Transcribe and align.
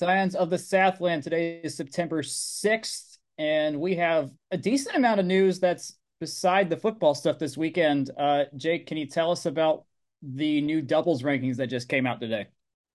Scions 0.00 0.34
of 0.34 0.48
the 0.48 0.56
Southland. 0.56 1.22
Today 1.22 1.60
is 1.62 1.76
September 1.76 2.22
6th, 2.22 3.18
and 3.36 3.78
we 3.78 3.96
have 3.96 4.30
a 4.50 4.56
decent 4.56 4.96
amount 4.96 5.20
of 5.20 5.26
news 5.26 5.60
that's 5.60 5.92
beside 6.20 6.70
the 6.70 6.76
football 6.78 7.14
stuff 7.14 7.38
this 7.38 7.54
weekend. 7.54 8.10
Uh, 8.16 8.44
Jake, 8.56 8.86
can 8.86 8.96
you 8.96 9.04
tell 9.04 9.30
us 9.30 9.44
about 9.44 9.84
the 10.22 10.62
new 10.62 10.80
doubles 10.80 11.22
rankings 11.22 11.56
that 11.56 11.66
just 11.66 11.90
came 11.90 12.06
out 12.06 12.18
today? 12.18 12.46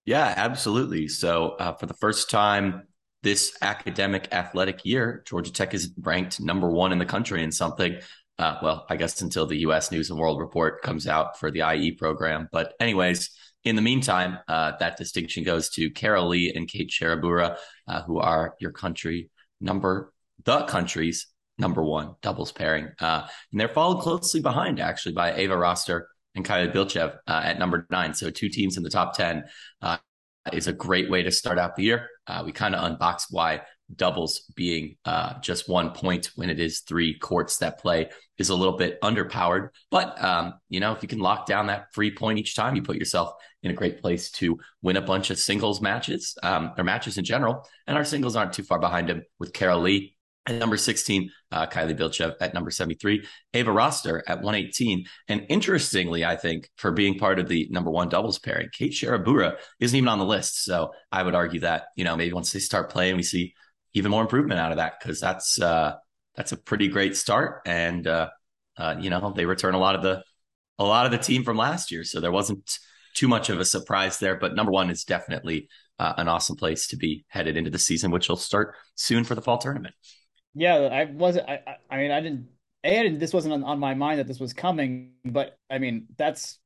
Yeah, 0.04 0.34
absolutely. 0.36 1.06
So, 1.06 1.50
uh, 1.50 1.74
for 1.74 1.86
the 1.86 1.94
first 1.94 2.28
time 2.28 2.88
this 3.22 3.56
academic 3.62 4.26
athletic 4.32 4.84
year, 4.84 5.22
Georgia 5.28 5.52
Tech 5.52 5.74
is 5.74 5.92
ranked 6.00 6.40
number 6.40 6.68
one 6.68 6.90
in 6.90 6.98
the 6.98 7.06
country 7.06 7.44
in 7.44 7.52
something. 7.52 8.00
Uh, 8.36 8.58
well, 8.64 8.84
I 8.90 8.96
guess 8.96 9.22
until 9.22 9.46
the 9.46 9.58
U.S. 9.58 9.92
News 9.92 10.10
and 10.10 10.18
World 10.18 10.40
Report 10.40 10.82
comes 10.82 11.06
out 11.06 11.38
for 11.38 11.52
the 11.52 11.72
IE 11.72 11.92
program. 11.92 12.48
But, 12.50 12.74
anyways, 12.80 13.30
in 13.66 13.74
the 13.74 13.82
meantime, 13.82 14.38
uh, 14.46 14.72
that 14.78 14.96
distinction 14.96 15.42
goes 15.42 15.68
to 15.70 15.90
Carol 15.90 16.28
Lee 16.28 16.52
and 16.54 16.68
Kate 16.68 16.88
Sharabura, 16.88 17.56
uh, 17.88 18.02
who 18.02 18.18
are 18.18 18.54
your 18.60 18.70
country 18.70 19.28
number, 19.60 20.12
the 20.44 20.64
country's 20.64 21.26
number 21.58 21.82
one 21.82 22.14
doubles 22.22 22.52
pairing. 22.52 22.90
Uh, 23.00 23.26
and 23.50 23.60
they're 23.60 23.68
followed 23.68 24.02
closely 24.02 24.40
behind, 24.40 24.78
actually, 24.78 25.14
by 25.14 25.34
Ava 25.34 25.54
Hrastar 25.54 26.02
and 26.36 26.44
Kylie 26.44 26.72
Bilchev 26.72 27.16
uh, 27.26 27.40
at 27.44 27.58
number 27.58 27.86
nine. 27.90 28.14
So 28.14 28.30
two 28.30 28.48
teams 28.48 28.76
in 28.76 28.84
the 28.84 28.90
top 28.90 29.16
10 29.16 29.44
uh, 29.82 29.98
is 30.52 30.68
a 30.68 30.72
great 30.72 31.10
way 31.10 31.24
to 31.24 31.32
start 31.32 31.58
out 31.58 31.74
the 31.74 31.82
year. 31.82 32.08
Uh, 32.28 32.42
we 32.46 32.52
kind 32.52 32.74
of 32.74 32.84
unboxed 32.84 33.28
why 33.30 33.62
doubles 33.94 34.50
being 34.54 34.96
uh, 35.04 35.38
just 35.40 35.68
one 35.68 35.90
point 35.90 36.30
when 36.34 36.50
it 36.50 36.58
is 36.58 36.80
three 36.80 37.18
courts 37.18 37.58
that 37.58 37.78
play 37.78 38.10
is 38.38 38.48
a 38.48 38.54
little 38.54 38.76
bit 38.76 39.00
underpowered. 39.00 39.68
But, 39.90 40.22
um, 40.22 40.54
you 40.68 40.80
know, 40.80 40.92
if 40.92 41.02
you 41.02 41.08
can 41.08 41.20
lock 41.20 41.46
down 41.46 41.66
that 41.68 41.86
free 41.92 42.14
point 42.14 42.38
each 42.38 42.56
time, 42.56 42.74
you 42.74 42.82
put 42.82 42.96
yourself 42.96 43.32
in 43.62 43.70
a 43.70 43.74
great 43.74 44.00
place 44.00 44.30
to 44.32 44.58
win 44.82 44.96
a 44.96 45.02
bunch 45.02 45.30
of 45.30 45.38
singles 45.38 45.80
matches 45.80 46.36
um, 46.42 46.72
or 46.76 46.84
matches 46.84 47.18
in 47.18 47.24
general. 47.24 47.66
And 47.86 47.96
our 47.96 48.04
singles 48.04 48.36
aren't 48.36 48.52
too 48.52 48.62
far 48.62 48.78
behind 48.78 49.08
him 49.08 49.22
with 49.38 49.52
Carol 49.52 49.80
Lee 49.80 50.16
at 50.46 50.54
number 50.56 50.76
16, 50.76 51.30
uh, 51.52 51.66
Kylie 51.66 51.98
Bilchev 51.98 52.34
at 52.40 52.54
number 52.54 52.70
73, 52.70 53.26
Ava 53.54 53.70
Hrastar 53.70 54.22
at 54.26 54.38
118. 54.38 55.04
And 55.28 55.46
interestingly, 55.48 56.24
I 56.24 56.36
think 56.36 56.70
for 56.76 56.92
being 56.92 57.18
part 57.18 57.38
of 57.38 57.48
the 57.48 57.68
number 57.70 57.90
one 57.90 58.08
doubles 58.08 58.38
pairing, 58.38 58.68
Kate 58.72 58.92
Sharabura 58.92 59.56
isn't 59.80 59.96
even 59.96 60.08
on 60.08 60.18
the 60.18 60.24
list. 60.24 60.64
So 60.64 60.92
I 61.10 61.22
would 61.22 61.34
argue 61.34 61.60
that, 61.60 61.86
you 61.96 62.04
know, 62.04 62.16
maybe 62.16 62.32
once 62.32 62.52
they 62.52 62.60
start 62.60 62.90
playing, 62.90 63.16
we 63.16 63.22
see 63.22 63.54
even 63.96 64.10
more 64.10 64.22
improvement 64.22 64.60
out 64.60 64.70
of 64.70 64.76
that 64.76 64.94
because 65.00 65.18
that's, 65.20 65.60
uh, 65.60 65.94
that's 66.36 66.52
a 66.52 66.56
pretty 66.56 66.86
great 66.88 67.16
start. 67.16 67.62
And, 67.66 68.06
uh, 68.06 68.28
uh, 68.76 68.96
you 69.00 69.10
know, 69.10 69.32
they 69.34 69.46
return 69.46 69.74
a 69.74 69.78
lot 69.78 69.94
of 69.94 70.02
the, 70.02 70.22
a 70.78 70.84
lot 70.84 71.06
of 71.06 71.12
the 71.12 71.18
team 71.18 71.42
from 71.42 71.56
last 71.56 71.90
year. 71.90 72.04
So 72.04 72.20
there 72.20 72.30
wasn't 72.30 72.78
too 73.14 73.26
much 73.26 73.48
of 73.48 73.58
a 73.58 73.64
surprise 73.64 74.18
there, 74.18 74.36
but 74.36 74.54
number 74.54 74.70
one 74.70 74.90
is 74.90 75.04
definitely 75.04 75.68
uh, 75.98 76.12
an 76.18 76.28
awesome 76.28 76.56
place 76.56 76.88
to 76.88 76.96
be 76.96 77.24
headed 77.28 77.56
into 77.56 77.70
the 77.70 77.78
season, 77.78 78.10
which 78.10 78.28
will 78.28 78.36
start 78.36 78.74
soon 78.94 79.24
for 79.24 79.34
the 79.34 79.40
fall 79.40 79.56
tournament. 79.56 79.94
Yeah, 80.54 80.76
I 80.76 81.04
wasn't. 81.06 81.48
I, 81.48 81.60
I 81.90 81.96
mean, 81.96 82.10
I 82.10 82.20
didn't. 82.20 82.48
A, 82.84 83.00
I 83.00 83.02
didn't, 83.02 83.18
this 83.18 83.32
wasn't 83.32 83.54
on, 83.54 83.64
on 83.64 83.78
my 83.78 83.94
mind 83.94 84.20
that 84.20 84.26
this 84.26 84.38
was 84.38 84.52
coming, 84.52 85.12
but 85.24 85.56
I 85.70 85.78
mean, 85.78 86.06
that's 86.18 86.58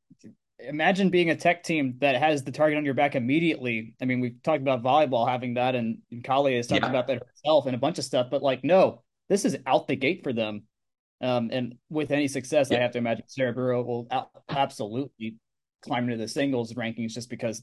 imagine 0.68 1.10
being 1.10 1.30
a 1.30 1.36
tech 1.36 1.62
team 1.62 1.96
that 2.00 2.16
has 2.16 2.42
the 2.42 2.52
target 2.52 2.78
on 2.78 2.84
your 2.84 2.94
back 2.94 3.14
immediately. 3.14 3.94
I 4.00 4.04
mean, 4.04 4.20
we've 4.20 4.42
talked 4.42 4.62
about 4.62 4.82
volleyball 4.82 5.28
having 5.28 5.54
that, 5.54 5.74
and, 5.74 5.98
and 6.10 6.22
Kali 6.24 6.56
has 6.56 6.66
talked 6.66 6.82
yeah. 6.82 6.90
about 6.90 7.06
that 7.08 7.22
herself 7.26 7.66
and 7.66 7.74
a 7.74 7.78
bunch 7.78 7.98
of 7.98 8.04
stuff. 8.04 8.28
But 8.30 8.42
like, 8.42 8.64
no, 8.64 9.02
this 9.28 9.44
is 9.44 9.56
out 9.66 9.88
the 9.88 9.96
gate 9.96 10.22
for 10.22 10.32
them. 10.32 10.64
Um, 11.20 11.50
and 11.52 11.74
with 11.90 12.10
any 12.10 12.28
success, 12.28 12.68
yeah. 12.70 12.78
I 12.78 12.80
have 12.82 12.92
to 12.92 12.98
imagine 12.98 13.24
Sharabura 13.28 13.84
will 13.84 14.08
absolutely 14.48 15.36
climb 15.82 16.04
into 16.04 16.16
the 16.16 16.28
singles 16.28 16.72
rankings 16.74 17.12
just 17.12 17.30
because 17.30 17.62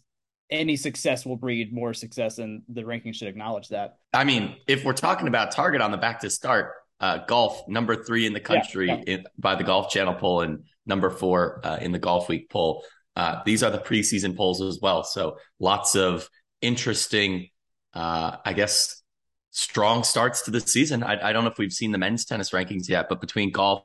any 0.50 0.76
success 0.76 1.26
will 1.26 1.36
breed 1.36 1.74
more 1.74 1.94
success, 1.94 2.38
and 2.38 2.62
the 2.70 2.84
rankings 2.84 3.16
should 3.16 3.28
acknowledge 3.28 3.70
that. 3.70 3.98
I 4.14 4.24
mean, 4.24 4.56
if 4.68 4.86
we're 4.86 4.94
talking 4.94 5.28
about 5.28 5.52
target 5.52 5.82
on 5.82 5.92
the 5.92 5.98
back 5.98 6.22
to 6.22 6.30
start, 6.30 6.74
uh, 7.00 7.20
golf 7.28 7.68
number 7.68 7.96
three 7.96 8.26
in 8.26 8.34
the 8.34 8.40
country 8.40 8.88
yeah, 8.88 8.96
yeah. 9.06 9.16
In, 9.16 9.24
by 9.38 9.56
the 9.56 9.64
Golf 9.64 9.90
Channel 9.90 10.16
poll, 10.16 10.42
and 10.42 10.64
number 10.86 11.10
four 11.10 11.62
uh, 11.64 11.78
in 11.82 11.92
the 11.92 12.00
Golf 12.00 12.30
Week 12.30 12.50
poll. 12.50 12.84
Uh, 13.18 13.42
these 13.46 13.64
are 13.64 13.72
the 13.72 13.80
preseason 13.80 14.38
polls 14.38 14.62
as 14.62 14.78
well, 14.80 15.04
so 15.04 15.38
lots 15.60 15.96
of 15.96 16.30
interesting, 16.62 17.50
uh, 17.96 18.38
I 18.46 18.54
guess, 18.54 19.02
strong 19.50 20.04
starts 20.04 20.44
to 20.44 20.52
the 20.52 20.62
season. 20.62 21.02
I, 21.02 21.30
I, 21.30 21.34
don't 21.34 21.44
know 21.44 21.50
if 21.50 21.58
we've 21.58 21.74
seen 21.74 21.92
the 21.92 21.98
men's 21.98 22.26
tennis 22.26 22.52
rankings 22.52 22.88
yet, 22.88 23.08
but 23.10 23.20
between 23.20 23.52
golf, 23.52 23.82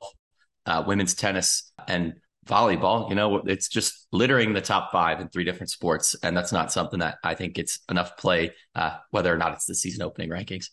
uh, 0.67 0.85
women's 0.87 1.15
tennis, 1.15 1.73
and 1.89 2.13
volleyball. 2.47 3.09
You 3.09 3.15
know, 3.15 3.39
it's 3.39 3.69
just 3.69 4.07
littering 4.13 4.53
the 4.53 4.61
top 4.61 4.93
five 4.93 5.19
in 5.21 5.29
three 5.29 5.45
different 5.45 5.71
sports, 5.71 6.15
and 6.23 6.37
that's 6.37 6.53
not 6.53 6.71
something 6.71 6.99
that 7.01 7.17
I 7.25 7.35
think 7.35 7.55
gets 7.55 7.81
enough 7.89 8.17
play, 8.19 8.53
uh, 8.75 8.97
whether 9.13 9.33
or 9.33 9.39
not 9.39 9.55
it's 9.55 9.67
the 9.67 9.75
season 9.75 10.03
opening 10.03 10.29
rankings. 10.29 10.67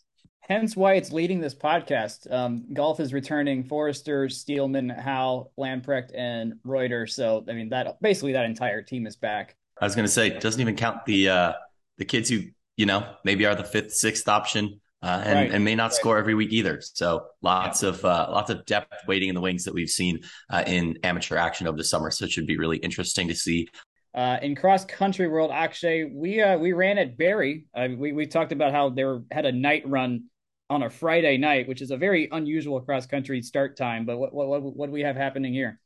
Hence 0.50 0.76
why 0.76 0.94
it's 0.94 1.12
leading 1.12 1.40
this 1.40 1.54
podcast. 1.54 2.28
Um, 2.28 2.64
golf 2.72 2.98
is 2.98 3.12
returning 3.12 3.62
Forrester, 3.62 4.28
Steelman, 4.28 4.88
Howe, 4.88 5.52
Lamprecht, 5.56 6.10
and 6.12 6.54
Reuter. 6.64 7.06
So 7.06 7.44
I 7.48 7.52
mean 7.52 7.68
that 7.68 8.02
basically 8.02 8.32
that 8.32 8.46
entire 8.46 8.82
team 8.82 9.06
is 9.06 9.14
back. 9.14 9.54
I 9.80 9.84
was 9.84 9.94
going 9.94 10.06
to 10.06 10.10
say 10.10 10.26
it 10.26 10.40
doesn't 10.40 10.60
even 10.60 10.74
count 10.74 11.06
the 11.06 11.28
uh, 11.28 11.52
the 11.98 12.04
kids 12.04 12.28
who 12.28 12.40
you 12.76 12.84
know 12.84 13.14
maybe 13.24 13.46
are 13.46 13.54
the 13.54 13.62
fifth, 13.62 13.92
sixth 13.92 14.26
option 14.26 14.80
uh, 15.04 15.22
and, 15.24 15.34
right. 15.38 15.50
and 15.52 15.64
may 15.64 15.76
not 15.76 15.94
score 15.94 16.18
every 16.18 16.34
week 16.34 16.52
either. 16.52 16.80
So 16.80 17.26
lots 17.42 17.84
of 17.84 18.04
uh, 18.04 18.26
lots 18.28 18.50
of 18.50 18.66
depth 18.66 18.92
waiting 19.06 19.28
in 19.28 19.36
the 19.36 19.40
wings 19.40 19.62
that 19.66 19.72
we've 19.72 19.88
seen 19.88 20.18
uh, 20.50 20.64
in 20.66 20.98
amateur 21.04 21.36
action 21.36 21.68
over 21.68 21.76
the 21.76 21.84
summer. 21.84 22.10
So 22.10 22.24
it 22.24 22.32
should 22.32 22.48
be 22.48 22.58
really 22.58 22.78
interesting 22.78 23.28
to 23.28 23.36
see. 23.36 23.68
Uh, 24.16 24.38
in 24.42 24.56
cross 24.56 24.84
country 24.84 25.28
world, 25.28 25.52
Akshay, 25.52 26.10
we 26.12 26.42
uh, 26.42 26.58
we 26.58 26.72
ran 26.72 26.98
at 26.98 27.16
Barry. 27.16 27.66
Uh, 27.72 27.86
we 27.96 28.10
we 28.10 28.26
talked 28.26 28.50
about 28.50 28.72
how 28.72 28.88
they 28.88 29.04
were, 29.04 29.22
had 29.30 29.46
a 29.46 29.52
night 29.52 29.88
run 29.88 30.24
on 30.70 30.84
a 30.84 30.88
Friday 30.88 31.36
night, 31.36 31.68
which 31.68 31.82
is 31.82 31.90
a 31.90 31.96
very 31.96 32.28
unusual 32.30 32.80
cross 32.80 33.04
country 33.04 33.42
start 33.42 33.76
time. 33.76 34.06
But 34.06 34.18
what 34.18 34.32
what 34.32 34.48
what, 34.48 34.62
what 34.62 34.86
do 34.86 34.92
we 34.92 35.02
have 35.02 35.16
happening 35.16 35.52
here? 35.52 35.80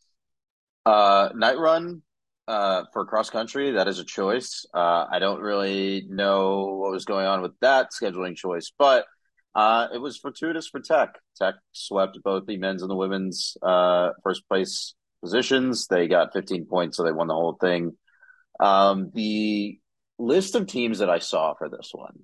Uh, 0.84 1.30
night 1.34 1.58
run 1.58 2.02
uh, 2.46 2.84
for 2.92 3.06
cross 3.06 3.30
country. 3.30 3.72
That 3.72 3.88
is 3.88 3.98
a 3.98 4.04
choice. 4.04 4.66
Uh, 4.72 5.06
I 5.10 5.18
don't 5.18 5.40
really 5.40 6.04
know 6.08 6.76
what 6.76 6.92
was 6.92 7.06
going 7.06 7.26
on 7.26 7.40
with 7.40 7.52
that 7.60 7.88
scheduling 7.90 8.36
choice, 8.36 8.70
but 8.78 9.06
uh, 9.54 9.88
it 9.92 9.98
was 9.98 10.18
fortuitous 10.18 10.68
for 10.68 10.80
Tech. 10.80 11.14
Tech 11.36 11.54
swept 11.72 12.18
both 12.22 12.44
the 12.46 12.58
men's 12.58 12.82
and 12.82 12.90
the 12.90 12.96
women's 12.96 13.56
uh, 13.62 14.10
first 14.22 14.46
place 14.48 14.94
positions. 15.22 15.86
They 15.86 16.06
got 16.06 16.34
15 16.34 16.66
points, 16.66 16.98
so 16.98 17.04
they 17.04 17.12
won 17.12 17.28
the 17.28 17.34
whole 17.34 17.56
thing. 17.58 17.96
Um, 18.60 19.10
the 19.14 19.78
list 20.18 20.54
of 20.54 20.66
teams 20.66 20.98
that 20.98 21.10
I 21.10 21.18
saw 21.18 21.54
for 21.54 21.68
this 21.70 21.90
one 21.92 22.20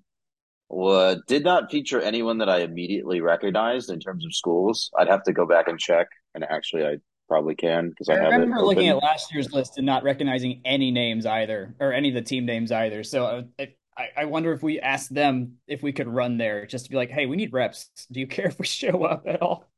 would, 0.70 1.26
did 1.26 1.44
not 1.44 1.70
feature 1.70 2.00
anyone 2.00 2.38
that 2.38 2.48
I 2.48 2.58
immediately 2.58 3.20
recognized 3.20 3.90
in 3.90 3.98
terms 3.98 4.24
of 4.24 4.34
schools. 4.34 4.90
I'd 4.96 5.08
have 5.08 5.24
to 5.24 5.32
go 5.32 5.44
back 5.46 5.68
and 5.68 5.78
check, 5.78 6.06
and 6.34 6.44
actually, 6.44 6.86
I 6.86 6.96
probably 7.28 7.56
can 7.56 7.90
because 7.90 8.08
I, 8.08 8.14
I 8.14 8.28
remember 8.28 8.60
looking 8.62 8.88
at 8.88 8.96
last 8.96 9.34
year's 9.34 9.52
list 9.52 9.78
and 9.78 9.86
not 9.86 10.04
recognizing 10.04 10.62
any 10.64 10.90
names 10.90 11.26
either, 11.26 11.74
or 11.80 11.92
any 11.92 12.08
of 12.08 12.14
the 12.14 12.22
team 12.22 12.46
names 12.46 12.70
either. 12.70 13.02
So 13.02 13.24
uh, 13.58 13.66
I, 13.98 14.08
I 14.16 14.24
wonder 14.26 14.52
if 14.52 14.62
we 14.62 14.80
asked 14.80 15.12
them 15.12 15.56
if 15.66 15.82
we 15.82 15.92
could 15.92 16.08
run 16.08 16.38
there, 16.38 16.66
just 16.66 16.84
to 16.84 16.90
be 16.90 16.96
like, 16.96 17.10
"Hey, 17.10 17.26
we 17.26 17.36
need 17.36 17.52
reps. 17.52 17.90
Do 18.10 18.20
you 18.20 18.28
care 18.28 18.46
if 18.46 18.58
we 18.58 18.66
show 18.66 19.04
up 19.04 19.24
at 19.26 19.42
all?" 19.42 19.68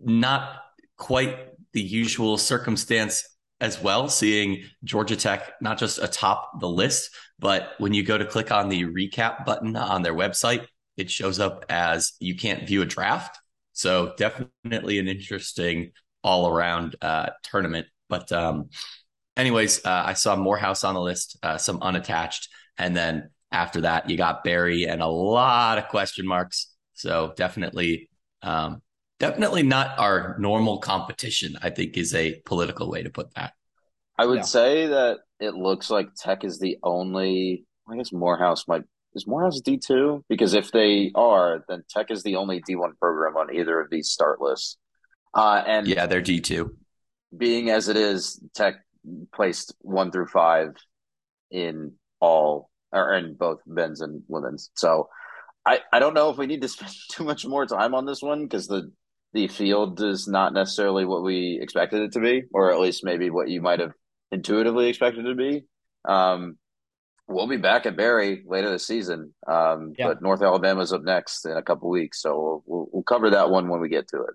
Not 0.00 0.56
quite 0.96 1.36
the 1.72 1.82
usual 1.82 2.38
circumstance 2.38 3.28
as 3.60 3.82
well. 3.82 4.08
Seeing 4.08 4.62
Georgia 4.84 5.16
Tech 5.16 5.52
not 5.60 5.78
just 5.78 5.98
atop 5.98 6.60
the 6.60 6.68
list, 6.68 7.10
but 7.38 7.74
when 7.78 7.92
you 7.92 8.02
go 8.02 8.16
to 8.16 8.24
click 8.24 8.50
on 8.50 8.68
the 8.68 8.84
recap 8.84 9.44
button 9.44 9.76
on 9.76 10.02
their 10.02 10.14
website, 10.14 10.66
it 10.96 11.10
shows 11.10 11.38
up 11.38 11.64
as 11.68 12.12
you 12.18 12.34
can't 12.34 12.66
view 12.66 12.82
a 12.82 12.86
draft. 12.86 13.38
So 13.72 14.14
definitely 14.16 14.98
an 14.98 15.08
interesting 15.08 15.92
all 16.24 16.48
around 16.48 16.96
uh, 17.02 17.30
tournament. 17.42 17.86
But 18.08 18.32
um, 18.32 18.70
anyways, 19.36 19.84
uh, 19.84 20.02
I 20.06 20.14
saw 20.14 20.34
Morehouse 20.34 20.82
on 20.82 20.94
the 20.94 21.00
list, 21.00 21.38
uh, 21.42 21.58
some 21.58 21.82
unattached, 21.82 22.48
and 22.78 22.96
then 22.96 23.30
after 23.52 23.82
that 23.82 24.08
you 24.08 24.16
got 24.16 24.42
Barry 24.42 24.84
and 24.84 25.02
a 25.02 25.06
lot 25.06 25.78
of 25.78 25.88
question 25.88 26.26
marks. 26.26 26.72
So 26.94 27.34
definitely, 27.36 28.08
um, 28.42 28.80
definitely 29.20 29.62
not 29.62 29.98
our 29.98 30.36
normal 30.38 30.78
competition. 30.78 31.56
I 31.60 31.68
think 31.68 31.98
is 31.98 32.14
a 32.14 32.40
political 32.46 32.90
way 32.90 33.02
to 33.02 33.10
put 33.10 33.34
that. 33.34 33.52
I 34.18 34.24
would 34.24 34.38
yeah. 34.38 34.42
say 34.42 34.86
that 34.86 35.18
it 35.40 35.54
looks 35.54 35.90
like 35.90 36.08
Tech 36.16 36.44
is 36.44 36.58
the 36.58 36.78
only. 36.82 37.64
I 37.88 37.96
guess 37.96 38.12
Morehouse 38.12 38.66
might 38.66 38.82
is 39.14 39.26
Morehouse 39.26 39.60
D 39.60 39.78
two 39.78 40.24
because 40.28 40.54
if 40.54 40.72
they 40.72 41.12
are, 41.14 41.64
then 41.68 41.84
Tech 41.88 42.10
is 42.10 42.22
the 42.22 42.36
only 42.36 42.60
D 42.66 42.76
one 42.76 42.94
program 43.00 43.36
on 43.36 43.54
either 43.54 43.80
of 43.80 43.90
these 43.90 44.08
start 44.08 44.40
lists. 44.40 44.76
Uh, 45.34 45.62
and 45.66 45.86
yeah, 45.86 46.06
they're 46.06 46.20
D 46.20 46.40
two. 46.40 46.76
Being 47.36 47.70
as 47.70 47.88
it 47.88 47.96
is, 47.96 48.40
Tech 48.54 48.76
placed 49.34 49.74
one 49.80 50.10
through 50.10 50.26
five 50.26 50.74
in 51.50 51.92
all 52.20 52.70
or 52.92 53.14
in 53.14 53.34
both 53.34 53.60
men's 53.66 54.00
and 54.00 54.22
women's. 54.28 54.70
So 54.74 55.08
I, 55.64 55.80
I 55.92 55.98
don't 55.98 56.14
know 56.14 56.30
if 56.30 56.38
we 56.38 56.46
need 56.46 56.62
to 56.62 56.68
spend 56.68 56.92
too 57.10 57.24
much 57.24 57.44
more 57.46 57.66
time 57.66 57.94
on 57.94 58.06
this 58.06 58.22
one 58.22 58.44
because 58.44 58.66
the 58.66 58.90
the 59.32 59.48
field 59.48 60.00
is 60.00 60.26
not 60.26 60.54
necessarily 60.54 61.04
what 61.04 61.22
we 61.22 61.58
expected 61.60 62.00
it 62.00 62.12
to 62.12 62.20
be, 62.20 62.44
or 62.54 62.72
at 62.72 62.80
least 62.80 63.04
maybe 63.04 63.28
what 63.28 63.48
you 63.48 63.60
might 63.60 63.80
have 63.80 63.92
intuitively 64.32 64.88
expected 64.88 65.24
to 65.24 65.34
be. 65.34 65.64
Um, 66.04 66.58
We'll 67.28 67.48
be 67.48 67.56
back 67.56 67.86
at 67.86 67.96
Barry 67.96 68.44
later 68.46 68.70
this 68.70 68.86
season, 68.86 69.34
um, 69.48 69.94
yeah. 69.98 70.08
but 70.08 70.22
North 70.22 70.42
Alabama's 70.42 70.92
up 70.92 71.02
next 71.02 71.44
in 71.44 71.56
a 71.56 71.62
couple 71.62 71.90
weeks, 71.90 72.22
so 72.22 72.62
we'll, 72.66 72.88
we'll 72.92 73.02
cover 73.02 73.30
that 73.30 73.50
one 73.50 73.68
when 73.68 73.80
we 73.80 73.88
get 73.88 74.06
to 74.08 74.22
it. 74.22 74.34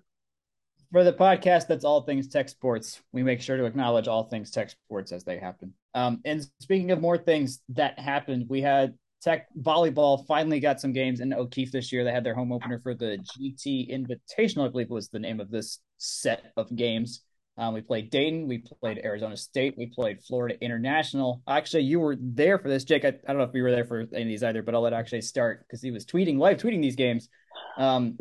For 0.92 1.02
the 1.02 1.12
podcast, 1.14 1.68
that's 1.68 1.86
all 1.86 2.02
things 2.02 2.28
tech 2.28 2.50
sports. 2.50 3.00
We 3.12 3.22
make 3.22 3.40
sure 3.40 3.56
to 3.56 3.64
acknowledge 3.64 4.08
all 4.08 4.24
things 4.24 4.50
tech 4.50 4.68
sports 4.68 5.10
as 5.10 5.24
they 5.24 5.38
happen. 5.38 5.72
Um, 5.94 6.20
and 6.26 6.46
speaking 6.60 6.90
of 6.90 7.00
more 7.00 7.16
things 7.16 7.60
that 7.70 7.98
happened, 7.98 8.44
we 8.50 8.60
had 8.60 8.92
Tech 9.22 9.46
volleyball 9.56 10.26
finally 10.26 10.58
got 10.58 10.80
some 10.80 10.92
games 10.92 11.20
in 11.20 11.32
O'Keefe 11.32 11.70
this 11.70 11.92
year. 11.92 12.02
They 12.02 12.10
had 12.10 12.24
their 12.24 12.34
home 12.34 12.50
opener 12.50 12.80
for 12.80 12.92
the 12.92 13.18
GT 13.38 13.88
Invitational, 13.88 14.66
I 14.66 14.68
believe 14.68 14.90
was 14.90 15.08
the 15.08 15.20
name 15.20 15.38
of 15.38 15.48
this 15.48 15.78
set 15.96 16.52
of 16.56 16.74
games. 16.74 17.22
Um, 17.58 17.74
we 17.74 17.82
played 17.82 18.10
Dayton, 18.10 18.48
we 18.48 18.64
played 18.80 19.00
Arizona 19.04 19.36
State, 19.36 19.74
we 19.76 19.86
played 19.86 20.22
Florida 20.22 20.56
International. 20.62 21.42
Actually, 21.46 21.82
you 21.82 22.00
were 22.00 22.16
there 22.18 22.58
for 22.58 22.68
this, 22.68 22.84
Jake. 22.84 23.04
I, 23.04 23.08
I 23.08 23.12
don't 23.28 23.38
know 23.38 23.44
if 23.44 23.54
you 23.54 23.62
were 23.62 23.70
there 23.70 23.84
for 23.84 24.00
any 24.00 24.22
of 24.22 24.28
these 24.28 24.42
either, 24.42 24.62
but 24.62 24.74
I'll 24.74 24.80
let 24.80 24.94
actually 24.94 25.20
start 25.20 25.66
because 25.66 25.82
he 25.82 25.90
was 25.90 26.06
tweeting 26.06 26.38
live 26.38 26.56
tweeting 26.56 26.80
these 26.80 26.96
games. 26.96 27.28
Um, 27.76 28.16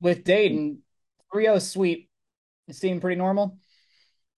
with 0.00 0.24
Dayton, 0.24 0.82
3 1.32 1.58
sweep, 1.60 2.10
it 2.68 2.74
seemed 2.74 3.00
pretty 3.00 3.16
normal. 3.16 3.58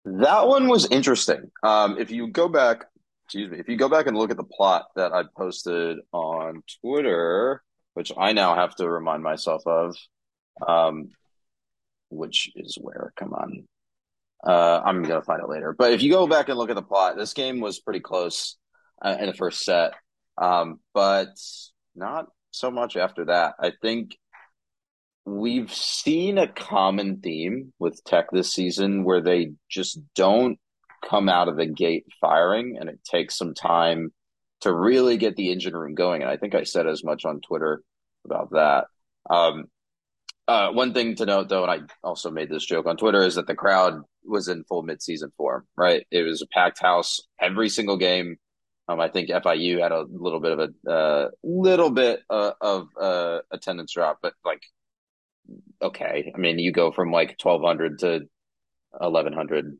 That 0.04 0.46
one 0.46 0.68
was 0.68 0.88
interesting. 0.90 1.50
Um, 1.64 1.98
if 1.98 2.12
you 2.12 2.28
go 2.28 2.48
back 2.48 2.84
excuse 3.26 3.50
me, 3.50 3.58
if 3.58 3.68
you 3.68 3.76
go 3.76 3.88
back 3.88 4.06
and 4.06 4.16
look 4.16 4.30
at 4.30 4.36
the 4.36 4.44
plot 4.44 4.86
that 4.94 5.12
I 5.12 5.24
posted 5.36 5.98
on 6.12 6.62
Twitter, 6.80 7.60
which 7.94 8.12
I 8.16 8.32
now 8.32 8.54
have 8.54 8.76
to 8.76 8.88
remind 8.88 9.24
myself 9.24 9.62
of, 9.66 9.96
um, 10.66 11.08
which 12.08 12.52
is 12.54 12.78
where, 12.80 13.12
come 13.16 13.32
on. 13.32 13.66
Uh, 14.44 14.80
I'm 14.84 15.02
to 15.04 15.22
find 15.22 15.42
it 15.42 15.48
later. 15.48 15.74
But 15.76 15.92
if 15.92 16.02
you 16.02 16.10
go 16.10 16.26
back 16.26 16.48
and 16.48 16.58
look 16.58 16.70
at 16.70 16.76
the 16.76 16.82
plot, 16.82 17.16
this 17.16 17.32
game 17.32 17.60
was 17.60 17.80
pretty 17.80 18.00
close 18.00 18.56
uh, 19.02 19.16
in 19.18 19.26
the 19.26 19.34
first 19.34 19.64
set, 19.64 19.92
um, 20.38 20.80
but 20.94 21.28
not 21.94 22.26
so 22.50 22.70
much 22.70 22.96
after 22.96 23.26
that. 23.26 23.54
I 23.60 23.72
think 23.82 24.16
we've 25.24 25.72
seen 25.72 26.38
a 26.38 26.46
common 26.46 27.20
theme 27.20 27.72
with 27.78 28.02
Tech 28.04 28.26
this 28.30 28.52
season 28.52 29.04
where 29.04 29.20
they 29.20 29.52
just 29.68 29.98
don't 30.14 30.58
come 31.08 31.28
out 31.28 31.48
of 31.48 31.56
the 31.56 31.66
gate 31.66 32.04
firing, 32.20 32.76
and 32.78 32.88
it 32.88 33.02
takes 33.04 33.36
some 33.36 33.54
time 33.54 34.12
to 34.60 34.72
really 34.72 35.16
get 35.16 35.36
the 35.36 35.52
engine 35.52 35.76
room 35.76 35.94
going. 35.94 36.22
And 36.22 36.30
I 36.30 36.36
think 36.36 36.54
I 36.54 36.64
said 36.64 36.86
as 36.86 37.04
much 37.04 37.24
on 37.24 37.40
Twitter 37.40 37.82
about 38.24 38.50
that. 38.52 38.86
Um, 39.28 39.66
uh, 40.48 40.70
one 40.70 40.94
thing 40.94 41.16
to 41.16 41.26
note, 41.26 41.48
though, 41.48 41.64
and 41.64 41.70
I 41.70 42.06
also 42.06 42.30
made 42.30 42.48
this 42.48 42.64
joke 42.64 42.86
on 42.86 42.96
Twitter, 42.96 43.22
is 43.22 43.34
that 43.34 43.46
the 43.46 43.54
crowd 43.54 44.02
was 44.26 44.48
in 44.48 44.64
full 44.64 44.84
midseason 44.84 45.32
form. 45.36 45.66
Right, 45.76 46.06
it 46.10 46.22
was 46.22 46.42
a 46.42 46.46
packed 46.46 46.80
house 46.80 47.20
every 47.40 47.68
single 47.68 47.96
game. 47.96 48.36
Um, 48.88 49.00
I 49.00 49.08
think 49.08 49.30
FIU 49.30 49.80
had 49.80 49.92
a 49.92 50.04
little 50.08 50.40
bit 50.40 50.52
of 50.52 50.70
a 50.86 50.90
uh, 50.90 51.30
little 51.42 51.90
bit 51.90 52.20
uh, 52.30 52.52
of 52.60 52.88
uh, 53.00 53.40
attendance 53.50 53.92
drop, 53.92 54.18
but 54.22 54.34
like, 54.44 54.62
okay, 55.82 56.32
I 56.32 56.38
mean, 56.38 56.58
you 56.58 56.72
go 56.72 56.92
from 56.92 57.10
like 57.10 57.38
twelve 57.38 57.62
hundred 57.62 57.98
to 58.00 58.28
eleven 59.00 59.32
hundred 59.32 59.76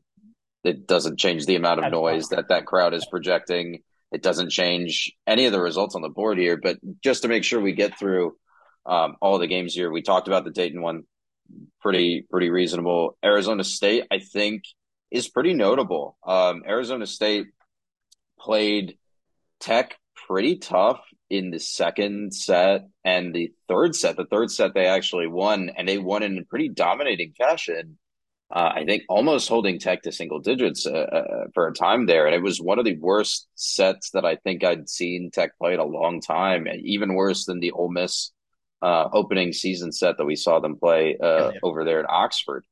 it 0.67 0.87
doesn't 0.87 1.17
change 1.17 1.45
the 1.45 1.55
amount 1.55 1.83
of 1.83 1.91
noise 1.91 2.29
that 2.29 2.49
that 2.49 2.65
crowd 2.65 2.93
is 2.93 3.05
projecting. 3.05 3.83
It 4.11 4.21
doesn't 4.21 4.49
change 4.49 5.13
any 5.25 5.45
of 5.45 5.51
the 5.51 5.61
results 5.61 5.95
on 5.95 6.01
the 6.01 6.09
board 6.09 6.37
here. 6.37 6.57
But 6.57 6.77
just 7.03 7.21
to 7.21 7.27
make 7.27 7.43
sure 7.43 7.59
we 7.59 7.73
get 7.73 7.97
through 7.97 8.35
um, 8.85 9.15
all 9.21 9.39
the 9.39 9.47
games 9.47 9.73
here, 9.73 9.91
we 9.91 10.01
talked 10.01 10.27
about 10.27 10.43
the 10.43 10.51
Dayton 10.51 10.81
one, 10.81 11.03
pretty 11.81 12.25
pretty 12.29 12.49
reasonable. 12.49 13.17
Arizona 13.23 13.63
State, 13.63 14.05
I 14.11 14.19
think, 14.19 14.63
is 15.11 15.27
pretty 15.27 15.53
notable. 15.53 16.17
Um, 16.25 16.63
Arizona 16.67 17.05
State 17.05 17.47
played 18.39 18.97
Tech 19.59 19.95
pretty 20.27 20.57
tough 20.57 21.01
in 21.29 21.51
the 21.51 21.59
second 21.59 22.33
set 22.33 22.87
and 23.03 23.33
the 23.33 23.51
third 23.67 23.95
set. 23.95 24.17
The 24.17 24.25
third 24.25 24.51
set 24.51 24.73
they 24.73 24.85
actually 24.85 25.27
won, 25.27 25.71
and 25.75 25.87
they 25.87 25.97
won 25.97 26.23
in 26.23 26.37
a 26.37 26.43
pretty 26.43 26.69
dominating 26.69 27.33
fashion 27.37 27.97
uh, 28.49 28.71
I 28.75 28.85
think 28.85 29.03
almost 29.09 29.49
holding 29.49 29.77
Tech 29.77 30.03
to 30.03 30.11
single 30.11 30.39
digits 30.39 30.85
uh, 30.85 30.91
uh, 30.91 31.45
for 31.53 31.67
a 31.67 31.73
time 31.73 32.05
there, 32.05 32.25
and 32.25 32.33
it 32.33 32.41
was 32.41 32.61
one 32.61 32.79
of 32.79 32.85
the 32.85 32.97
worst 32.97 33.47
sets 33.55 34.11
that 34.11 34.23
I 34.23 34.37
think 34.37 34.63
I'd 34.63 34.89
seen 34.89 35.31
Tech 35.31 35.57
play 35.57 35.73
in 35.73 35.81
a 35.81 35.85
long 35.85 36.21
time, 36.21 36.65
and 36.65 36.81
even 36.85 37.13
worse 37.13 37.45
than 37.45 37.59
the 37.59 37.71
Ole 37.71 37.91
Miss 37.91 38.31
uh, 38.81 39.09
opening 39.11 39.53
season 39.53 39.91
set 39.91 40.17
that 40.17 40.25
we 40.25 40.35
saw 40.35 40.59
them 40.59 40.77
play 40.77 41.17
uh, 41.17 41.51
yeah. 41.51 41.59
over 41.63 41.83
there 41.83 41.99
at 41.99 42.09
Oxford. 42.09 42.65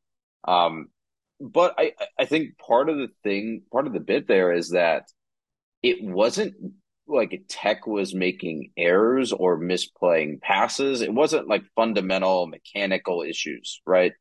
Um, 0.48 0.88
but 1.40 1.76
I, 1.78 1.94
I 2.20 2.26
think 2.26 2.58
part 2.58 2.90
of 2.90 2.98
the 2.98 3.10
thing, 3.24 3.64
part 3.72 3.88
of 3.88 3.94
the 3.94 4.00
bit 4.00 4.28
there 4.28 4.54
is 4.54 4.72
that 4.72 5.08
it 5.82 6.04
wasn't 6.04 6.56
like 7.08 7.44
Tech 7.48 7.86
was 7.86 8.16
making 8.16 8.72
errors 8.78 9.32
or 9.32 9.60
misplaying 9.60 10.42
passes. 10.42 11.02
It 11.02 11.14
wasn't 11.14 11.48
like 11.48 11.64
fundamental 11.76 12.48
mechanical 12.48 13.22
issues, 13.22 13.82
right? 13.86 14.14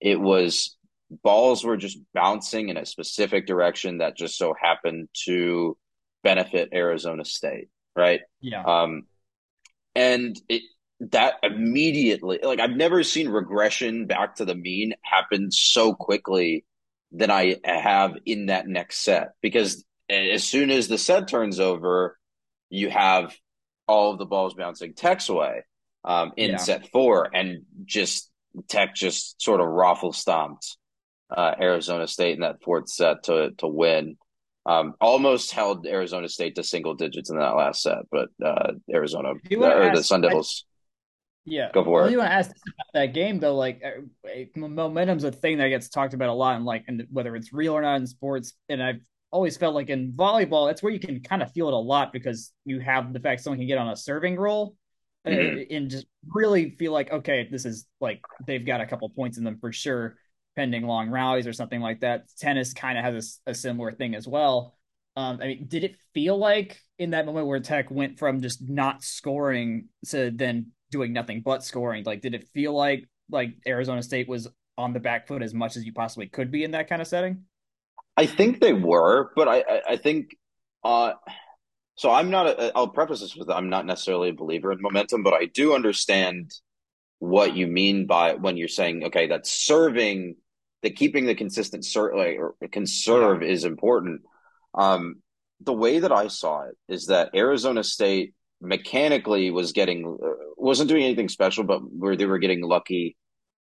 It 0.00 0.20
was 0.20 0.76
balls 1.22 1.64
were 1.64 1.76
just 1.76 1.98
bouncing 2.14 2.68
in 2.68 2.76
a 2.76 2.86
specific 2.86 3.46
direction 3.46 3.98
that 3.98 4.16
just 4.16 4.36
so 4.36 4.54
happened 4.60 5.08
to 5.24 5.76
benefit 6.22 6.70
Arizona 6.72 7.24
State, 7.24 7.68
right? 7.96 8.20
Yeah. 8.40 8.62
Um, 8.62 9.04
and 9.94 10.40
it 10.48 10.62
that 11.00 11.34
immediately, 11.42 12.40
like 12.42 12.60
I've 12.60 12.76
never 12.76 13.02
seen 13.02 13.28
regression 13.28 14.06
back 14.06 14.36
to 14.36 14.44
the 14.44 14.54
mean 14.54 14.94
happen 15.02 15.50
so 15.50 15.94
quickly 15.94 16.64
than 17.12 17.30
I 17.30 17.56
have 17.64 18.16
in 18.24 18.46
that 18.46 18.68
next 18.68 18.98
set 18.98 19.32
because 19.40 19.84
as 20.08 20.44
soon 20.44 20.70
as 20.70 20.88
the 20.88 20.98
set 20.98 21.28
turns 21.28 21.60
over, 21.60 22.18
you 22.68 22.90
have 22.90 23.34
all 23.86 24.12
of 24.12 24.18
the 24.18 24.26
balls 24.26 24.54
bouncing 24.54 24.94
Tech's 24.94 25.28
way 25.28 25.64
um, 26.04 26.32
in 26.36 26.52
yeah. 26.52 26.56
set 26.56 26.90
four, 26.90 27.28
and 27.34 27.64
just 27.84 28.30
Tech 28.68 28.94
just 28.94 29.40
sort 29.42 29.60
of 29.60 29.68
raffle 29.68 30.12
stomped 30.12 30.76
uh, 31.34 31.54
Arizona 31.60 32.06
State 32.06 32.34
in 32.34 32.40
that 32.40 32.62
fourth 32.62 32.88
set 32.88 33.24
to 33.24 33.50
to 33.58 33.66
win. 33.66 34.16
Um, 34.66 34.94
almost 35.00 35.52
held 35.52 35.86
Arizona 35.86 36.28
State 36.28 36.56
to 36.56 36.62
single 36.62 36.94
digits 36.94 37.30
in 37.30 37.38
that 37.38 37.56
last 37.56 37.82
set, 37.82 38.02
but 38.10 38.28
uh, 38.44 38.72
Arizona 38.92 39.32
or 39.50 39.82
ask, 39.82 39.96
the 39.96 40.04
Sun 40.04 40.20
Devils. 40.20 40.64
Yeah, 41.44 41.70
go 41.72 41.84
for 41.84 41.90
well, 41.90 42.04
it. 42.06 42.12
You 42.12 42.18
want 42.18 42.30
to 42.30 42.34
ask 42.34 42.50
about 42.50 42.86
that 42.94 43.14
game 43.14 43.40
though? 43.40 43.56
Like, 43.56 43.82
uh, 43.84 44.44
momentum's 44.56 45.24
a 45.24 45.32
thing 45.32 45.58
that 45.58 45.68
gets 45.68 45.88
talked 45.88 46.14
about 46.14 46.28
a 46.28 46.34
lot, 46.34 46.56
and 46.56 46.64
like, 46.64 46.84
and 46.86 47.06
whether 47.10 47.34
it's 47.34 47.52
real 47.52 47.72
or 47.72 47.82
not 47.82 47.96
in 47.96 48.06
sports. 48.06 48.52
And 48.68 48.82
I've 48.82 49.00
always 49.30 49.56
felt 49.56 49.74
like 49.74 49.88
in 49.88 50.12
volleyball, 50.12 50.68
that's 50.68 50.82
where 50.82 50.92
you 50.92 51.00
can 51.00 51.20
kind 51.22 51.42
of 51.42 51.52
feel 51.52 51.68
it 51.68 51.74
a 51.74 51.78
lot 51.78 52.12
because 52.12 52.52
you 52.64 52.80
have 52.80 53.12
the 53.12 53.20
fact 53.20 53.42
someone 53.42 53.58
can 53.58 53.68
get 53.68 53.78
on 53.78 53.88
a 53.88 53.96
serving 53.96 54.36
roll. 54.36 54.76
Uh, 55.26 55.30
mm-hmm. 55.30 55.74
And 55.74 55.90
just 55.90 56.06
really 56.26 56.70
feel 56.78 56.92
like 56.92 57.12
okay, 57.12 57.46
this 57.50 57.64
is 57.64 57.86
like 58.00 58.22
they've 58.46 58.64
got 58.64 58.80
a 58.80 58.86
couple 58.86 59.08
points 59.10 59.36
in 59.36 59.44
them 59.44 59.58
for 59.60 59.72
sure 59.72 60.16
pending 60.56 60.86
long 60.86 61.10
rallies 61.10 61.46
or 61.46 61.52
something 61.52 61.80
like 61.80 62.00
that. 62.00 62.24
Tennis 62.38 62.72
kind 62.72 62.98
of 62.98 63.04
has 63.04 63.40
a, 63.46 63.50
a, 63.50 63.54
similar 63.54 63.92
thing 63.92 64.14
as 64.14 64.26
well. 64.26 64.74
Um, 65.16 65.38
I 65.40 65.46
mean, 65.46 65.66
did 65.68 65.84
it 65.84 65.96
feel 66.14 66.36
like 66.36 66.80
in 66.98 67.10
that 67.10 67.26
moment 67.26 67.46
where 67.46 67.60
Tech 67.60 67.90
went 67.90 68.18
from 68.18 68.40
just 68.40 68.68
not 68.68 69.02
scoring 69.02 69.88
to 70.08 70.30
then 70.30 70.72
doing 70.90 71.12
nothing 71.12 71.42
but 71.44 71.64
scoring? 71.64 72.04
Like, 72.04 72.20
did 72.20 72.34
it 72.34 72.48
feel 72.48 72.72
like 72.72 73.08
like 73.30 73.54
Arizona 73.66 74.02
State 74.02 74.28
was 74.28 74.48
on 74.76 74.92
the 74.92 75.00
back 75.00 75.28
foot 75.28 75.42
as 75.42 75.54
much 75.54 75.76
as 75.76 75.84
you 75.84 75.92
possibly 75.92 76.28
could 76.28 76.50
be 76.50 76.64
in 76.64 76.72
that 76.72 76.88
kind 76.88 77.02
of 77.02 77.08
setting? 77.08 77.44
I 78.16 78.26
think 78.26 78.60
they 78.60 78.72
were, 78.72 79.30
but 79.36 79.48
I 79.48 79.60
I, 79.60 79.82
I 79.90 79.96
think 79.96 80.36
uh 80.82 81.12
so 82.00 82.10
I'm 82.10 82.30
not 82.30 82.46
a, 82.46 82.72
I'll 82.74 82.88
preface 82.88 83.20
this 83.20 83.36
with 83.36 83.50
I'm 83.50 83.68
not 83.68 83.84
necessarily 83.84 84.30
a 84.30 84.34
believer 84.34 84.72
in 84.72 84.80
momentum, 84.80 85.22
but 85.22 85.34
I 85.34 85.44
do 85.44 85.74
understand 85.74 86.50
what 87.18 87.54
you 87.54 87.66
mean 87.66 88.06
by 88.06 88.34
when 88.34 88.56
you're 88.56 88.68
saying, 88.68 89.04
okay, 89.04 89.26
that 89.26 89.46
serving, 89.46 90.36
that 90.82 90.96
keeping 90.96 91.26
the 91.26 91.34
consistent 91.34 91.84
ser- 91.84 92.16
like, 92.16 92.38
or 92.38 92.54
conserve 92.72 93.42
yeah. 93.42 93.50
is 93.50 93.64
important. 93.64 94.22
Um, 94.74 95.16
the 95.60 95.74
way 95.74 95.98
that 95.98 96.10
I 96.10 96.28
saw 96.28 96.62
it 96.62 96.76
is 96.88 97.06
that 97.06 97.34
Arizona 97.34 97.84
State 97.84 98.32
mechanically 98.60 99.50
was 99.50 99.72
getting 99.72 100.18
uh, 100.22 100.28
wasn't 100.56 100.88
doing 100.88 101.04
anything 101.04 101.28
special, 101.28 101.64
but 101.64 101.80
where 101.80 102.16
they 102.16 102.26
were 102.26 102.38
getting 102.38 102.62
lucky 102.62 103.16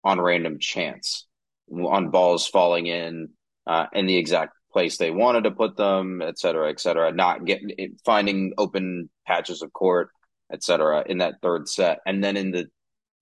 on 0.05 0.21
random 0.21 0.59
chance 0.59 1.27
on 1.71 2.11
balls 2.11 2.47
falling 2.47 2.87
in 2.87 3.29
uh, 3.67 3.87
in 3.93 4.07
the 4.07 4.17
exact 4.17 4.53
place 4.73 4.97
they 4.97 5.11
wanted 5.11 5.45
to 5.45 5.51
put 5.51 5.77
them, 5.77 6.23
et 6.23 6.39
cetera, 6.39 6.71
et 6.71 6.81
cetera. 6.81 7.13
Not 7.13 7.45
getting 7.45 7.97
finding 8.05 8.53
open 8.57 9.11
patches 9.27 9.63
of 9.63 9.73
court, 9.73 10.11
et 10.53 10.63
cetera, 10.63 11.05
in 11.07 11.19
that 11.19 11.35
third 11.43 11.69
set, 11.69 11.99
and 12.07 12.23
then 12.23 12.37
in 12.37 12.51
the 12.51 12.67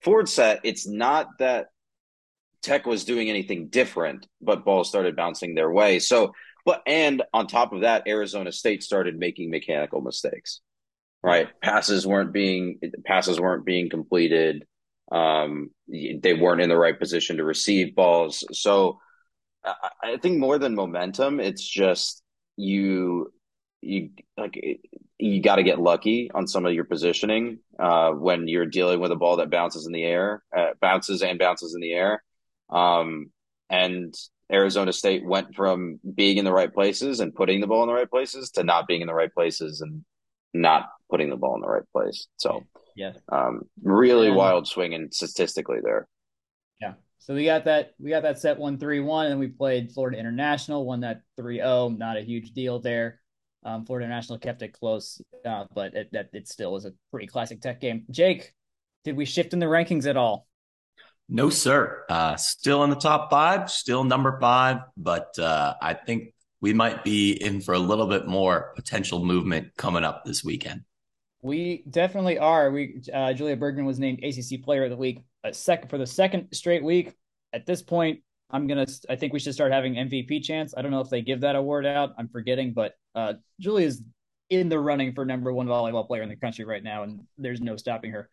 Ford 0.02 0.28
set, 0.28 0.60
it's 0.64 0.86
not 0.86 1.28
that 1.38 1.68
Tech 2.60 2.84
was 2.86 3.04
doing 3.04 3.30
anything 3.30 3.68
different, 3.68 4.26
but 4.40 4.64
balls 4.64 4.88
started 4.88 5.16
bouncing 5.16 5.54
their 5.54 5.70
way. 5.70 5.98
So, 5.98 6.32
but 6.66 6.82
and 6.86 7.22
on 7.32 7.46
top 7.46 7.72
of 7.72 7.80
that, 7.80 8.06
Arizona 8.06 8.52
State 8.52 8.82
started 8.82 9.18
making 9.18 9.50
mechanical 9.50 10.02
mistakes. 10.02 10.60
Right, 11.24 11.48
passes 11.62 12.06
weren't 12.06 12.34
being 12.34 12.80
passes 13.06 13.40
weren't 13.40 13.64
being 13.64 13.88
completed. 13.88 14.66
Um, 15.10 15.70
they 15.88 16.34
weren't 16.34 16.60
in 16.60 16.68
the 16.68 16.76
right 16.76 16.98
position 16.98 17.38
to 17.38 17.44
receive 17.44 17.94
balls. 17.94 18.44
So, 18.52 18.98
I, 19.64 19.88
I 20.02 20.16
think 20.18 20.38
more 20.38 20.58
than 20.58 20.74
momentum, 20.74 21.40
it's 21.40 21.66
just 21.66 22.22
you 22.56 23.32
you 23.80 24.10
like 24.36 24.60
you 25.18 25.40
got 25.40 25.56
to 25.56 25.62
get 25.62 25.80
lucky 25.80 26.30
on 26.34 26.46
some 26.46 26.66
of 26.66 26.74
your 26.74 26.84
positioning 26.84 27.60
uh, 27.78 28.10
when 28.10 28.46
you're 28.46 28.66
dealing 28.66 29.00
with 29.00 29.10
a 29.10 29.16
ball 29.16 29.36
that 29.36 29.50
bounces 29.50 29.86
in 29.86 29.94
the 29.94 30.04
air, 30.04 30.42
uh, 30.54 30.72
bounces 30.82 31.22
and 31.22 31.38
bounces 31.38 31.74
in 31.74 31.80
the 31.80 31.94
air. 31.94 32.22
Um, 32.68 33.30
and 33.70 34.12
Arizona 34.52 34.92
State 34.92 35.24
went 35.24 35.54
from 35.54 36.00
being 36.14 36.36
in 36.36 36.44
the 36.44 36.52
right 36.52 36.72
places 36.72 37.20
and 37.20 37.34
putting 37.34 37.62
the 37.62 37.66
ball 37.66 37.82
in 37.82 37.88
the 37.88 37.94
right 37.94 38.10
places 38.10 38.50
to 38.50 38.62
not 38.62 38.86
being 38.86 39.00
in 39.00 39.06
the 39.06 39.14
right 39.14 39.32
places 39.32 39.80
and 39.80 40.04
not 40.52 40.90
putting 41.10 41.30
the 41.30 41.36
ball 41.36 41.54
in 41.54 41.60
the 41.60 41.68
right 41.68 41.82
place. 41.92 42.26
So, 42.36 42.64
yeah, 42.96 43.12
um, 43.30 43.62
really 43.82 44.28
and, 44.28 44.36
wild 44.36 44.66
swinging 44.66 45.08
statistically 45.12 45.78
there. 45.82 46.08
Yeah. 46.80 46.94
So 47.18 47.34
we 47.34 47.44
got 47.44 47.64
that 47.64 47.92
we 47.98 48.10
got 48.10 48.22
that 48.22 48.38
set 48.38 48.58
one 48.58 48.78
three 48.78 49.00
one, 49.00 49.26
and 49.26 49.40
we 49.40 49.48
played 49.48 49.92
Florida 49.92 50.18
International, 50.18 50.84
won 50.84 51.00
that 51.00 51.22
3-0. 51.38 51.98
Not 51.98 52.16
a 52.16 52.22
huge 52.22 52.52
deal 52.52 52.80
there. 52.80 53.20
Um, 53.64 53.86
Florida 53.86 54.04
International 54.04 54.38
kept 54.38 54.62
it 54.62 54.74
close, 54.74 55.20
uh, 55.44 55.64
but 55.74 55.94
it, 55.94 56.08
that 56.12 56.28
it 56.34 56.48
still 56.48 56.72
was 56.72 56.84
a 56.84 56.92
pretty 57.10 57.26
classic 57.26 57.60
Tech 57.62 57.80
game. 57.80 58.04
Jake, 58.10 58.52
did 59.04 59.16
we 59.16 59.24
shift 59.24 59.52
in 59.54 59.58
the 59.58 59.66
rankings 59.66 60.06
at 60.06 60.16
all? 60.16 60.46
No, 61.28 61.48
sir. 61.48 62.04
Uh, 62.10 62.36
still 62.36 62.84
in 62.84 62.90
the 62.90 62.96
top 62.96 63.30
five, 63.30 63.70
still 63.70 64.04
number 64.04 64.38
five, 64.40 64.80
but 64.96 65.38
uh, 65.38 65.74
I 65.80 65.94
think 65.94 66.34
we 66.60 66.74
might 66.74 67.04
be 67.04 67.32
in 67.32 67.60
for 67.60 67.74
a 67.74 67.78
little 67.78 68.06
bit 68.06 68.26
more 68.26 68.72
potential 68.76 69.24
movement 69.24 69.68
coming 69.76 70.04
up 70.04 70.24
this 70.24 70.44
weekend. 70.44 70.82
We 71.44 71.84
definitely 71.90 72.38
are. 72.38 72.70
We 72.70 73.02
uh, 73.12 73.34
Julia 73.34 73.54
Bergmann 73.54 73.84
was 73.84 73.98
named 73.98 74.24
ACC 74.24 74.62
Player 74.62 74.84
of 74.84 74.90
the 74.90 74.96
Week 74.96 75.20
a 75.44 75.52
second 75.52 75.90
for 75.90 75.98
the 75.98 76.06
second 76.06 76.48
straight 76.52 76.82
week. 76.82 77.14
At 77.52 77.66
this 77.66 77.82
point, 77.82 78.20
I'm 78.50 78.66
gonna. 78.66 78.86
I 79.10 79.16
think 79.16 79.34
we 79.34 79.38
should 79.38 79.52
start 79.52 79.70
having 79.70 79.94
MVP 79.94 80.42
chance. 80.42 80.72
I 80.74 80.80
don't 80.80 80.90
know 80.90 81.02
if 81.02 81.10
they 81.10 81.20
give 81.20 81.42
that 81.42 81.54
award 81.54 81.84
out. 81.84 82.14
I'm 82.16 82.28
forgetting, 82.28 82.72
but 82.72 82.94
uh, 83.14 83.34
Julie 83.60 83.84
is 83.84 84.02
in 84.48 84.70
the 84.70 84.78
running 84.78 85.12
for 85.12 85.26
number 85.26 85.52
one 85.52 85.66
volleyball 85.66 86.06
player 86.06 86.22
in 86.22 86.30
the 86.30 86.36
country 86.36 86.64
right 86.64 86.82
now, 86.82 87.02
and 87.02 87.20
there's 87.36 87.60
no 87.60 87.76
stopping 87.76 88.12
her. 88.12 88.30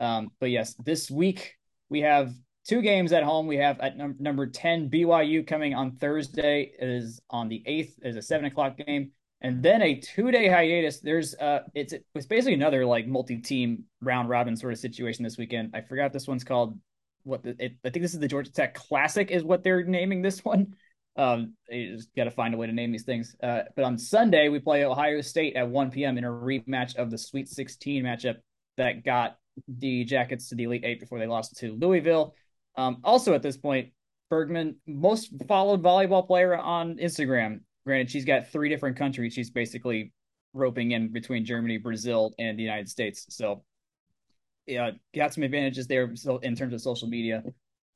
Um, 0.00 0.32
but 0.40 0.50
yes, 0.50 0.74
this 0.84 1.08
week 1.08 1.54
we 1.88 2.00
have 2.00 2.34
two 2.66 2.82
games 2.82 3.12
at 3.12 3.22
home. 3.22 3.46
We 3.46 3.58
have 3.58 3.78
at 3.78 3.96
num- 3.96 4.16
number 4.18 4.48
10 4.48 4.90
BYU 4.90 5.46
coming 5.46 5.74
on 5.74 5.92
Thursday. 5.92 6.72
It 6.78 6.88
is 6.88 7.20
on 7.30 7.48
the 7.48 7.62
8th. 7.66 7.94
is 8.02 8.16
a 8.16 8.22
7 8.22 8.46
o'clock 8.46 8.76
game. 8.76 9.12
And 9.40 9.62
then 9.62 9.82
a 9.82 9.94
two 9.94 10.30
day 10.30 10.48
hiatus. 10.48 11.00
There's 11.00 11.34
uh 11.34 11.60
it's 11.74 11.94
it's 12.14 12.26
basically 12.26 12.54
another 12.54 12.84
like 12.84 13.06
multi-team 13.06 13.84
round 14.00 14.28
robin 14.28 14.56
sort 14.56 14.72
of 14.72 14.78
situation 14.78 15.22
this 15.22 15.38
weekend. 15.38 15.70
I 15.74 15.82
forgot 15.82 16.12
this 16.12 16.26
one's 16.26 16.44
called 16.44 16.78
what 17.22 17.42
the 17.42 17.54
it, 17.58 17.76
I 17.84 17.90
think 17.90 18.02
this 18.02 18.14
is 18.14 18.20
the 18.20 18.28
Georgia 18.28 18.50
Tech 18.50 18.74
Classic 18.74 19.30
is 19.30 19.44
what 19.44 19.62
they're 19.62 19.84
naming 19.84 20.22
this 20.22 20.44
one. 20.44 20.74
Um, 21.16 21.54
you 21.68 21.96
just 21.96 22.14
got 22.14 22.24
to 22.24 22.30
find 22.30 22.54
a 22.54 22.56
way 22.56 22.68
to 22.68 22.72
name 22.72 22.92
these 22.92 23.02
things. 23.02 23.34
Uh, 23.42 23.62
but 23.74 23.84
on 23.84 23.98
Sunday 23.98 24.48
we 24.48 24.60
play 24.60 24.84
Ohio 24.84 25.20
State 25.20 25.56
at 25.56 25.68
1 25.68 25.90
p.m. 25.90 26.16
in 26.16 26.24
a 26.24 26.28
rematch 26.28 26.94
of 26.94 27.10
the 27.10 27.18
Sweet 27.18 27.48
16 27.48 28.04
matchup 28.04 28.36
that 28.76 29.04
got 29.04 29.36
the 29.66 30.04
Jackets 30.04 30.48
to 30.48 30.54
the 30.54 30.64
Elite 30.64 30.84
Eight 30.84 31.00
before 31.00 31.18
they 31.18 31.26
lost 31.26 31.56
to 31.58 31.72
Louisville. 31.72 32.34
Um, 32.76 32.98
also 33.02 33.34
at 33.34 33.42
this 33.42 33.56
point, 33.56 33.90
Bergmann, 34.30 34.76
most 34.86 35.32
followed 35.48 35.82
volleyball 35.82 36.26
player 36.26 36.56
on 36.56 36.98
Instagram. 36.98 37.60
Granted, 37.84 38.10
she's 38.10 38.24
got 38.24 38.48
three 38.48 38.68
different 38.68 38.96
countries. 38.96 39.32
She's 39.32 39.50
basically 39.50 40.12
roping 40.52 40.92
in 40.92 41.08
between 41.12 41.44
Germany, 41.44 41.78
Brazil, 41.78 42.34
and 42.38 42.58
the 42.58 42.62
United 42.62 42.88
States. 42.88 43.26
So, 43.30 43.64
yeah, 44.66 44.90
got 45.14 45.32
some 45.32 45.42
advantages 45.42 45.86
there 45.86 46.12
in 46.42 46.56
terms 46.56 46.74
of 46.74 46.80
social 46.80 47.08
media. 47.08 47.42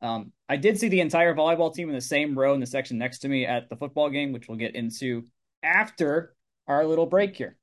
Um, 0.01 0.33
I 0.49 0.57
did 0.57 0.79
see 0.79 0.89
the 0.89 1.01
entire 1.01 1.35
volleyball 1.35 1.73
team 1.73 1.89
in 1.89 1.95
the 1.95 2.01
same 2.01 2.39
row 2.39 2.55
in 2.55 2.61
the 2.61 2.67
section 2.67 2.99
next 2.99 3.21
to 3.21 3.29
me 3.29 3.47
at 3.47 3.69
the 3.69 3.77
football 3.77 4.11
game, 4.11 4.33
which 4.33 4.49
we'll 4.49 4.59
get 4.59 4.75
into 4.75 5.27
after 5.62 6.35
our 6.67 6.85
little 6.85 7.07
break 7.07 7.37
here. 7.37 7.57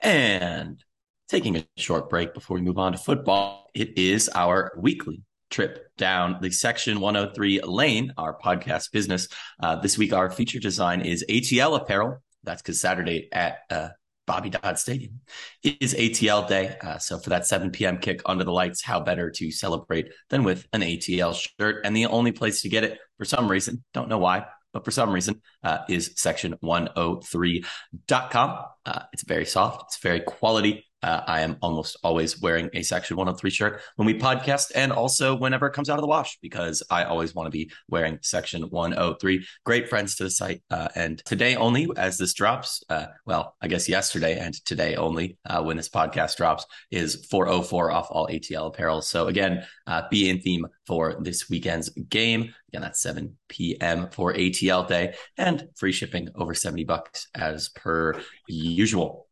And 0.00 0.82
taking 1.28 1.56
a 1.56 1.66
short 1.76 2.08
break 2.08 2.34
before 2.34 2.56
we 2.56 2.62
move 2.62 2.78
on 2.78 2.92
to 2.92 2.98
football, 2.98 3.70
it 3.74 3.96
is 3.98 4.30
our 4.34 4.72
weekly 4.76 5.22
trip 5.50 5.88
down 5.96 6.38
the 6.40 6.50
Section 6.50 7.00
103 7.00 7.60
lane, 7.62 8.12
our 8.16 8.38
podcast 8.38 8.92
business. 8.92 9.28
Uh, 9.62 9.76
this 9.76 9.98
week, 9.98 10.12
our 10.12 10.30
feature 10.30 10.58
design 10.58 11.00
is 11.00 11.24
ATL 11.28 11.76
apparel. 11.76 12.22
That's 12.44 12.62
because 12.62 12.80
Saturday 12.80 13.28
at 13.32 13.58
uh, 13.70 13.88
Bobby 14.28 14.50
Dodd 14.50 14.78
Stadium 14.78 15.20
is 15.62 15.94
ATL 15.94 16.46
day. 16.46 16.76
Uh, 16.80 16.98
so 16.98 17.18
for 17.18 17.30
that 17.30 17.46
7 17.46 17.70
p.m. 17.70 17.96
kick 17.98 18.20
under 18.26 18.44
the 18.44 18.52
lights, 18.52 18.82
how 18.82 19.00
better 19.00 19.30
to 19.30 19.50
celebrate 19.50 20.12
than 20.28 20.44
with 20.44 20.68
an 20.72 20.82
ATL 20.82 21.34
shirt? 21.34 21.80
And 21.84 21.96
the 21.96 22.04
only 22.06 22.32
place 22.32 22.60
to 22.62 22.68
get 22.68 22.84
it 22.84 22.98
for 23.16 23.24
some 23.24 23.50
reason, 23.50 23.82
don't 23.94 24.10
know 24.10 24.18
why, 24.18 24.44
but 24.72 24.84
for 24.84 24.90
some 24.90 25.12
reason, 25.12 25.40
uh, 25.64 25.78
is 25.88 26.14
section103.com. 26.14 28.64
Uh, 28.84 29.02
it's 29.12 29.24
very 29.24 29.46
soft. 29.46 29.84
It's 29.88 29.98
very 29.98 30.20
quality. 30.20 30.84
Uh, 31.02 31.22
I 31.26 31.40
am 31.40 31.56
almost 31.62 31.96
always 32.02 32.40
wearing 32.40 32.70
a 32.72 32.82
Section 32.82 33.16
103 33.16 33.50
shirt 33.50 33.80
when 33.96 34.06
we 34.06 34.18
podcast 34.18 34.72
and 34.74 34.92
also 34.92 35.36
whenever 35.36 35.66
it 35.66 35.72
comes 35.72 35.88
out 35.88 35.98
of 35.98 36.02
the 36.02 36.08
wash 36.08 36.38
because 36.42 36.82
I 36.90 37.04
always 37.04 37.34
want 37.34 37.46
to 37.46 37.50
be 37.50 37.70
wearing 37.88 38.18
Section 38.22 38.62
103. 38.62 39.46
Great 39.64 39.88
friends 39.88 40.16
to 40.16 40.24
the 40.24 40.30
site. 40.30 40.62
Uh, 40.70 40.88
and 40.94 41.24
today 41.24 41.56
only, 41.56 41.88
as 41.96 42.18
this 42.18 42.34
drops, 42.34 42.82
uh, 42.88 43.06
well, 43.26 43.54
I 43.60 43.68
guess 43.68 43.88
yesterday 43.88 44.38
and 44.38 44.54
today 44.64 44.96
only, 44.96 45.38
uh, 45.48 45.62
when 45.62 45.76
this 45.76 45.88
podcast 45.88 46.36
drops, 46.36 46.66
is 46.90 47.26
404 47.30 47.90
off 47.90 48.08
all 48.10 48.26
ATL 48.26 48.68
apparel. 48.68 49.02
So 49.02 49.28
again, 49.28 49.64
uh, 49.86 50.02
be 50.10 50.28
in 50.28 50.40
theme 50.40 50.66
for 50.86 51.16
this 51.20 51.48
weekend's 51.48 51.90
game. 51.90 52.54
Again, 52.68 52.82
that's 52.82 53.00
7 53.00 53.36
p.m. 53.48 54.08
for 54.10 54.32
ATL 54.32 54.86
day 54.86 55.14
and 55.36 55.68
free 55.76 55.92
shipping 55.92 56.28
over 56.34 56.54
70 56.54 56.84
bucks 56.84 57.28
as 57.34 57.68
per 57.70 58.20
usual. 58.46 59.26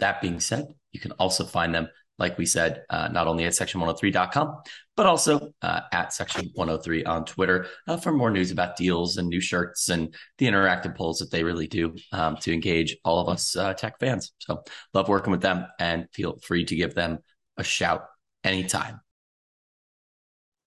That 0.00 0.20
being 0.20 0.40
said, 0.40 0.68
you 0.92 1.00
can 1.00 1.12
also 1.12 1.44
find 1.44 1.74
them, 1.74 1.88
like 2.18 2.36
we 2.36 2.46
said, 2.46 2.82
uh, 2.90 3.08
not 3.08 3.26
only 3.26 3.44
at 3.44 3.52
section103.com, 3.52 4.62
but 4.96 5.06
also 5.06 5.52
uh, 5.62 5.80
at 5.92 6.12
section 6.12 6.50
103 6.54 7.04
on 7.04 7.24
Twitter 7.24 7.66
uh, 7.88 7.96
for 7.96 8.12
more 8.12 8.30
news 8.30 8.50
about 8.50 8.76
deals 8.76 9.16
and 9.16 9.28
new 9.28 9.40
shirts 9.40 9.88
and 9.88 10.14
the 10.38 10.46
interactive 10.46 10.94
polls 10.96 11.18
that 11.18 11.30
they 11.30 11.42
really 11.42 11.66
do 11.66 11.94
um, 12.12 12.36
to 12.36 12.52
engage 12.52 12.96
all 13.04 13.20
of 13.20 13.28
us 13.28 13.56
uh, 13.56 13.72
tech 13.74 13.98
fans. 13.98 14.32
So 14.38 14.62
love 14.92 15.08
working 15.08 15.30
with 15.30 15.42
them 15.42 15.66
and 15.78 16.06
feel 16.12 16.38
free 16.42 16.64
to 16.66 16.76
give 16.76 16.94
them 16.94 17.18
a 17.56 17.64
shout 17.64 18.04
anytime. 18.44 19.00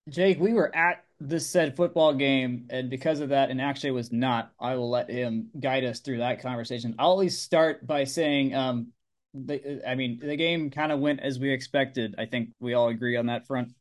Jake, 0.10 0.40
we 0.40 0.54
were 0.54 0.76
at 0.76 1.04
this 1.20 1.50
said 1.50 1.76
football 1.76 2.14
game, 2.14 2.68
and 2.70 2.90
because 2.90 3.20
of 3.20 3.30
that, 3.30 3.50
and 3.50 3.62
actually 3.62 3.92
was 3.92 4.12
not, 4.12 4.52
I 4.60 4.76
will 4.76 4.90
let 4.90 5.10
him 5.10 5.50
guide 5.58 5.86
us 5.86 6.02
through 6.02 6.18
that 6.18 6.42
conversation. 6.42 6.96
I'll 7.00 7.14
at 7.14 7.20
least 7.20 7.44
start 7.44 7.88
by 7.88 8.04
saying 8.04 8.54
um, 8.54 8.88
the, 9.34 9.82
I 9.88 9.96
mean, 9.96 10.20
the 10.22 10.36
game 10.36 10.70
kind 10.70 10.92
of 10.92 11.00
went 11.00 11.20
as 11.22 11.40
we 11.40 11.52
expected. 11.52 12.16
I 12.18 12.26
think 12.26 12.50
we 12.60 12.74
all 12.74 12.90
agree 12.90 13.18
on 13.18 13.28
that 13.28 13.48
front. 13.48 13.74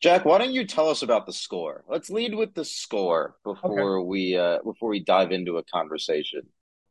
Jack, 0.00 0.24
why 0.24 0.38
don't 0.38 0.52
you 0.52 0.66
tell 0.66 0.88
us 0.88 1.02
about 1.02 1.26
the 1.26 1.32
score? 1.32 1.84
Let's 1.88 2.10
lead 2.10 2.34
with 2.34 2.54
the 2.54 2.64
score 2.64 3.36
before 3.44 3.98
okay. 3.98 4.06
we 4.06 4.36
uh, 4.36 4.58
before 4.64 4.88
we 4.88 5.00
dive 5.00 5.30
into 5.30 5.58
a 5.58 5.64
conversation. 5.64 6.42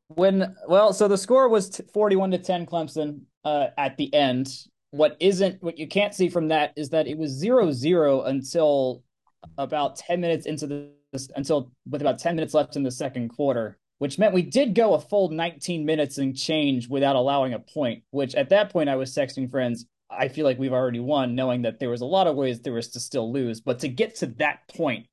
When 0.07 0.55
well, 0.67 0.93
so 0.93 1.07
the 1.09 1.17
score 1.17 1.49
was 1.49 1.69
t- 1.69 1.83
forty-one 1.93 2.31
to 2.31 2.37
ten, 2.37 2.65
Clemson 2.65 3.23
uh, 3.43 3.67
at 3.77 3.97
the 3.97 4.13
end. 4.13 4.47
What 4.91 5.17
isn't 5.19 5.61
what 5.61 5.77
you 5.77 5.87
can't 5.87 6.13
see 6.13 6.29
from 6.29 6.49
that 6.49 6.71
is 6.77 6.89
that 6.89 7.07
it 7.07 7.17
was 7.17 7.31
zero 7.31 7.71
zero 7.71 8.23
until 8.23 9.03
about 9.57 9.97
ten 9.97 10.21
minutes 10.21 10.45
into 10.45 10.67
the 10.67 10.91
until 11.35 11.71
with 11.89 12.01
about 12.01 12.19
ten 12.19 12.35
minutes 12.35 12.53
left 12.53 12.77
in 12.77 12.83
the 12.83 12.91
second 12.91 13.29
quarter 13.29 13.77
which 14.01 14.17
meant 14.17 14.33
we 14.33 14.41
did 14.41 14.73
go 14.73 14.95
a 14.95 14.99
full 14.99 15.29
19 15.29 15.85
minutes 15.85 16.17
and 16.17 16.35
change 16.35 16.89
without 16.89 17.15
allowing 17.15 17.53
a 17.53 17.59
point, 17.59 18.01
which 18.09 18.33
at 18.33 18.49
that 18.49 18.71
point 18.71 18.89
I 18.89 18.95
was 18.95 19.13
texting 19.13 19.47
friends, 19.47 19.85
I 20.09 20.27
feel 20.27 20.43
like 20.43 20.57
we've 20.57 20.73
already 20.73 20.99
won, 20.99 21.35
knowing 21.35 21.61
that 21.61 21.79
there 21.79 21.91
was 21.91 22.01
a 22.01 22.05
lot 22.07 22.25
of 22.25 22.35
ways 22.35 22.59
there 22.59 22.73
was 22.73 22.87
to 22.89 22.99
still 22.99 23.31
lose. 23.31 23.61
But 23.61 23.77
to 23.81 23.87
get 23.87 24.15
to 24.15 24.25
that 24.39 24.67
point, 24.75 25.05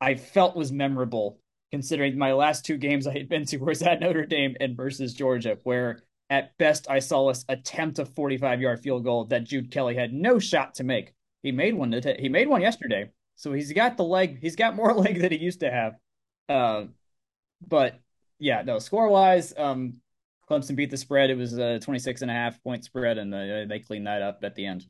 I 0.00 0.14
felt 0.14 0.54
was 0.54 0.70
memorable, 0.70 1.40
considering 1.72 2.16
my 2.16 2.32
last 2.32 2.64
two 2.64 2.76
games 2.76 3.08
I 3.08 3.14
had 3.14 3.28
been 3.28 3.46
to 3.46 3.56
was 3.56 3.82
at 3.82 3.98
Notre 3.98 4.26
Dame 4.26 4.54
and 4.60 4.76
versus 4.76 5.12
Georgia, 5.12 5.58
where 5.64 6.04
at 6.30 6.56
best 6.56 6.88
I 6.88 7.00
saw 7.00 7.30
us 7.30 7.44
attempt 7.48 7.98
a 7.98 8.06
45 8.06 8.60
yard 8.60 8.78
field 8.78 9.02
goal 9.02 9.24
that 9.24 9.42
Jude 9.42 9.72
Kelley 9.72 9.96
had 9.96 10.12
no 10.12 10.38
shot 10.38 10.76
to 10.76 10.84
make. 10.84 11.14
He 11.42 11.50
made 11.50 11.74
one. 11.74 11.90
To 11.90 12.00
t- 12.00 12.22
he 12.22 12.28
made 12.28 12.46
one 12.46 12.60
yesterday, 12.60 13.10
so 13.34 13.52
he's 13.52 13.72
got 13.72 13.96
the 13.96 14.04
leg. 14.04 14.38
He's 14.40 14.54
got 14.54 14.76
more 14.76 14.94
leg 14.94 15.20
than 15.20 15.32
he 15.32 15.38
used 15.38 15.60
to 15.60 15.70
have. 15.72 15.96
Uh, 16.48 16.84
but 17.66 17.98
yeah, 18.40 18.62
no, 18.62 18.78
score 18.78 19.08
wise, 19.08 19.54
um, 19.56 19.94
Clemson 20.50 20.74
beat 20.74 20.90
the 20.90 20.96
spread. 20.96 21.30
It 21.30 21.36
was 21.36 21.56
a 21.56 21.78
26 21.78 22.22
and 22.22 22.30
a 22.30 22.34
half 22.34 22.60
point 22.64 22.84
spread, 22.84 23.18
and 23.18 23.32
they, 23.32 23.66
they 23.68 23.78
cleaned 23.78 24.06
that 24.08 24.22
up 24.22 24.40
at 24.42 24.56
the 24.56 24.66
end. 24.66 24.84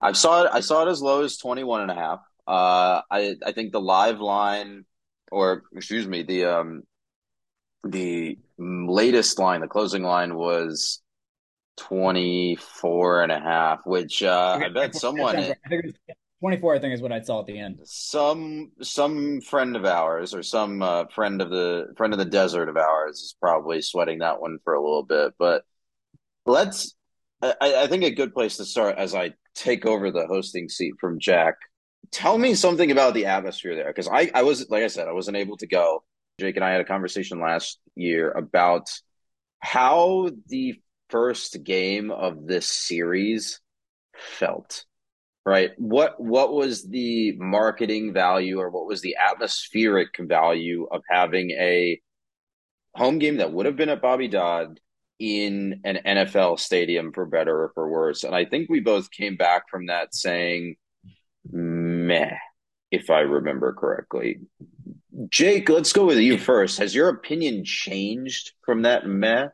I 0.00 0.12
saw 0.12 0.44
it. 0.44 0.50
I 0.52 0.60
saw 0.60 0.86
it 0.86 0.90
as 0.90 1.02
low 1.02 1.24
as 1.24 1.36
21 1.38 1.82
and 1.82 1.90
a 1.90 1.94
half. 1.94 2.20
Uh, 2.46 3.02
I 3.10 3.34
I 3.44 3.52
think 3.52 3.72
the 3.72 3.80
live 3.80 4.20
line, 4.20 4.84
or 5.32 5.64
excuse 5.74 6.06
me, 6.06 6.22
the 6.22 6.44
um, 6.44 6.82
the 7.82 8.38
latest 8.58 9.38
line, 9.38 9.60
the 9.60 9.66
closing 9.66 10.04
line 10.04 10.36
was 10.36 11.02
24 11.78 13.22
and 13.22 13.32
a 13.32 13.40
half, 13.40 13.80
which 13.84 14.22
uh, 14.22 14.60
I 14.62 14.68
bet 14.68 14.94
someone. 14.94 15.54
24, 16.40 16.76
I 16.76 16.78
think, 16.78 16.94
is 16.94 17.02
what 17.02 17.12
I 17.12 17.20
saw 17.20 17.40
at 17.40 17.46
the 17.46 17.58
end. 17.58 17.80
Some 17.84 18.70
some 18.80 19.40
friend 19.40 19.76
of 19.76 19.84
ours 19.84 20.34
or 20.34 20.42
some 20.42 20.82
uh, 20.82 21.06
friend 21.06 21.42
of 21.42 21.50
the 21.50 21.92
friend 21.96 22.12
of 22.12 22.18
the 22.18 22.24
desert 22.24 22.68
of 22.68 22.76
ours 22.76 23.20
is 23.20 23.34
probably 23.40 23.82
sweating 23.82 24.20
that 24.20 24.40
one 24.40 24.58
for 24.62 24.74
a 24.74 24.82
little 24.82 25.02
bit. 25.02 25.34
But 25.38 25.64
let's. 26.46 26.94
I, 27.40 27.54
I 27.60 27.86
think 27.86 28.02
a 28.02 28.10
good 28.10 28.34
place 28.34 28.56
to 28.56 28.64
start 28.64 28.98
as 28.98 29.14
I 29.14 29.32
take 29.54 29.86
over 29.86 30.10
the 30.10 30.26
hosting 30.26 30.68
seat 30.68 30.94
from 31.00 31.20
Jack. 31.20 31.54
Tell 32.10 32.38
me 32.38 32.54
something 32.54 32.90
about 32.90 33.14
the 33.14 33.26
atmosphere 33.26 33.74
there, 33.74 33.88
because 33.88 34.08
I 34.08 34.30
I 34.34 34.42
was 34.42 34.68
like 34.70 34.82
I 34.82 34.88
said 34.88 35.08
I 35.08 35.12
wasn't 35.12 35.36
able 35.36 35.56
to 35.58 35.66
go. 35.66 36.04
Jake 36.40 36.56
and 36.56 36.64
I 36.64 36.70
had 36.70 36.80
a 36.80 36.84
conversation 36.84 37.40
last 37.40 37.80
year 37.96 38.30
about 38.30 38.88
how 39.60 40.30
the 40.46 40.80
first 41.10 41.64
game 41.64 42.10
of 42.12 42.46
this 42.46 42.66
series 42.66 43.60
felt 44.16 44.84
right? 45.48 45.70
What 45.78 46.20
what 46.20 46.52
was 46.52 46.86
the 46.86 47.32
marketing 47.38 48.12
value 48.12 48.58
or 48.58 48.68
what 48.70 48.86
was 48.86 49.00
the 49.00 49.16
atmospheric 49.16 50.10
value 50.20 50.86
of 50.90 51.02
having 51.08 51.50
a 51.52 52.00
home 52.94 53.18
game 53.18 53.38
that 53.38 53.52
would 53.52 53.66
have 53.66 53.76
been 53.76 53.88
at 53.88 54.02
Bobby 54.02 54.28
Dodd 54.28 54.78
in 55.18 55.80
an 55.84 56.00
NFL 56.06 56.60
stadium 56.60 57.12
for 57.12 57.24
better 57.24 57.64
or 57.64 57.72
for 57.74 57.88
worse? 57.88 58.24
And 58.24 58.34
I 58.34 58.44
think 58.44 58.68
we 58.68 58.80
both 58.80 59.10
came 59.10 59.36
back 59.36 59.70
from 59.70 59.86
that 59.86 60.14
saying 60.14 60.76
meh 61.50 62.36
if 62.90 63.08
I 63.08 63.20
remember 63.20 63.72
correctly. 63.72 64.40
Jake 65.30 65.70
let's 65.70 65.94
go 65.94 66.04
with 66.04 66.18
you 66.18 66.36
first. 66.36 66.78
Has 66.78 66.94
your 66.94 67.08
opinion 67.08 67.64
changed 67.64 68.52
from 68.66 68.82
that 68.82 69.06
meh? 69.06 69.48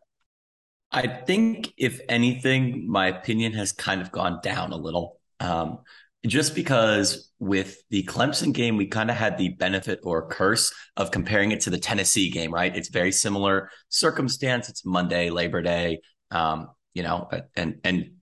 I 0.91 1.09
think, 1.09 1.73
if 1.77 2.01
anything, 2.09 2.89
my 2.89 3.09
opinion 3.09 3.53
has 3.55 3.73
kind 3.73 4.01
of 4.01 4.13
gone 4.13 4.39
down 4.45 4.71
a 4.71 4.77
little. 4.77 5.19
Um, 5.41 5.79
just 6.27 6.55
because 6.55 7.31
with 7.39 7.83
the 7.91 8.03
Clemson 8.05 8.53
game, 8.53 8.77
we 8.77 8.87
kind 8.87 9.11
of 9.11 9.17
had 9.17 9.37
the 9.37 9.51
benefit 9.51 10.01
or 10.03 10.27
curse 10.27 10.73
of 10.97 11.11
comparing 11.11 11.53
it 11.53 11.61
to 11.63 11.71
the 11.71 11.79
Tennessee 11.79 12.31
game, 12.31 12.53
right? 12.53 12.75
It's 12.75 12.89
very 12.89 13.13
similar 13.13 13.71
circumstance. 13.91 14.69
It's 14.69 14.87
Monday, 14.87 15.29
Labor 15.31 15.61
Day, 15.61 16.01
um, 16.31 16.69
you 16.95 17.03
know, 17.03 17.29
and 17.57 17.79
and 17.85 18.13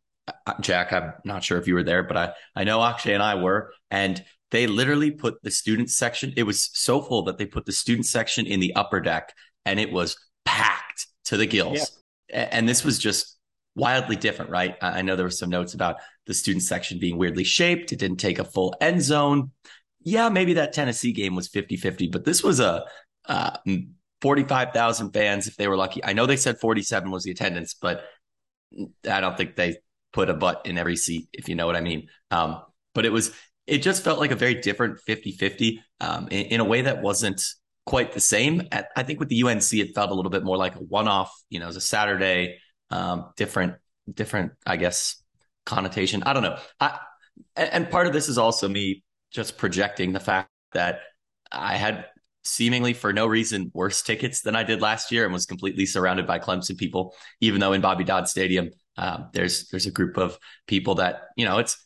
uh, 0.46 0.54
Jack, 0.60 0.92
I'm 0.92 1.12
not 1.24 1.44
sure 1.44 1.58
if 1.58 1.68
you 1.68 1.74
were 1.74 1.84
there, 1.84 2.02
but 2.02 2.16
I 2.16 2.32
I 2.56 2.64
know 2.64 2.82
Akshay 2.82 3.14
and 3.14 3.22
I 3.22 3.36
were, 3.36 3.72
and 3.90 4.22
they 4.50 4.66
literally 4.66 5.12
put 5.12 5.40
the 5.42 5.50
student 5.50 5.88
section. 5.88 6.32
It 6.36 6.42
was 6.42 6.70
so 6.72 7.00
full 7.00 7.22
that 7.24 7.38
they 7.38 7.46
put 7.46 7.66
the 7.66 7.72
student 7.72 8.06
section 8.06 8.46
in 8.46 8.58
the 8.58 8.74
upper 8.74 9.00
deck, 9.00 9.32
and 9.64 9.78
it 9.78 9.92
was 9.92 10.16
packed 10.44 11.06
to 11.26 11.36
the 11.36 11.46
gills. 11.46 11.78
Yeah 11.78 11.84
and 12.32 12.68
this 12.68 12.84
was 12.84 12.98
just 12.98 13.31
wildly 13.74 14.16
different, 14.16 14.50
right? 14.50 14.76
I 14.80 15.02
know 15.02 15.16
there 15.16 15.26
were 15.26 15.30
some 15.30 15.50
notes 15.50 15.74
about 15.74 15.96
the 16.26 16.34
student 16.34 16.62
section 16.62 16.98
being 16.98 17.16
weirdly 17.16 17.44
shaped. 17.44 17.92
It 17.92 17.98
didn't 17.98 18.18
take 18.18 18.38
a 18.38 18.44
full 18.44 18.74
end 18.80 19.02
zone. 19.02 19.50
Yeah, 20.04 20.28
maybe 20.28 20.54
that 20.54 20.72
Tennessee 20.72 21.12
game 21.12 21.34
was 21.34 21.48
50 21.48 21.76
50, 21.76 22.08
but 22.08 22.24
this 22.24 22.42
was 22.42 22.60
a 22.60 22.84
uh, 23.26 23.56
45,000 24.20 25.12
fans 25.12 25.46
if 25.46 25.56
they 25.56 25.68
were 25.68 25.76
lucky. 25.76 26.04
I 26.04 26.12
know 26.12 26.26
they 26.26 26.36
said 26.36 26.58
47 26.58 27.10
was 27.10 27.24
the 27.24 27.30
attendance, 27.30 27.74
but 27.74 28.04
I 29.08 29.20
don't 29.20 29.36
think 29.36 29.56
they 29.56 29.76
put 30.12 30.28
a 30.28 30.34
butt 30.34 30.62
in 30.64 30.78
every 30.78 30.96
seat, 30.96 31.28
if 31.32 31.48
you 31.48 31.54
know 31.54 31.66
what 31.66 31.76
I 31.76 31.80
mean. 31.80 32.08
Um, 32.30 32.62
but 32.94 33.04
it 33.04 33.12
was, 33.12 33.32
it 33.66 33.78
just 33.78 34.02
felt 34.02 34.18
like 34.18 34.30
a 34.30 34.36
very 34.36 34.54
different 34.54 35.00
50 35.00 35.32
50 35.32 35.82
um, 36.00 36.28
in, 36.30 36.46
in, 36.46 36.60
a 36.60 36.64
way 36.64 36.82
that 36.82 37.00
wasn't 37.00 37.44
quite 37.86 38.12
the 38.12 38.20
same. 38.20 38.68
At, 38.72 38.88
I 38.96 39.02
think 39.02 39.20
with 39.20 39.28
the 39.28 39.42
UNC, 39.42 39.72
it 39.74 39.94
felt 39.94 40.10
a 40.10 40.14
little 40.14 40.30
bit 40.30 40.44
more 40.44 40.56
like 40.56 40.74
a 40.74 40.80
one-off. 40.80 41.32
You 41.48 41.60
know, 41.60 41.66
it 41.66 41.68
was 41.68 41.76
a 41.76 41.80
Saturday, 41.80 42.58
um, 42.92 43.32
different, 43.36 43.74
different, 44.12 44.52
I 44.66 44.76
guess, 44.76 45.22
connotation. 45.64 46.22
I 46.24 46.32
don't 46.32 46.42
know. 46.42 46.58
I, 46.78 46.98
and 47.56 47.90
part 47.90 48.06
of 48.06 48.12
this 48.12 48.28
is 48.28 48.38
also 48.38 48.68
me 48.68 49.02
just 49.32 49.56
projecting 49.56 50.12
the 50.12 50.20
fact 50.20 50.50
that 50.72 51.00
I 51.50 51.76
had 51.76 52.06
seemingly 52.44 52.92
for 52.92 53.12
no 53.12 53.26
reason 53.26 53.70
worse 53.72 54.02
tickets 54.02 54.42
than 54.42 54.54
I 54.54 54.62
did 54.62 54.82
last 54.82 55.10
year 55.10 55.24
and 55.24 55.32
was 55.32 55.46
completely 55.46 55.86
surrounded 55.86 56.26
by 56.26 56.38
Clemson 56.38 56.76
people, 56.76 57.14
even 57.40 57.60
though 57.60 57.72
in 57.72 57.80
Bobby 57.80 58.04
Dodd 58.04 58.28
Stadium, 58.28 58.70
um, 58.98 59.30
there's 59.32 59.68
there's 59.68 59.86
a 59.86 59.90
group 59.90 60.18
of 60.18 60.38
people 60.66 60.96
that 60.96 61.22
you 61.36 61.46
know 61.46 61.58
it's 61.58 61.82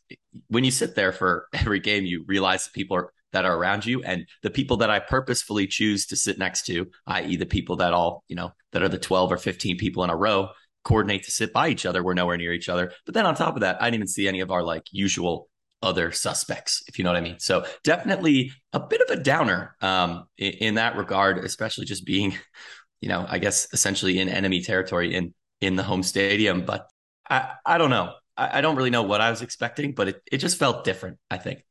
when 0.49 0.65
you 0.65 0.73
sit 0.73 0.97
there 0.97 1.13
for 1.13 1.47
every 1.53 1.79
game 1.79 2.05
you 2.05 2.25
realize 2.27 2.65
that 2.65 2.75
people 2.75 2.97
are 2.97 3.13
that 3.33 3.45
are 3.45 3.57
around 3.57 3.85
you 3.85 4.03
and 4.03 4.27
the 4.43 4.51
people 4.51 4.79
that 4.79 4.91
I 4.91 4.99
purposefully 4.99 5.67
choose 5.67 6.07
to 6.07 6.17
sit 6.17 6.39
next 6.39 6.65
to, 6.67 6.87
i.e., 7.07 7.37
the 7.37 7.45
people 7.45 7.77
that 7.77 7.93
all, 7.93 8.25
you 8.29 8.37
know, 8.37 8.53
that 8.73 8.83
are 8.83 8.89
the 8.89 8.99
12 8.99 9.33
or 9.33 9.37
15 9.37 9.77
people 9.77 10.05
in 10.05 10.11
a 10.11 10.17
row 10.17 10.49
coordinate 10.87 11.25
to 11.25 11.33
sit 11.33 11.53
by 11.53 11.69
each 11.69 11.85
other. 11.85 12.01
We're 12.05 12.15
nowhere 12.15 12.37
near 12.37 12.53
each 12.53 12.69
other. 12.69 12.93
But 13.05 13.15
then 13.15 13.27
on 13.27 13.35
top 13.35 13.57
of 13.57 13.63
that, 13.63 13.83
I 13.83 13.87
didn't 13.87 13.97
even 13.97 14.07
see 14.07 14.29
any 14.29 14.39
of 14.39 14.53
our 14.53 14.63
like 14.63 14.85
usual 14.93 15.49
other 15.83 16.13
suspects, 16.13 16.85
if 16.87 16.97
you 16.97 17.05
know 17.05 17.11
what 17.11 17.17
I 17.17 17.23
mean. 17.23 17.41
So 17.41 17.67
definitely 17.83 18.53
a 18.73 18.79
bit 18.79 19.01
of 19.01 19.19
a 19.19 19.21
downer 19.21 19.75
um, 19.81 20.29
in, 20.39 20.53
in 20.53 20.75
that 20.77 20.97
regard, 20.97 21.39
especially 21.39 21.87
just 21.87 22.07
being, 22.07 22.39
you 23.01 23.09
know, 23.09 23.27
I 23.29 23.39
guess 23.39 23.67
essentially 23.73 24.21
in 24.21 24.29
enemy 24.29 24.63
territory 24.63 25.13
in 25.13 25.35
in 25.61 25.75
the 25.75 25.83
home 25.83 26.05
stadium. 26.05 26.65
But 26.65 26.87
I, 27.29 27.55
I 27.67 27.79
don't 27.79 27.91
know. 27.91 28.15
I, 28.37 28.59
I 28.59 28.61
don't 28.61 28.77
really 28.77 28.91
know 28.91 29.03
what 29.03 29.21
I 29.21 29.31
was 29.31 29.43
expecting, 29.43 29.93
but 29.93 30.09
it, 30.09 30.23
it 30.31 30.39
just 30.39 30.57
felt 30.57 30.85
different, 30.85 31.19
I 31.31 31.39
think. 31.39 31.65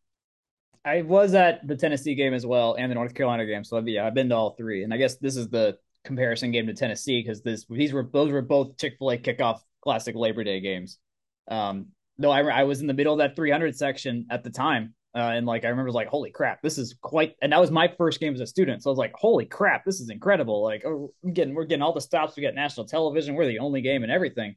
I 0.83 1.03
was 1.03 1.33
at 1.33 1.65
the 1.65 1.77
Tennessee 1.77 2.15
game 2.15 2.33
as 2.33 2.45
well 2.45 2.75
and 2.77 2.91
the 2.91 2.95
North 2.95 3.15
Carolina 3.15 3.45
game. 3.45 3.63
So 3.63 3.79
yeah, 3.79 4.05
I've 4.05 4.13
been 4.13 4.29
to 4.29 4.35
all 4.35 4.55
three. 4.55 4.83
And 4.83 4.93
I 4.93 4.97
guess 4.97 5.15
this 5.17 5.37
is 5.37 5.47
the 5.47 5.77
comparison 6.05 6.51
game 6.51 6.67
to 6.67 6.73
Tennessee 6.73 7.21
because 7.21 7.41
this 7.41 7.65
these 7.69 7.93
were 7.93 8.07
those 8.11 8.31
were 8.31 8.41
both 8.41 8.77
Chick 8.77 8.95
Fil 8.99 9.11
A 9.11 9.17
kickoff 9.17 9.59
classic 9.81 10.15
Labor 10.15 10.43
Day 10.43 10.59
games. 10.59 10.99
Um, 11.49 11.87
though 12.17 12.31
I 12.31 12.41
I 12.41 12.63
was 12.63 12.81
in 12.81 12.87
the 12.87 12.93
middle 12.93 13.13
of 13.13 13.19
that 13.19 13.35
300 13.35 13.75
section 13.75 14.27
at 14.29 14.43
the 14.43 14.49
time, 14.49 14.93
uh, 15.15 15.31
and 15.33 15.45
like 15.45 15.65
I 15.65 15.69
remember 15.69 15.91
like, 15.91 16.07
holy 16.07 16.31
crap, 16.31 16.61
this 16.61 16.77
is 16.77 16.95
quite. 17.01 17.35
And 17.41 17.51
that 17.51 17.61
was 17.61 17.71
my 17.71 17.87
first 17.97 18.19
game 18.19 18.33
as 18.33 18.41
a 18.41 18.47
student, 18.47 18.83
so 18.83 18.89
I 18.89 18.91
was 18.91 18.99
like, 18.99 19.13
holy 19.15 19.45
crap, 19.45 19.85
this 19.85 19.99
is 19.99 20.09
incredible. 20.09 20.63
Like, 20.63 20.83
oh, 20.85 21.11
we're 21.21 21.31
getting 21.31 21.55
we're 21.55 21.65
getting 21.65 21.83
all 21.83 21.93
the 21.93 22.01
stops. 22.01 22.35
We 22.35 22.43
got 22.43 22.53
national 22.53 22.87
television. 22.87 23.35
We're 23.35 23.47
the 23.47 23.59
only 23.59 23.81
game 23.81 24.03
and 24.03 24.11
everything. 24.11 24.55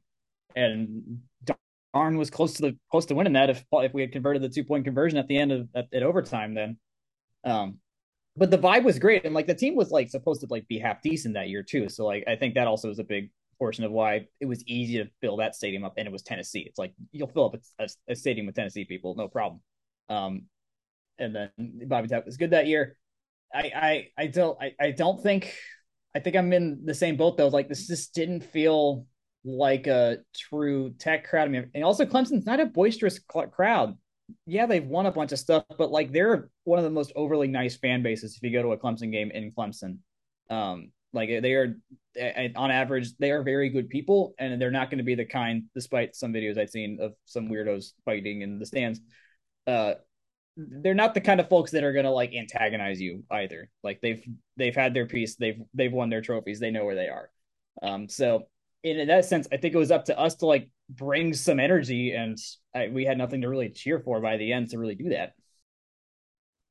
And 0.56 1.20
darn 1.94 2.18
was 2.18 2.30
close 2.30 2.54
to 2.54 2.62
the 2.62 2.78
close 2.90 3.06
to 3.06 3.14
winning 3.14 3.34
that 3.34 3.50
if 3.50 3.64
if 3.72 3.94
we 3.94 4.00
had 4.00 4.12
converted 4.12 4.42
the 4.42 4.48
two 4.48 4.64
point 4.64 4.84
conversion 4.84 5.18
at 5.18 5.28
the 5.28 5.38
end 5.38 5.52
of 5.52 5.68
at, 5.74 5.86
at 5.92 6.02
overtime 6.02 6.54
then. 6.54 6.76
Um, 7.44 7.78
but 8.38 8.50
the 8.50 8.58
vibe 8.58 8.84
was 8.84 8.98
great 8.98 9.24
and 9.24 9.34
like 9.34 9.46
the 9.46 9.54
team 9.54 9.74
was 9.74 9.90
like 9.90 10.08
supposed 10.08 10.40
to 10.40 10.46
like 10.48 10.66
be 10.68 10.78
half 10.78 11.02
decent 11.02 11.34
that 11.34 11.48
year 11.48 11.62
too. 11.62 11.88
So 11.88 12.06
like 12.06 12.24
I 12.26 12.36
think 12.36 12.54
that 12.54 12.66
also 12.66 12.88
was 12.88 12.98
a 12.98 13.04
big 13.04 13.30
portion 13.58 13.84
of 13.84 13.90
why 13.90 14.26
it 14.40 14.46
was 14.46 14.64
easy 14.66 14.98
to 14.98 15.10
fill 15.20 15.36
that 15.38 15.54
stadium 15.54 15.84
up 15.84 15.94
and 15.96 16.06
it 16.06 16.12
was 16.12 16.22
Tennessee. 16.22 16.60
It's 16.60 16.78
like 16.78 16.92
you'll 17.10 17.28
fill 17.28 17.46
up 17.46 17.54
a, 17.54 17.84
a, 17.84 18.12
a 18.12 18.16
stadium 18.16 18.46
with 18.46 18.54
Tennessee 18.54 18.84
people, 18.84 19.14
no 19.16 19.28
problem. 19.28 19.60
Um, 20.08 20.42
and 21.18 21.34
then 21.34 21.50
Bobby 21.86 22.08
Tech 22.08 22.24
was 22.24 22.36
good 22.36 22.50
that 22.50 22.66
year. 22.66 22.96
I 23.52 23.72
I 23.74 24.08
I 24.16 24.26
don't 24.28 24.56
I, 24.62 24.74
I 24.80 24.90
don't 24.92 25.22
think 25.22 25.54
I 26.14 26.20
think 26.20 26.36
I'm 26.36 26.52
in 26.52 26.82
the 26.84 26.94
same 26.94 27.16
boat 27.16 27.36
though. 27.36 27.48
Like 27.48 27.68
this 27.68 27.86
just 27.86 28.14
didn't 28.14 28.44
feel 28.44 29.06
like 29.44 29.86
a 29.86 30.18
true 30.36 30.94
tech 30.98 31.28
crowd. 31.28 31.48
I 31.48 31.50
mean, 31.50 31.70
and 31.74 31.84
also 31.84 32.04
Clemson's 32.04 32.46
not 32.46 32.60
a 32.60 32.66
boisterous 32.66 33.18
crowd. 33.18 33.96
Yeah, 34.46 34.66
they've 34.66 34.84
won 34.84 35.06
a 35.06 35.12
bunch 35.12 35.32
of 35.32 35.38
stuff, 35.38 35.64
but 35.78 35.90
like 35.90 36.12
they're 36.12 36.50
one 36.64 36.78
of 36.78 36.84
the 36.84 36.90
most 36.90 37.12
overly 37.16 37.48
nice 37.48 37.76
fan 37.76 38.02
bases 38.02 38.36
if 38.36 38.42
you 38.42 38.52
go 38.52 38.62
to 38.62 38.72
a 38.72 38.78
Clemson 38.78 39.10
game 39.10 39.30
in 39.30 39.52
Clemson. 39.52 39.98
Um, 40.50 40.92
like 41.12 41.28
they 41.28 41.54
are 41.54 41.76
on 42.56 42.70
average, 42.70 43.16
they 43.18 43.30
are 43.30 43.42
very 43.42 43.70
good 43.70 43.88
people, 43.88 44.34
and 44.38 44.60
they're 44.60 44.70
not 44.70 44.90
going 44.90 44.98
to 44.98 45.04
be 45.04 45.14
the 45.14 45.24
kind, 45.24 45.64
despite 45.74 46.14
some 46.14 46.32
videos 46.32 46.58
I've 46.58 46.70
seen 46.70 46.98
of 47.00 47.14
some 47.24 47.48
weirdos 47.48 47.92
fighting 48.04 48.42
in 48.42 48.58
the 48.58 48.66
stands. 48.66 49.00
Uh, 49.66 49.94
they're 50.56 50.94
not 50.94 51.14
the 51.14 51.20
kind 51.20 51.40
of 51.40 51.48
folks 51.48 51.70
that 51.70 51.84
are 51.84 51.92
going 51.92 52.04
to 52.04 52.10
like 52.10 52.34
antagonize 52.34 53.00
you 53.00 53.24
either. 53.30 53.70
Like 53.82 54.00
they've 54.02 54.22
they've 54.56 54.74
had 54.74 54.92
their 54.92 55.06
piece, 55.06 55.36
they've 55.36 55.60
they've 55.72 55.92
won 55.92 56.10
their 56.10 56.20
trophies, 56.20 56.60
they 56.60 56.70
know 56.70 56.84
where 56.84 56.96
they 56.96 57.08
are. 57.08 57.30
Um, 57.82 58.08
so 58.08 58.48
in 58.82 59.08
that 59.08 59.24
sense, 59.24 59.48
I 59.52 59.56
think 59.56 59.74
it 59.74 59.78
was 59.78 59.90
up 59.90 60.06
to 60.06 60.18
us 60.18 60.36
to 60.36 60.46
like 60.46 60.68
bring 60.88 61.34
some 61.34 61.60
energy, 61.60 62.12
and 62.12 62.38
I, 62.74 62.88
we 62.88 63.04
had 63.04 63.18
nothing 63.18 63.42
to 63.42 63.48
really 63.48 63.70
cheer 63.70 64.00
for 64.00 64.20
by 64.20 64.36
the 64.36 64.52
end 64.52 64.70
to 64.70 64.78
really 64.78 64.94
do 64.94 65.10
that. 65.10 65.32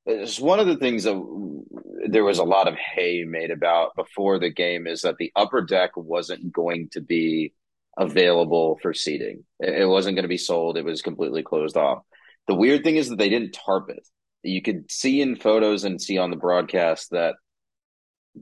It's 0.06 0.40
one 0.40 0.60
of 0.60 0.68
the 0.68 0.78
things 0.78 1.04
that 1.04 1.64
there 2.08 2.24
was 2.24 2.40
a 2.40 2.44
lot 2.44 2.68
of 2.68 2.76
hay 2.76 3.26
made 3.26 3.52
about 3.52 3.96
before 3.96 4.40
the 4.40 4.50
game 4.50 4.88
is 4.88 5.02
that 5.02 5.18
the 5.18 5.32
upper 5.36 5.62
deck 5.62 5.92
wasn't 5.98 6.54
going 6.54 6.88
to 6.90 7.02
be 7.02 7.54
available 7.98 8.80
for 8.82 8.94
seating. 8.94 9.44
It 9.60 9.88
wasn't 9.88 10.16
going 10.16 10.24
to 10.24 10.30
be 10.30 10.38
sold. 10.38 10.78
It 10.78 10.86
was 10.86 11.02
completely 11.02 11.44
closed 11.44 11.76
off. 11.76 12.04
The 12.48 12.56
weird 12.56 12.84
thing 12.84 12.96
is 12.96 13.10
that 13.10 13.18
they 13.18 13.28
didn't 13.28 13.52
tarp 13.52 13.90
it. 13.90 14.08
You 14.44 14.62
could 14.62 14.90
see 14.90 15.20
in 15.20 15.36
photos 15.36 15.84
and 15.84 16.02
see 16.02 16.18
on 16.18 16.30
the 16.30 16.38
broadcast 16.38 17.12
that 17.12 17.36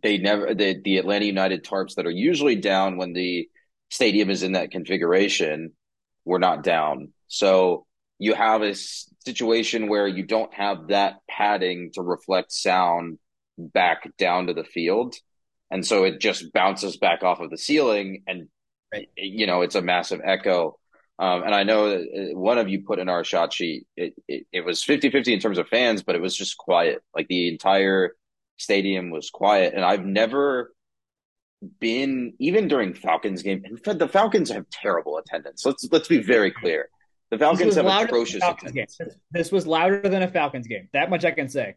they 0.03 0.17
never 0.17 0.53
the, 0.53 0.79
the 0.83 0.97
Atlanta 0.97 1.25
United 1.25 1.63
tarps 1.63 1.95
that 1.95 2.05
are 2.05 2.11
usually 2.11 2.55
down 2.55 2.97
when 2.97 3.13
the 3.13 3.49
stadium 3.89 4.29
is 4.29 4.43
in 4.43 4.53
that 4.53 4.71
configuration, 4.71 5.71
we're 6.25 6.39
not 6.39 6.63
down. 6.63 7.13
So 7.27 7.85
you 8.19 8.33
have 8.33 8.61
a 8.61 8.75
situation 9.25 9.89
where 9.89 10.07
you 10.07 10.23
don't 10.23 10.53
have 10.53 10.87
that 10.87 11.17
padding 11.29 11.91
to 11.93 12.01
reflect 12.01 12.51
sound 12.51 13.19
back 13.57 14.09
down 14.17 14.47
to 14.47 14.53
the 14.53 14.63
field. 14.63 15.15
And 15.71 15.85
so 15.85 16.03
it 16.03 16.19
just 16.19 16.53
bounces 16.53 16.97
back 16.97 17.23
off 17.23 17.39
of 17.39 17.49
the 17.49 17.57
ceiling 17.57 18.23
and 18.27 18.47
right. 18.93 19.09
you 19.17 19.47
know, 19.47 19.61
it's 19.61 19.75
a 19.75 19.81
massive 19.81 20.21
echo. 20.23 20.77
Um, 21.17 21.43
and 21.43 21.55
I 21.55 21.63
know 21.63 21.89
that 21.89 22.01
uh, 22.01 22.37
one 22.37 22.57
of 22.57 22.67
you 22.67 22.83
put 22.85 22.99
in 22.99 23.09
our 23.09 23.23
shot 23.23 23.53
sheet, 23.53 23.87
it, 23.95 24.13
it, 24.27 24.45
it 24.51 24.65
was 24.65 24.83
50 24.83 25.09
50 25.09 25.33
in 25.33 25.39
terms 25.39 25.57
of 25.57 25.67
fans, 25.67 26.03
but 26.03 26.15
it 26.15 26.21
was 26.21 26.35
just 26.35 26.57
quiet. 26.57 27.01
Like 27.15 27.27
the 27.27 27.47
entire 27.47 28.15
stadium 28.57 29.09
was 29.11 29.29
quiet. 29.29 29.73
And 29.73 29.83
I've 29.83 30.05
never 30.05 30.73
been, 31.79 32.33
even 32.39 32.67
during 32.67 32.93
Falcons 32.93 33.41
game, 33.41 33.63
and 33.65 33.99
the 33.99 34.07
Falcons 34.07 34.49
have 34.51 34.69
terrible 34.69 35.17
attendance. 35.17 35.65
Let's, 35.65 35.87
let's 35.91 36.07
be 36.07 36.21
very 36.21 36.51
clear. 36.51 36.89
The 37.31 37.37
Falcons 37.37 37.75
have 37.75 37.85
atrocious 37.85 38.43
attendance. 38.43 38.97
Game. 38.97 39.09
This 39.31 39.51
was 39.51 39.65
louder 39.65 40.01
than 40.01 40.21
a 40.21 40.27
Falcons 40.27 40.67
game. 40.67 40.89
That 40.93 41.09
much 41.09 41.25
I 41.25 41.31
can 41.31 41.49
say. 41.49 41.75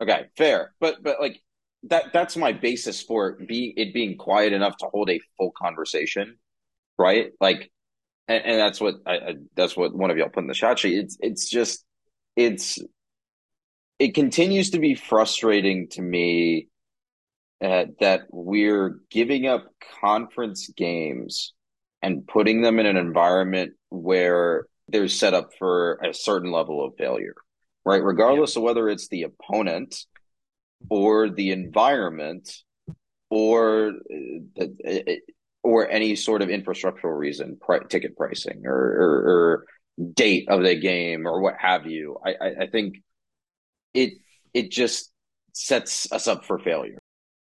Okay, 0.00 0.26
fair. 0.36 0.72
But, 0.80 1.02
but 1.02 1.20
like, 1.20 1.40
that 1.84 2.12
that's 2.12 2.36
my 2.36 2.52
basis 2.52 3.02
for 3.02 3.28
it, 3.28 3.46
be, 3.46 3.72
it 3.76 3.94
being 3.94 4.16
quiet 4.16 4.52
enough 4.52 4.76
to 4.78 4.86
hold 4.86 5.10
a 5.10 5.20
full 5.36 5.52
conversation, 5.56 6.38
right? 6.98 7.30
Like 7.40 7.70
and, 8.28 8.44
and 8.44 8.60
that's 8.60 8.80
what 8.80 8.96
I, 9.06 9.14
I, 9.16 9.34
that's 9.54 9.76
what 9.76 9.94
one 9.94 10.10
of 10.10 10.16
y'all 10.16 10.28
put 10.28 10.42
in 10.42 10.48
the 10.48 10.54
chat 10.54 10.78
sheet. 10.78 10.98
It's 10.98 11.16
it's 11.20 11.48
just 11.48 11.84
it's 12.34 12.78
it 13.98 14.14
continues 14.14 14.70
to 14.70 14.78
be 14.78 14.94
frustrating 14.94 15.88
to 15.90 16.02
me 16.02 16.68
uh, 17.62 17.86
that 18.00 18.22
we're 18.30 19.00
giving 19.10 19.46
up 19.46 19.66
conference 20.00 20.68
games 20.76 21.52
and 22.02 22.26
putting 22.26 22.60
them 22.60 22.78
in 22.78 22.86
an 22.86 22.96
environment 22.96 23.72
where 23.88 24.66
they're 24.88 25.08
set 25.08 25.34
up 25.34 25.50
for 25.58 25.94
a 26.04 26.12
certain 26.14 26.52
level 26.52 26.84
of 26.84 26.94
failure, 26.98 27.34
right? 27.84 28.02
Regardless 28.02 28.54
yeah. 28.54 28.60
of 28.60 28.64
whether 28.64 28.88
it's 28.88 29.08
the 29.08 29.24
opponent 29.24 30.04
or 30.90 31.30
the 31.30 31.50
environment 31.50 32.50
or 33.30 33.92
uh, 34.60 34.66
or 35.62 35.90
any 35.90 36.14
sort 36.14 36.42
of 36.42 36.48
infrastructural 36.48 37.18
reason, 37.18 37.58
ticket 37.88 38.16
pricing 38.16 38.62
or, 38.64 38.74
or, 38.74 39.10
or, 39.26 39.64
date 40.12 40.46
of 40.48 40.62
the 40.62 40.78
game 40.78 41.26
or 41.26 41.40
what 41.40 41.54
have 41.58 41.86
you. 41.86 42.18
I, 42.24 42.34
I, 42.40 42.46
I 42.60 42.66
think 42.66 42.96
it 43.94 44.12
it 44.52 44.70
just 44.70 45.10
sets 45.54 46.12
us 46.12 46.28
up 46.28 46.44
for 46.44 46.58
failure. 46.58 46.98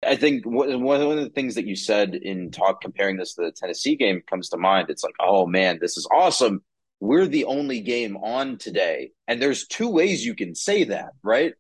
I 0.05 0.17
think 0.17 0.45
one 0.47 0.71
of 0.71 1.17
the 1.17 1.31
things 1.31 1.57
that 1.57 1.67
you 1.67 1.75
said 1.75 2.15
in 2.15 2.51
talk 2.51 2.81
comparing 2.81 3.17
this 3.17 3.35
to 3.35 3.43
the 3.43 3.53
Tennessee 3.53 3.97
game 3.97 4.23
comes 4.29 4.49
to 4.51 4.57
mind. 4.57 4.91
It's 4.91 5.03
like, 5.03 5.17
oh 5.21 5.47
man, 5.47 5.79
this 5.81 5.97
is 5.97 6.09
awesome. 6.13 6.63
We're 7.01 7.27
the 7.27 7.45
only 7.45 7.81
game 7.81 8.17
on 8.17 8.59
today. 8.59 9.11
And 9.27 9.43
there's 9.43 9.67
two 9.67 9.89
ways 9.89 10.25
you 10.25 10.35
can 10.35 10.55
say 10.55 10.85
that, 10.85 11.11
right? 11.23 11.55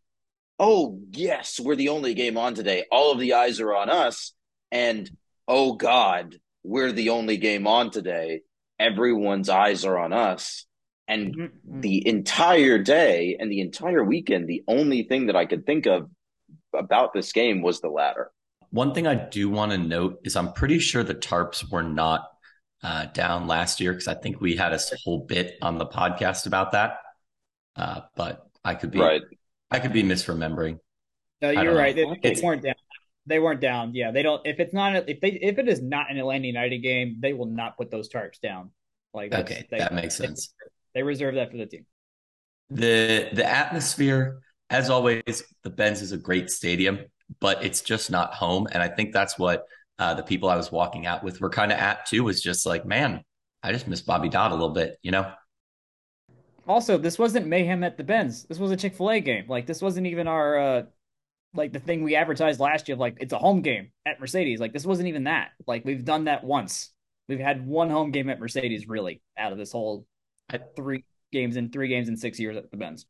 Oh, 0.58 1.00
yes, 1.10 1.60
we're 1.60 1.76
the 1.76 1.90
only 1.90 2.14
game 2.14 2.36
on 2.36 2.54
today. 2.54 2.84
All 2.90 3.12
of 3.12 3.18
the 3.18 3.34
eyes 3.34 3.60
are 3.60 3.74
on 3.74 3.90
us. 3.90 4.32
And 4.70 5.10
oh 5.46 5.74
God, 5.74 6.36
we're 6.62 6.92
the 6.92 7.10
only 7.10 7.38
game 7.38 7.66
on 7.66 7.90
today. 7.90 8.42
Everyone's 8.78 9.48
eyes 9.48 9.84
are 9.84 9.98
on 9.98 10.12
us. 10.12 10.64
And 11.08 11.34
mm-hmm. 11.34 11.80
the 11.80 12.06
entire 12.06 12.78
day 12.78 13.36
and 13.40 13.50
the 13.50 13.62
entire 13.62 14.04
weekend, 14.04 14.46
the 14.46 14.62
only 14.68 15.04
thing 15.04 15.26
that 15.26 15.36
I 15.36 15.46
could 15.46 15.64
think 15.64 15.86
of 15.86 16.10
about 16.74 17.12
this 17.12 17.32
game 17.32 17.62
was 17.62 17.80
the 17.80 17.88
latter. 17.88 18.30
One 18.70 18.92
thing 18.92 19.06
I 19.06 19.14
do 19.14 19.48
want 19.48 19.72
to 19.72 19.78
note 19.78 20.20
is 20.24 20.36
I'm 20.36 20.52
pretty 20.52 20.78
sure 20.78 21.02
the 21.02 21.14
tarps 21.14 21.70
were 21.70 21.82
not 21.82 22.28
uh, 22.82 23.06
down 23.06 23.46
last 23.46 23.80
year 23.80 23.92
because 23.92 24.08
I 24.08 24.14
think 24.14 24.40
we 24.40 24.56
had 24.56 24.72
a 24.72 24.80
whole 25.04 25.20
bit 25.20 25.56
on 25.62 25.78
the 25.78 25.86
podcast 25.86 26.46
about 26.46 26.72
that. 26.72 26.98
Uh, 27.76 28.00
but 28.14 28.46
I 28.64 28.74
could 28.74 28.90
be 28.90 28.98
right. 28.98 29.22
I 29.70 29.78
could 29.78 29.92
be 29.92 30.02
misremembering. 30.02 30.78
No, 31.40 31.50
you're 31.50 31.74
right. 31.74 31.94
They, 31.94 32.04
they 32.22 32.40
weren't 32.42 32.62
down. 32.62 32.74
They 33.26 33.38
weren't 33.38 33.60
down. 33.60 33.94
Yeah, 33.94 34.10
they 34.10 34.22
don't. 34.22 34.44
If 34.46 34.58
it's 34.58 34.72
not, 34.72 35.08
if 35.08 35.20
they, 35.20 35.30
if 35.30 35.58
it 35.58 35.68
is 35.68 35.82
not 35.82 36.10
an 36.10 36.18
Atlanta 36.18 36.46
United 36.46 36.78
game, 36.78 37.18
they 37.20 37.32
will 37.32 37.46
not 37.46 37.76
put 37.76 37.90
those 37.90 38.08
tarps 38.08 38.40
down. 38.40 38.70
Like 39.14 39.32
okay, 39.32 39.66
they, 39.70 39.78
that 39.78 39.94
makes 39.94 40.16
sense. 40.16 40.52
They, 40.94 41.00
they 41.00 41.02
reserve 41.02 41.34
that 41.36 41.50
for 41.50 41.56
the 41.56 41.66
team. 41.66 41.86
The 42.70 43.28
the 43.32 43.44
atmosphere, 43.44 44.40
as 44.70 44.90
always, 44.90 45.42
the 45.62 45.70
Benz 45.70 46.02
is 46.02 46.12
a 46.12 46.18
great 46.18 46.50
stadium, 46.50 47.00
but 47.40 47.64
it's 47.64 47.80
just 47.80 48.10
not 48.10 48.34
home, 48.34 48.66
and 48.72 48.82
I 48.82 48.88
think 48.88 49.12
that's 49.12 49.38
what 49.38 49.64
uh, 49.98 50.14
the 50.14 50.22
people 50.22 50.48
I 50.48 50.56
was 50.56 50.70
walking 50.70 51.06
out 51.06 51.24
with 51.24 51.40
were 51.40 51.50
kind 51.50 51.72
of 51.72 51.78
at 51.78 52.06
too. 52.06 52.24
Was 52.24 52.42
just 52.42 52.66
like, 52.66 52.86
man, 52.86 53.22
I 53.62 53.72
just 53.72 53.88
miss 53.88 54.02
Bobby 54.02 54.28
Dodd 54.28 54.52
a 54.52 54.54
little 54.54 54.70
bit, 54.70 54.98
you 55.02 55.10
know. 55.10 55.30
Also, 56.66 56.98
this 56.98 57.18
wasn't 57.18 57.46
mayhem 57.46 57.82
at 57.82 57.96
the 57.96 58.04
Benz. 58.04 58.44
This 58.44 58.58
was 58.58 58.70
a 58.70 58.76
Chick 58.76 58.94
Fil 58.94 59.10
A 59.10 59.20
game. 59.20 59.46
Like 59.48 59.66
this 59.66 59.80
wasn't 59.80 60.06
even 60.06 60.28
our 60.28 60.58
uh, 60.58 60.82
like 61.54 61.72
the 61.72 61.78
thing 61.78 62.02
we 62.04 62.14
advertised 62.14 62.60
last 62.60 62.88
year 62.88 62.94
of 62.94 63.00
like 63.00 63.16
it's 63.20 63.32
a 63.32 63.38
home 63.38 63.62
game 63.62 63.90
at 64.04 64.20
Mercedes. 64.20 64.60
Like 64.60 64.72
this 64.72 64.84
wasn't 64.84 65.08
even 65.08 65.24
that. 65.24 65.50
Like 65.66 65.84
we've 65.84 66.04
done 66.04 66.24
that 66.24 66.44
once. 66.44 66.90
We've 67.28 67.40
had 67.40 67.66
one 67.66 67.90
home 67.90 68.10
game 68.10 68.30
at 68.30 68.40
Mercedes 68.40 68.88
really 68.88 69.22
out 69.36 69.52
of 69.52 69.58
this 69.58 69.72
whole 69.72 70.06
three 70.76 71.04
games 71.32 71.56
in 71.56 71.70
three 71.70 71.88
games 71.88 72.08
in 72.08 72.16
six 72.16 72.38
years 72.38 72.56
at 72.56 72.70
the 72.70 72.76
Benz. 72.76 73.06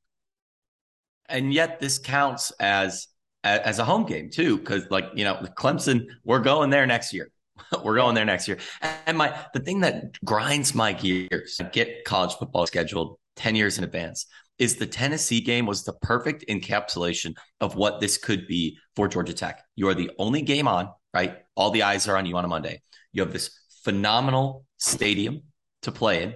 And 1.28 1.52
yet 1.52 1.80
this 1.80 1.98
counts 1.98 2.52
as 2.60 3.08
as 3.44 3.78
a 3.78 3.84
home 3.84 4.04
game 4.04 4.30
too, 4.30 4.58
because 4.58 4.86
like 4.90 5.06
you 5.14 5.24
know 5.24 5.36
Clemson, 5.58 6.06
we're 6.24 6.40
going 6.40 6.70
there 6.70 6.86
next 6.86 7.12
year. 7.12 7.30
we're 7.84 7.96
going 7.96 8.14
there 8.14 8.24
next 8.24 8.48
year. 8.48 8.58
And 9.06 9.18
my 9.18 9.38
the 9.54 9.60
thing 9.60 9.80
that 9.80 10.18
grinds 10.24 10.74
my 10.74 10.92
gears, 10.92 11.60
get 11.72 12.04
college 12.04 12.34
football 12.34 12.66
scheduled 12.66 13.18
ten 13.36 13.54
years 13.54 13.78
in 13.78 13.84
advance 13.84 14.26
is 14.58 14.76
the 14.76 14.86
Tennessee 14.86 15.40
game 15.40 15.66
was 15.66 15.84
the 15.84 15.92
perfect 15.92 16.44
encapsulation 16.48 17.36
of 17.60 17.76
what 17.76 18.00
this 18.00 18.18
could 18.18 18.46
be 18.48 18.76
for 18.96 19.06
Georgia 19.08 19.32
Tech. 19.32 19.62
You 19.76 19.88
are 19.88 19.94
the 19.94 20.10
only 20.18 20.42
game 20.42 20.66
on, 20.66 20.88
right? 21.14 21.38
All 21.54 21.70
the 21.70 21.84
eyes 21.84 22.08
are 22.08 22.16
on 22.16 22.26
you 22.26 22.36
on 22.36 22.44
a 22.44 22.48
Monday. 22.48 22.82
You 23.12 23.22
have 23.22 23.32
this 23.32 23.50
phenomenal 23.84 24.64
stadium 24.76 25.42
to 25.82 25.92
play 25.92 26.24
in, 26.24 26.34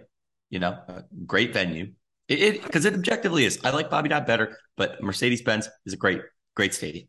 you 0.50 0.60
know, 0.60 0.78
great 1.26 1.52
venue. 1.52 1.92
It 2.32 2.62
because 2.62 2.84
it, 2.84 2.94
it, 2.94 2.98
objectively 2.98 3.44
is. 3.44 3.58
I 3.64 3.70
like 3.70 3.90
Bobby 3.90 4.08
Dodd 4.08 4.26
better, 4.26 4.56
but 4.76 5.02
Mercedes 5.02 5.42
Benz 5.42 5.68
is 5.86 5.92
a 5.92 5.96
great, 5.96 6.20
great 6.54 6.74
stadium. 6.74 7.08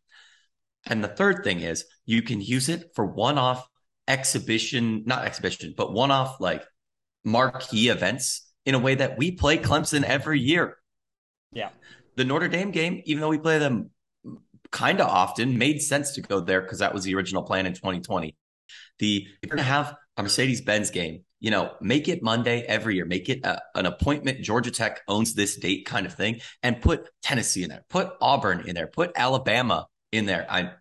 And 0.85 1.03
the 1.03 1.07
third 1.07 1.43
thing 1.43 1.61
is 1.61 1.85
you 2.05 2.21
can 2.21 2.41
use 2.41 2.69
it 2.69 2.91
for 2.95 3.05
one 3.05 3.37
off 3.37 3.67
exhibition, 4.07 5.03
not 5.05 5.25
exhibition, 5.25 5.73
but 5.75 5.93
one 5.93 6.11
off 6.11 6.39
like 6.39 6.63
marquee 7.23 7.89
events 7.89 8.51
in 8.65 8.75
a 8.75 8.79
way 8.79 8.95
that 8.95 9.17
we 9.17 9.31
play 9.31 9.57
Clemson 9.57 10.03
every 10.03 10.39
year. 10.39 10.77
Yeah. 11.51 11.69
The 12.15 12.25
Notre 12.25 12.47
Dame 12.47 12.71
game, 12.71 13.01
even 13.05 13.21
though 13.21 13.29
we 13.29 13.37
play 13.37 13.59
them 13.59 13.91
kind 14.71 14.99
of 14.99 15.07
often, 15.07 15.57
made 15.57 15.81
sense 15.81 16.13
to 16.13 16.21
go 16.21 16.39
there 16.39 16.61
because 16.61 16.79
that 16.79 16.93
was 16.93 17.03
the 17.03 17.15
original 17.15 17.43
plan 17.43 17.65
in 17.65 17.73
2020. 17.73 18.35
The 18.99 19.27
if 19.41 19.49
you're 19.49 19.55
gonna 19.55 19.63
have 19.63 19.95
a 20.17 20.23
Mercedes 20.23 20.61
Benz 20.61 20.89
game, 20.89 21.23
you 21.43 21.51
know, 21.51 21.75
make 21.81 22.07
it 22.07 22.23
Monday 22.23 22.61
every 22.61 22.95
year, 22.95 23.05
make 23.05 23.29
it 23.29 23.45
a, 23.45 23.61
an 23.75 23.85
appointment. 23.85 24.41
Georgia 24.41 24.71
Tech 24.71 25.01
owns 25.07 25.35
this 25.35 25.57
date 25.57 25.85
kind 25.85 26.07
of 26.07 26.13
thing, 26.13 26.39
and 26.63 26.81
put 26.81 27.09
Tennessee 27.21 27.63
in 27.63 27.69
there, 27.69 27.83
put 27.89 28.13
Auburn 28.19 28.63
in 28.67 28.73
there, 28.73 28.87
put 28.87 29.11
Alabama 29.15 29.85
in 30.11 30.25
there. 30.25 30.47
I, 30.49 30.71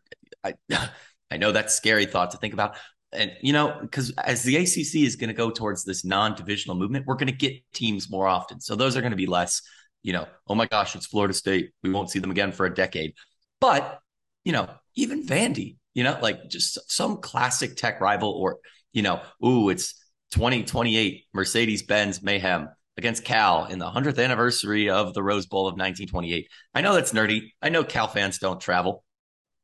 I, 0.43 0.55
I 1.31 1.37
know 1.37 1.53
that's 1.53 1.75
scary 1.75 2.07
thought 2.07 2.31
to 2.31 2.39
think 2.39 2.55
about, 2.55 2.77
and 3.13 3.33
you 3.43 3.53
know, 3.53 3.77
because 3.83 4.13
as 4.13 4.43
the 4.45 4.57
ACC 4.57 5.05
is 5.05 5.17
going 5.17 5.29
to 5.29 5.35
go 5.35 5.51
towards 5.51 5.85
this 5.85 6.05
non-divisional 6.05 6.77
movement, 6.77 7.07
we're 7.07 7.17
going 7.17 7.27
to 7.27 7.33
get 7.33 7.61
teams 7.75 8.09
more 8.09 8.27
often, 8.27 8.61
so 8.61 8.77
those 8.77 8.97
are 8.97 9.01
going 9.03 9.11
to 9.11 9.17
be 9.17 9.27
less 9.27 9.61
you 10.03 10.13
know, 10.13 10.27
oh 10.49 10.55
my 10.55 10.67
gosh, 10.67 10.97
it's 10.97 11.07
Florida 11.07 11.35
State. 11.35 11.71
We 11.83 11.91
won't 11.91 12.11
see 12.11 12.19
them 12.19 12.31
again 12.31 12.53
for 12.53 12.67
a 12.67 12.75
decade. 12.75 13.15
But, 13.61 14.01
you 14.45 14.53
know, 14.53 14.69
even 14.97 15.25
Vandy, 15.25 15.77
you 15.95 16.05
know, 16.05 16.19
like 16.21 16.49
just 16.49 16.91
some 16.91 17.19
classic 17.19 17.77
tech 17.77 18.01
rival 18.01 18.31
or, 18.31 18.59
you 18.93 19.03
know, 19.03 19.23
ooh, 19.45 19.69
it's 19.69 19.95
2028 20.33 21.27
Mercedes 21.33 21.83
Benz 21.83 22.23
Mayhem 22.23 22.69
against 22.97 23.25
Cal 23.25 23.67
in 23.67 23.79
the 23.79 23.91
100th 23.91 24.23
anniversary 24.23 24.91
of 24.91 25.15
the 25.15 25.23
Rose 25.23 25.47
Bowl 25.47 25.67
of 25.67 25.75
1928. 25.75 26.49
I 26.75 26.81
know 26.81 26.95
that's 26.95 27.13
nerdy. 27.13 27.53
I 27.63 27.69
know 27.69 27.85
Cal 27.85 28.09
fans 28.09 28.39
don't 28.39 28.61
travel, 28.61 29.05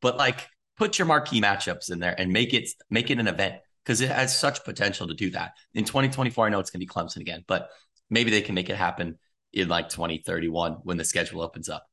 but 0.00 0.16
like 0.16 0.46
put 0.76 0.98
your 0.98 1.06
marquee 1.06 1.40
matchups 1.40 1.90
in 1.90 1.98
there 1.98 2.14
and 2.18 2.32
make 2.32 2.54
it 2.54 2.68
make 2.90 3.10
it 3.10 3.18
an 3.18 3.28
event 3.28 3.56
because 3.84 4.00
it 4.00 4.10
has 4.10 4.36
such 4.36 4.64
potential 4.64 5.08
to 5.08 5.14
do 5.14 5.30
that. 5.30 5.52
In 5.74 5.84
2024, 5.84 6.46
I 6.46 6.48
know 6.50 6.60
it's 6.60 6.70
going 6.70 6.80
to 6.80 6.86
be 6.86 6.92
Clemson 6.92 7.20
again, 7.20 7.44
but 7.46 7.70
maybe 8.10 8.30
they 8.30 8.42
can 8.42 8.54
make 8.54 8.70
it 8.70 8.76
happen 8.76 9.18
in 9.52 9.68
like 9.68 9.88
2031 9.88 10.72
when 10.84 10.98
the 10.98 11.04
schedule 11.04 11.40
opens 11.40 11.68
up. 11.68 11.86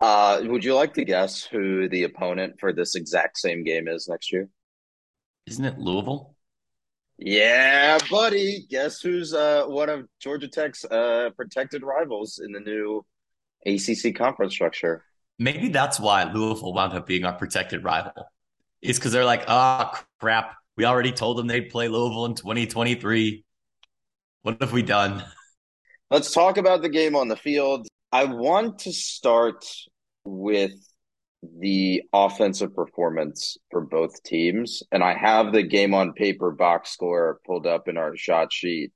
Uh, 0.00 0.42
would 0.44 0.64
you 0.64 0.74
like 0.74 0.92
to 0.94 1.04
guess 1.04 1.42
who 1.42 1.88
the 1.88 2.02
opponent 2.02 2.56
for 2.60 2.72
this 2.72 2.94
exact 2.94 3.38
same 3.38 3.64
game 3.64 3.88
is 3.88 4.08
next 4.08 4.32
year? 4.32 4.48
Isn't 5.46 5.64
it 5.64 5.78
Louisville? 5.78 6.33
Yeah, 7.18 7.98
buddy. 8.10 8.66
Guess 8.68 9.00
who's 9.00 9.32
uh, 9.34 9.64
one 9.66 9.88
of 9.88 10.06
Georgia 10.20 10.48
Tech's 10.48 10.84
uh, 10.84 11.30
protected 11.36 11.82
rivals 11.82 12.40
in 12.44 12.52
the 12.52 12.60
new 12.60 13.04
ACC 13.66 14.14
conference 14.14 14.52
structure? 14.52 15.04
Maybe 15.38 15.68
that's 15.68 15.98
why 15.98 16.24
Louisville 16.24 16.72
wound 16.72 16.92
up 16.92 17.06
being 17.06 17.24
our 17.24 17.32
protected 17.32 17.84
rival. 17.84 18.12
Is 18.82 18.98
because 18.98 19.12
they're 19.12 19.24
like, 19.24 19.44
oh 19.48 19.92
crap, 20.20 20.56
we 20.76 20.84
already 20.84 21.12
told 21.12 21.38
them 21.38 21.46
they'd 21.46 21.70
play 21.70 21.88
Louisville 21.88 22.26
in 22.26 22.34
2023. 22.34 23.44
What 24.42 24.60
have 24.60 24.72
we 24.72 24.82
done? 24.82 25.24
Let's 26.10 26.32
talk 26.32 26.58
about 26.58 26.82
the 26.82 26.88
game 26.88 27.16
on 27.16 27.28
the 27.28 27.36
field. 27.36 27.86
I 28.12 28.24
want 28.24 28.80
to 28.80 28.92
start 28.92 29.64
with 30.24 30.72
the 31.58 32.02
offensive 32.12 32.74
performance 32.74 33.56
for 33.70 33.80
both 33.80 34.22
teams. 34.22 34.82
And 34.92 35.02
I 35.02 35.14
have 35.14 35.52
the 35.52 35.62
game 35.62 35.94
on 35.94 36.12
paper 36.12 36.50
box 36.50 36.90
score 36.90 37.40
pulled 37.46 37.66
up 37.66 37.88
in 37.88 37.96
our 37.96 38.16
shot 38.16 38.52
sheet. 38.52 38.92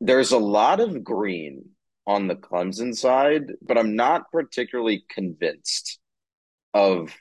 there's 0.00 0.32
a 0.32 0.38
lot 0.38 0.80
of 0.80 1.02
green 1.02 1.70
on 2.06 2.28
the 2.28 2.36
Clemson 2.36 2.94
side, 2.94 3.52
but 3.62 3.78
I'm 3.78 3.96
not 3.96 4.30
particularly 4.30 5.04
convinced 5.08 5.98
of 6.74 7.14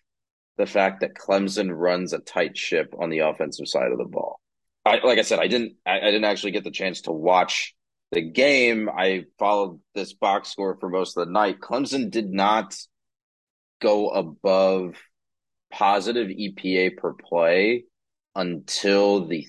the 0.57 0.65
fact 0.65 1.01
that 1.01 1.15
Clemson 1.15 1.71
runs 1.73 2.13
a 2.13 2.19
tight 2.19 2.57
ship 2.57 2.93
on 2.99 3.09
the 3.09 3.19
offensive 3.19 3.67
side 3.67 3.91
of 3.91 3.97
the 3.97 4.05
ball. 4.05 4.39
I, 4.85 4.99
like 5.03 5.19
I 5.19 5.21
said, 5.23 5.39
I 5.39 5.47
didn't 5.47 5.75
I, 5.85 5.99
I 5.99 6.11
didn't 6.11 6.25
actually 6.25 6.51
get 6.51 6.63
the 6.63 6.71
chance 6.71 7.01
to 7.01 7.11
watch 7.11 7.73
the 8.11 8.21
game. 8.21 8.89
I 8.89 9.25
followed 9.39 9.79
this 9.95 10.13
box 10.13 10.49
score 10.49 10.77
for 10.79 10.89
most 10.89 11.17
of 11.17 11.25
the 11.25 11.31
night. 11.31 11.61
Clemson 11.61 12.11
did 12.11 12.29
not 12.29 12.75
go 13.83 14.09
above 14.09 14.95
positive 15.71 16.29
EPA 16.29 16.97
per 16.97 17.13
play 17.13 17.83
until 18.35 19.27
the 19.27 19.45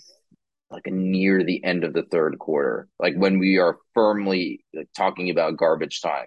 like 0.70 0.86
near 0.86 1.44
the 1.44 1.62
end 1.62 1.84
of 1.84 1.92
the 1.92 2.02
third 2.02 2.38
quarter, 2.38 2.88
like 2.98 3.14
when 3.14 3.38
we 3.38 3.58
are 3.58 3.78
firmly 3.94 4.64
talking 4.96 5.30
about 5.30 5.56
garbage 5.56 6.00
time. 6.00 6.26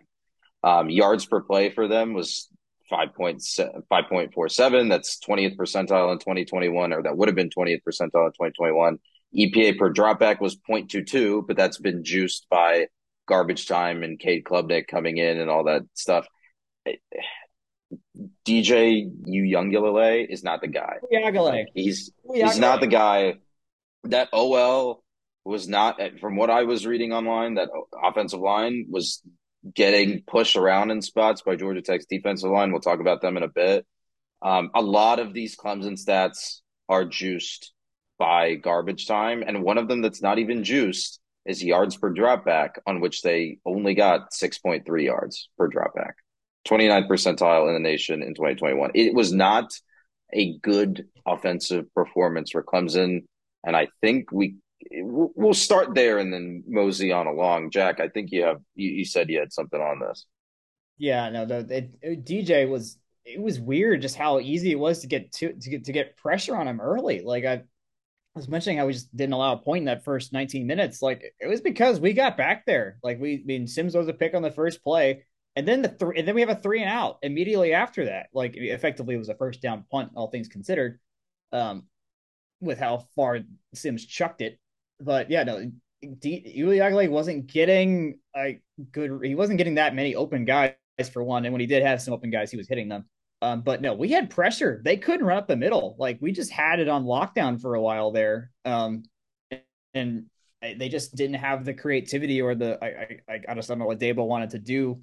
Um, 0.64 0.90
yards 0.90 1.26
per 1.26 1.42
play 1.42 1.70
for 1.70 1.88
them 1.88 2.14
was 2.14 2.48
5.47. 2.92 4.90
That's 4.90 5.20
20th 5.20 5.58
percentile 5.58 6.14
in 6.14 6.20
2021, 6.20 6.94
or 6.94 7.04
that 7.04 7.18
would 7.18 7.28
have 7.28 7.36
been 7.36 7.50
20th 7.50 7.82
percentile 7.88 8.28
in 8.28 8.32
2021. 8.32 8.98
EPA 9.38 9.78
per 9.78 9.94
dropback 9.94 10.40
was 10.40 10.56
0.22, 10.56 11.46
but 11.46 11.58
that's 11.58 11.78
been 11.78 12.04
juiced 12.04 12.48
by 12.50 12.88
garbage 13.28 13.68
time 13.68 14.04
and 14.04 14.18
Cade 14.18 14.46
Klubnik 14.46 14.88
coming 14.88 15.18
in 15.18 15.40
and 15.40 15.50
all 15.50 15.66
that 15.66 15.82
stuff. 15.94 16.26
DJ 18.46 19.10
Uiagalelei 19.28 20.28
is 20.30 20.44
not 20.44 20.62
the 20.62 20.68
guy. 20.68 20.98
He's 21.74 22.12
he's 22.34 22.60
not 22.60 22.80
the 22.82 22.88
guy. 22.88 23.36
That 24.06 24.30
OL 24.34 25.04
was 25.48 25.68
not, 25.68 26.00
from 26.20 26.36
what 26.36 26.50
I 26.50 26.64
was 26.64 26.86
reading 26.86 27.14
online, 27.14 27.56
that 27.56 27.70
offensive 28.04 28.40
line 28.40 28.88
was 28.90 29.22
getting 29.74 30.24
pushed 30.28 30.56
around 30.56 30.92
in 30.92 31.02
spots 31.02 31.42
by 31.42 31.56
Georgia 31.56 31.82
Tech's 31.82 32.06
defensive 32.06 32.52
line. 32.52 32.72
We'll 32.72 32.82
talk 32.82 33.00
about 33.00 33.22
them 33.22 33.38
in 33.38 33.44
a 33.44 33.48
bit. 33.48 33.86
Um, 34.42 34.72
a 34.76 34.82
lot 34.82 35.20
of 35.20 35.34
these 35.34 35.56
Clemson 35.56 35.98
stats 35.98 36.60
are 36.90 37.06
juiced 37.06 37.74
by 38.20 38.56
garbage 38.56 39.08
time, 39.08 39.44
and 39.46 39.64
one 39.64 39.78
of 39.78 39.88
them 39.88 40.02
that's 40.02 40.22
not 40.22 40.40
even 40.40 40.64
juiced 40.64 41.20
is 41.46 41.64
yards 41.64 41.96
per 41.96 42.14
dropback, 42.14 42.72
on 42.86 43.00
which 43.00 43.22
they 43.22 43.60
only 43.66 43.94
got 43.94 44.32
6.3 44.32 45.04
yards 45.04 45.50
per 45.58 45.70
dropback. 45.70 46.14
29th 46.68 47.08
percentile 47.08 47.68
in 47.68 47.74
the 47.74 47.80
nation 47.80 48.22
in 48.22 48.34
2021. 48.34 48.92
It 48.94 49.14
was 49.14 49.34
not 49.34 49.74
a 50.34 50.58
good 50.60 51.08
offensive 51.26 51.94
performance 51.94 52.52
for 52.52 52.64
Clemson. 52.64 53.24
And 53.66 53.76
I 53.76 53.88
think 54.02 54.32
we 54.32 54.56
we'll 54.92 55.54
start 55.54 55.96
there 55.96 56.20
and 56.20 56.32
then 56.32 56.64
mosey 56.68 57.12
on 57.12 57.28
along. 57.28 57.72
Jack, 57.72 58.00
I 58.00 58.10
think 58.10 58.32
you 58.32 58.44
have 58.44 58.62
you, 58.76 58.90
you 58.90 59.06
said 59.06 59.30
you 59.30 59.40
had 59.40 59.54
something 59.54 59.80
on 59.80 60.00
this. 60.00 60.26
Yeah, 60.98 61.30
no, 61.30 61.46
the 61.46 61.90
DJ 62.04 62.70
was 62.70 62.98
it 63.26 63.42
was 63.42 63.60
weird 63.60 64.02
just 64.02 64.16
how 64.16 64.40
easy 64.40 64.72
it 64.72 64.80
was 64.80 65.00
to 65.00 65.08
get 65.08 65.32
to 65.34 65.54
to 65.54 65.70
get 65.70 65.86
to 65.86 65.92
get 65.92 66.18
pressure 66.18 66.56
on 66.56 66.68
him 66.68 66.80
early. 66.80 67.22
Like 67.22 67.46
I 67.46 67.64
was 68.36 68.48
mentioning 68.48 68.78
how 68.78 68.88
we 68.88 68.94
just 68.94 69.16
didn't 69.16 69.34
allow 69.34 69.54
a 69.54 69.58
point 69.58 69.82
in 69.82 69.86
that 69.86 70.04
first 70.04 70.32
19 70.32 70.66
minutes. 70.66 71.02
Like 71.02 71.34
it 71.40 71.48
was 71.48 71.62
because 71.62 72.00
we 72.00 72.14
got 72.14 72.38
back 72.38 72.66
there. 72.66 72.98
Like 73.04 73.20
we 73.20 73.36
I 73.36 73.44
mean 73.46 73.68
Sims 73.68 73.96
was 73.96 74.08
a 74.08 74.14
pick 74.14 74.34
on 74.34 74.42
the 74.42 74.52
first 74.52 74.84
play. 74.84 75.26
And 75.58 75.68
then 75.68 75.82
the 75.82 75.90
three, 75.90 76.20
and 76.20 76.28
then 76.28 76.36
we 76.36 76.42
have 76.42 76.52
a 76.52 76.56
three 76.56 76.84
and 76.84 76.90
out 76.90 77.18
immediately 77.24 77.74
after 77.74 78.06
that. 78.06 78.28
Like 78.32 78.56
effectively, 78.56 79.16
it 79.16 79.18
was 79.18 79.30
a 79.30 79.36
first 79.36 79.60
down 79.60 79.86
punt, 79.92 80.12
all 80.16 80.28
things 80.28 80.48
considered, 80.48 81.00
um, 81.52 81.88
with 82.62 82.78
how 82.78 83.06
far 83.16 83.40
Sims 83.74 84.06
chucked 84.06 84.42
it. 84.42 84.60
But 85.00 85.32
yeah, 85.32 85.44
no, 85.44 85.72
D- 86.20 86.64
wasn't 87.08 87.48
getting 87.48 88.20
a 88.36 88.60
good. 88.92 89.20
He 89.24 89.34
wasn't 89.34 89.58
getting 89.58 89.76
that 89.76 89.96
many 89.96 90.14
open 90.14 90.46
guys 90.46 90.76
for 91.12 91.24
one, 91.24 91.44
and 91.44 91.54
when 91.54 91.60
he 91.60 91.66
did 91.66 91.82
have 91.82 92.04
some 92.04 92.14
open 92.14 92.30
guys, 92.30 92.52
he 92.52 92.58
was 92.58 92.70
hitting 92.70 92.88
them. 92.88 93.06
Um, 93.42 93.62
but 93.62 93.82
no, 93.82 93.96
we 93.96 94.10
had 94.10 94.30
pressure. 94.30 94.80
They 94.86 94.98
couldn't 94.98 95.26
run 95.26 95.40
up 95.40 95.48
the 95.48 95.56
middle. 95.56 95.96
Like 95.98 96.20
we 96.22 96.34
just 96.34 96.52
had 96.52 96.80
it 96.80 96.88
on 96.88 97.04
lockdown 97.04 97.60
for 97.60 97.74
a 97.74 97.82
while 97.82 98.12
there. 98.12 98.52
Um, 98.64 99.06
and 99.96 100.26
they 100.62 100.88
just 100.88 101.16
didn't 101.16 101.38
have 101.38 101.66
the 101.66 101.74
creativity 101.74 102.44
or 102.44 102.54
the 102.54 102.78
I 102.80 103.20
I, 103.28 103.42
I 103.50 103.56
just 103.56 103.70
don't 103.70 103.80
know 103.80 103.88
what 103.88 104.00
Dabo 104.00 104.28
wanted 104.28 104.52
to 104.52 104.60
do 104.60 105.02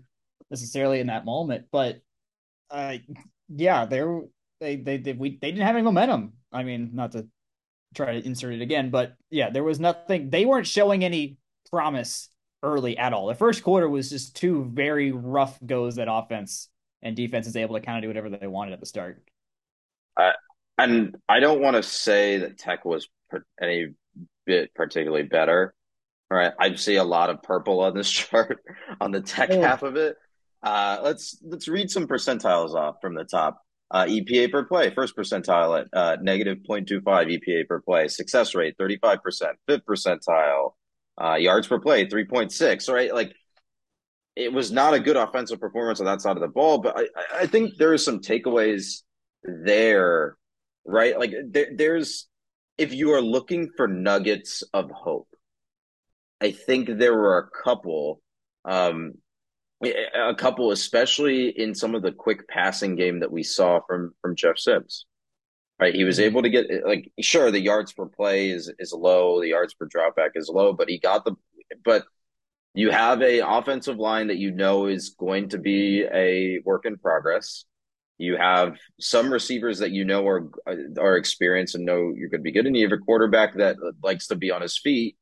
necessarily 0.51 1.01
in 1.01 1.09
that 1.09 1.25
moment, 1.25 1.67
but 1.71 2.01
uh, 2.71 2.97
yeah, 3.49 3.85
they 3.87 4.03
they 4.61 4.77
they 4.77 4.97
they, 4.99 5.13
we, 5.13 5.39
they 5.41 5.51
didn't 5.51 5.67
have 5.67 5.77
any 5.77 5.85
momentum. 5.85 6.35
I 6.53 6.63
mean, 6.63 6.91
not 6.95 7.13
to 7.13 7.27
try 7.95 8.21
to 8.21 8.27
insert 8.27 8.55
it 8.55 8.63
again, 8.63 8.91
but 8.91 9.15
yeah, 9.31 9.51
there 9.51 9.65
was 9.65 9.81
nothing. 9.81 10.31
They 10.31 10.45
weren't 10.45 10.67
showing 10.67 11.05
any 11.05 11.39
promise 11.71 12.29
early 12.63 12.97
at 12.97 13.13
all. 13.13 13.27
The 13.27 13.35
first 13.35 13.63
quarter 13.63 13.89
was 13.89 14.11
just 14.11 14.37
two 14.37 14.65
very 14.73 15.13
rough 15.13 15.59
goes 15.65 15.99
at 15.99 16.09
offense, 16.11 16.69
and 17.03 17.15
defense 17.15 17.47
is 17.47 17.57
able 17.57 17.75
to 17.77 17.81
kind 17.81 17.99
of 17.99 18.03
do 18.03 18.09
whatever 18.09 18.31
they 18.31 18.47
wanted 18.47 18.73
at 18.73 18.81
the 18.81 18.87
start. 18.87 19.23
Uh, 20.17 20.33
and 20.79 21.17
I 21.29 21.41
don't 21.41 21.61
want 21.61 21.77
to 21.77 21.83
say 21.83 22.39
that 22.39 22.59
Tech 22.59 22.85
was 22.85 23.09
any 23.61 23.89
bit 24.47 24.75
particularly 24.75 25.25
better. 25.25 25.75
All 26.31 26.39
right, 26.39 26.53
I 26.59 26.75
see 26.75 26.97
a 26.97 27.05
lot 27.05 27.31
of 27.31 27.43
purple 27.43 27.81
on 27.81 27.95
this 27.95 28.11
chart 28.11 28.61
on 29.01 29.11
the 29.11 29.21
Tech 29.21 29.51
oh. 29.53 29.61
half 29.61 29.83
of 29.83 29.97
it. 29.97 30.17
Uh, 30.65 30.99
let's 31.03 31.39
let's 31.45 31.69
read 31.69 31.91
some 31.91 32.09
percentiles 32.09 32.75
off 32.75 32.97
from 33.03 33.15
the 33.15 33.25
top. 33.25 33.61
Uh, 33.91 34.07
EPA 34.07 34.51
per 34.51 34.65
play, 34.65 34.91
first 34.91 35.15
percentile 35.15 35.79
at 35.79 35.87
uh, 35.93 36.17
negative 36.21 36.59
0.25 36.69 37.05
EPA 37.05 37.69
per 37.69 37.81
play. 37.81 38.09
Success 38.09 38.55
rate, 38.55 38.75
35%. 38.81 39.19
Fifth 39.69 39.83
percentile. 39.87 40.73
Uh, 41.23 41.35
yards 41.35 41.69
per 41.69 41.79
play, 41.79 42.07
3.6. 42.07 42.93
Right? 42.93 43.15
Like, 43.15 43.35
it 44.35 44.53
was 44.53 44.73
not 44.73 44.95
a 44.95 45.01
good 45.01 45.17
offensive 45.17 45.61
performance 45.61 46.01
on 46.01 46.07
that 46.07 46.23
side 46.23 46.37
of 46.37 46.41
the 46.41 46.49
ball, 46.49 46.79
but 46.79 46.99
I, 46.99 47.43
I 47.43 47.47
think 47.47 47.77
there 47.77 47.93
are 47.93 47.99
some 47.99 48.21
takeaways 48.21 49.03
there, 49.45 50.37
right? 50.85 51.17
Like, 51.17 51.35
there, 51.51 51.69
there's, 51.77 52.27
if 52.79 52.93
you 52.93 53.13
are 53.13 53.23
looking 53.23 53.71
for 53.77 53.87
nuggets 53.87 54.65
of 54.73 54.91
hope, 54.91 55.29
I 56.41 56.51
think 56.51 56.89
there 56.89 57.15
were 57.15 57.39
a 57.39 57.63
couple. 57.63 58.23
Um, 58.65 59.13
a 59.93 60.35
couple, 60.35 60.71
especially 60.71 61.49
in 61.49 61.75
some 61.75 61.95
of 61.95 62.03
the 62.03 62.13
quick 62.13 62.49
passing 62.49 62.97
game 62.97 63.21
that 63.21 63.33
we 63.33 63.43
saw 63.43 63.81
from 63.87 64.15
from 64.21 64.37
Jeff 64.37 64.59
Sims. 64.59 65.07
Right, 65.81 65.95
he 65.95 66.05
was 66.05 66.19
mm-hmm. 66.19 66.27
able 66.27 66.43
to 66.43 66.51
get 66.51 66.67
like 66.87 67.11
sure 67.21 67.51
the 67.51 67.61
yards 67.61 67.93
per 67.93 68.07
play 68.07 68.51
is 68.51 68.73
is 68.79 68.93
low, 68.93 69.41
the 69.41 69.49
yards 69.49 69.75
per 69.75 69.89
dropback 69.89 70.31
is 70.35 70.49
low, 70.49 70.73
but 70.73 70.89
he 70.89 70.99
got 70.99 71.25
the 71.25 71.35
but 71.85 72.05
you 72.75 72.91
have 72.91 73.23
a 73.23 73.41
offensive 73.41 73.99
line 73.99 74.29
that 74.29 74.39
you 74.39 74.51
know 74.51 74.87
is 74.87 75.11
going 75.11 75.49
to 75.51 75.59
be 75.59 76.05
a 76.13 76.61
work 76.65 76.87
in 76.87 76.97
progress. 76.99 77.65
You 78.19 78.37
have 78.37 78.79
some 79.01 79.33
receivers 79.33 79.81
that 79.81 79.91
you 79.91 80.05
know 80.05 80.27
are 80.27 80.49
are 80.99 81.17
experienced 81.17 81.75
and 81.75 81.85
know 81.85 82.13
you're 82.17 82.29
going 82.29 82.41
to 82.41 82.45
be 82.45 82.53
good, 82.53 82.67
and 82.67 82.77
you 82.77 82.89
have 82.89 82.99
a 82.99 83.03
quarterback 83.03 83.55
that 83.55 83.77
likes 84.03 84.29
to 84.29 84.37
be 84.37 84.51
on 84.51 84.63
his 84.63 84.79
feet 84.79 85.17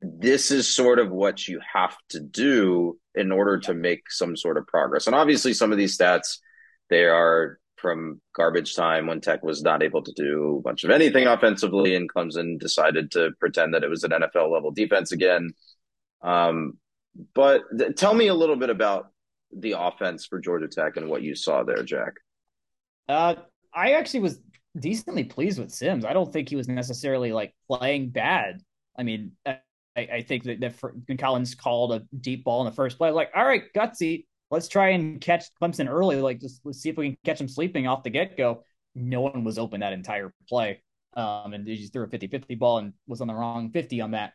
this 0.00 0.50
is 0.50 0.72
sort 0.72 0.98
of 0.98 1.10
what 1.10 1.48
you 1.48 1.60
have 1.72 1.96
to 2.10 2.20
do 2.20 2.98
in 3.14 3.32
order 3.32 3.58
to 3.58 3.74
make 3.74 4.10
some 4.10 4.36
sort 4.36 4.56
of 4.56 4.66
progress. 4.66 5.06
And 5.06 5.16
obviously, 5.16 5.52
some 5.52 5.72
of 5.72 5.78
these 5.78 5.96
stats 5.96 6.38
they 6.90 7.04
are 7.04 7.58
from 7.76 8.20
garbage 8.34 8.74
time 8.74 9.06
when 9.06 9.20
Tech 9.20 9.42
was 9.42 9.62
not 9.62 9.82
able 9.82 10.02
to 10.02 10.12
do 10.12 10.56
a 10.58 10.62
bunch 10.62 10.84
of 10.84 10.90
anything 10.90 11.26
offensively, 11.26 11.94
and 11.94 12.12
Clemson 12.12 12.58
decided 12.58 13.10
to 13.12 13.30
pretend 13.40 13.74
that 13.74 13.84
it 13.84 13.90
was 13.90 14.04
an 14.04 14.10
NFL 14.10 14.52
level 14.52 14.70
defense 14.70 15.12
again. 15.12 15.52
Um, 16.22 16.78
but 17.34 17.62
th- 17.76 17.94
tell 17.96 18.14
me 18.14 18.28
a 18.28 18.34
little 18.34 18.56
bit 18.56 18.70
about 18.70 19.12
the 19.56 19.74
offense 19.78 20.26
for 20.26 20.40
Georgia 20.40 20.68
Tech 20.68 20.96
and 20.96 21.08
what 21.08 21.22
you 21.22 21.34
saw 21.34 21.62
there, 21.62 21.82
Jack. 21.82 22.14
Uh, 23.08 23.36
I 23.72 23.92
actually 23.92 24.20
was 24.20 24.40
decently 24.78 25.24
pleased 25.24 25.58
with 25.58 25.70
Sims. 25.70 26.04
I 26.04 26.12
don't 26.12 26.32
think 26.32 26.48
he 26.48 26.56
was 26.56 26.68
necessarily 26.68 27.32
like 27.32 27.54
playing 27.68 28.10
bad. 28.10 28.60
I 28.98 29.04
mean, 29.04 29.32
I, 29.98 30.16
I 30.16 30.22
think 30.22 30.44
that, 30.44 30.60
that 30.60 30.74
for, 30.76 30.94
Collins 31.18 31.54
called 31.54 31.92
a 31.92 32.02
deep 32.20 32.44
ball 32.44 32.60
in 32.60 32.66
the 32.66 32.74
first 32.74 32.98
play, 32.98 33.10
like, 33.10 33.30
all 33.34 33.44
right, 33.44 33.64
gutsy, 33.74 34.26
let's 34.50 34.68
try 34.68 34.90
and 34.90 35.20
catch 35.20 35.46
Clemson 35.60 35.88
early. 35.88 36.16
Like, 36.16 36.40
just 36.40 36.60
let's 36.64 36.80
see 36.80 36.88
if 36.88 36.96
we 36.96 37.08
can 37.08 37.18
catch 37.24 37.40
him 37.40 37.48
sleeping 37.48 37.86
off 37.86 38.04
the 38.04 38.10
get 38.10 38.36
go. 38.36 38.64
No 38.94 39.20
one 39.20 39.44
was 39.44 39.58
open 39.58 39.80
that 39.80 39.92
entire 39.92 40.32
play. 40.48 40.82
Um, 41.14 41.52
and 41.52 41.66
he 41.66 41.76
just 41.76 41.92
threw 41.92 42.04
a 42.04 42.08
50 42.08 42.28
50 42.28 42.54
ball 42.54 42.78
and 42.78 42.92
was 43.06 43.20
on 43.20 43.26
the 43.26 43.34
wrong 43.34 43.70
50 43.70 44.00
on 44.00 44.12
that. 44.12 44.32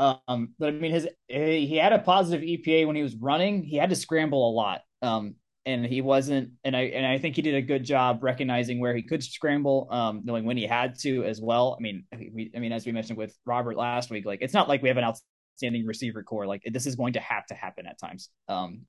Um, 0.00 0.54
but 0.58 0.68
I 0.68 0.72
mean, 0.72 0.90
his 0.90 1.08
he 1.28 1.76
had 1.76 1.92
a 1.92 2.00
positive 2.00 2.42
EPA 2.42 2.86
when 2.86 2.96
he 2.96 3.02
was 3.02 3.14
running. 3.14 3.62
He 3.62 3.76
had 3.76 3.90
to 3.90 3.96
scramble 3.96 4.50
a 4.50 4.52
lot. 4.52 4.80
Um, 5.02 5.36
and 5.66 5.84
he 5.84 6.00
wasn't 6.00 6.50
and 6.64 6.76
I 6.76 6.82
and 6.82 7.06
I 7.06 7.18
think 7.18 7.36
he 7.36 7.42
did 7.42 7.54
a 7.54 7.62
good 7.62 7.84
job 7.84 8.22
recognizing 8.22 8.80
where 8.80 8.94
he 8.94 9.02
could 9.02 9.22
scramble, 9.22 9.88
um, 9.90 10.22
knowing 10.24 10.44
when 10.44 10.56
he 10.56 10.66
had 10.66 10.98
to 11.00 11.24
as 11.24 11.40
well. 11.40 11.76
I 11.78 11.82
mean, 11.82 12.04
we, 12.12 12.50
I 12.54 12.58
mean, 12.58 12.72
as 12.72 12.84
we 12.84 12.92
mentioned 12.92 13.18
with 13.18 13.36
Robert 13.46 13.76
last 13.76 14.10
week, 14.10 14.26
like 14.26 14.40
it's 14.42 14.54
not 14.54 14.68
like 14.68 14.82
we 14.82 14.88
have 14.88 14.98
an 14.98 15.04
outstanding 15.04 15.86
receiver 15.86 16.22
core. 16.22 16.46
Like 16.46 16.62
this 16.70 16.86
is 16.86 16.96
going 16.96 17.14
to 17.14 17.20
have 17.20 17.46
to 17.46 17.54
happen 17.54 17.86
at 17.86 17.98
times. 17.98 18.28
Um, 18.48 18.82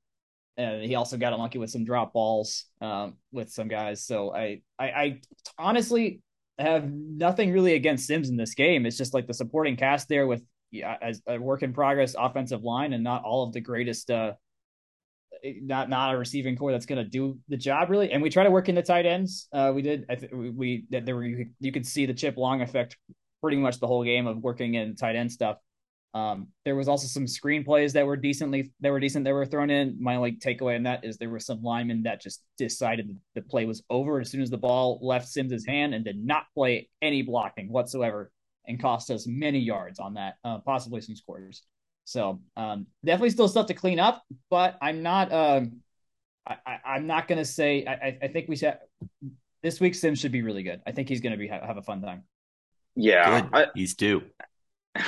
and 0.58 0.84
he 0.84 0.96
also 0.96 1.18
got 1.18 1.34
unlucky 1.34 1.58
with 1.58 1.70
some 1.70 1.86
drop 1.86 2.14
balls 2.14 2.66
um, 2.82 3.16
with 3.32 3.50
some 3.52 3.68
guys. 3.68 4.06
So 4.06 4.34
I, 4.34 4.62
I, 4.80 4.86
I 4.86 5.22
honestly 5.58 6.22
have 6.58 6.90
nothing 6.90 7.52
really 7.52 7.74
against 7.74 8.08
Sims 8.08 8.30
in 8.30 8.38
this 8.38 8.54
game. 8.54 8.86
It's 8.86 8.98
just 8.98 9.14
like 9.14 9.28
the 9.28 9.34
supporting 9.34 9.76
cast 9.76 10.08
there 10.08 10.28
with 10.28 10.44
yeah, 10.72 10.98
as 11.02 11.22
a 11.28 11.38
work 11.38 11.64
in 11.64 11.74
progress 11.74 12.16
offensive 12.18 12.64
line 12.64 12.94
and 12.94 13.04
not 13.04 13.24
all 13.24 13.44
of 13.44 13.54
the 13.54 13.62
greatest 13.62 14.10
uh, 14.12 14.34
not 15.62 15.90
not 15.90 16.14
a 16.14 16.18
receiving 16.18 16.56
core 16.56 16.72
that's 16.72 16.86
going 16.86 17.04
to 17.04 17.10
do 17.10 17.38
the 17.48 17.58
job 17.58 17.90
really. 17.90 18.12
And 18.12 18.22
we 18.22 18.30
try 18.30 18.44
to 18.44 18.52
work 18.52 18.70
in 18.70 18.76
the 18.76 18.82
tight 18.82 19.06
ends. 19.06 19.48
Uh, 19.52 19.72
we 19.74 19.82
did. 19.82 20.06
I 20.10 20.16
think 20.16 20.32
we, 20.34 20.86
that 20.90 21.06
there 21.06 21.16
were 21.16 21.26
you, 21.26 21.48
you 21.60 21.72
could 21.72 21.86
see 21.86 22.06
the 22.06 22.14
Chip 22.14 22.38
Long 22.38 22.62
effect 22.62 22.98
pretty 23.42 23.58
much 23.58 23.80
the 23.80 23.88
whole 23.88 24.04
game 24.04 24.28
of 24.28 24.38
working 24.38 24.76
in 24.76 24.96
tight 24.96 25.16
end 25.16 25.32
stuff. 25.32 25.58
Um, 26.16 26.48
there 26.64 26.78
was 26.78 26.88
also 26.88 27.08
some 27.08 27.26
screenplays 27.26 27.92
that 27.94 28.06
were 28.06 28.16
decently 28.16 28.72
that 28.80 28.90
were 28.90 29.02
decent 29.02 29.26
that 29.26 29.34
were 29.34 29.46
thrown 29.46 29.70
in. 29.70 29.98
My 30.00 30.18
like 30.18 30.40
takeaway 30.40 30.78
on 30.78 30.84
that 30.84 31.04
is 31.04 31.18
there 31.18 31.30
were 31.30 31.40
some 31.40 31.62
linemen 31.62 32.04
that 32.04 32.22
just 32.22 32.42
decided 32.58 33.16
the 33.36 33.42
play 33.42 33.66
was 33.66 33.84
over 33.90 34.22
as 34.22 34.32
soon 34.32 34.42
as 34.42 34.50
the 34.50 34.58
ball 34.58 34.98
left 35.02 35.28
Sims's 35.28 35.66
hand 35.66 35.94
and 35.94 36.06
did 36.06 36.18
not 36.18 36.44
play 36.54 36.90
any 37.02 37.22
blocking 37.22 37.70
whatsoever 37.70 38.32
and 38.66 38.82
cost 38.82 39.12
us 39.12 39.28
many 39.28 39.60
yards 39.60 40.00
on 40.00 40.14
that, 40.14 40.36
uh, 40.44 40.60
possibly 40.60 41.02
some 41.02 41.16
scores. 41.16 41.64
So 42.06 42.40
um, 42.56 42.88
definitely 43.04 43.32
still 43.32 43.48
stuff 43.48 43.68
to 43.68 43.74
clean 43.74 44.00
up, 44.00 44.24
but 44.50 44.78
I'm 44.82 45.04
not. 45.04 45.34
Um, 45.34 45.82
I, 46.48 46.80
am 46.86 47.08
not 47.08 47.28
going 47.28 47.40
to 47.40 47.46
say. 47.46 47.86
I, 47.86 48.18
I 48.22 48.28
think 48.28 48.48
we 48.48 48.56
said 48.56 48.80
this 49.64 49.80
week 49.80 49.96
Sims 49.96 50.20
should 50.20 50.32
be 50.32 50.44
really 50.44 50.62
good. 50.62 50.82
I 50.86 50.92
think 50.92 51.10
he's 51.10 51.22
going 51.22 51.32
to 51.32 51.38
be 51.38 51.48
have 51.48 51.78
a 51.78 51.82
fun 51.82 52.02
time. 52.02 52.24
Yeah, 52.96 53.48
I, 53.52 53.68
he's 53.76 53.96
due. 53.96 54.24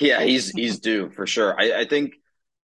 Yeah, 0.00 0.22
he's 0.22 0.50
he's 0.50 0.78
due 0.78 1.10
for 1.10 1.26
sure. 1.26 1.60
I, 1.60 1.80
I 1.80 1.84
think 1.84 2.14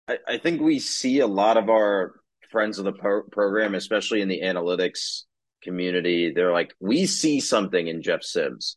I, 0.07 0.19
I, 0.29 0.37
think 0.37 0.61
we 0.61 0.79
see 0.79 1.21
a 1.21 1.27
lot 1.27 1.57
of 1.57 1.71
our 1.71 2.17
friends 2.51 2.79
of 2.79 2.85
the 2.85 2.93
pro- 2.93 3.23
program, 3.23 3.75
especially 3.75 4.21
in 4.21 4.29
the 4.29 4.43
analytics 4.43 5.23
community. 5.63 6.33
They're 6.33 6.53
like, 6.53 6.75
we 6.81 7.07
see 7.07 7.41
something 7.41 7.87
in 7.87 8.03
Jeff 8.03 8.23
Sims 8.23 8.77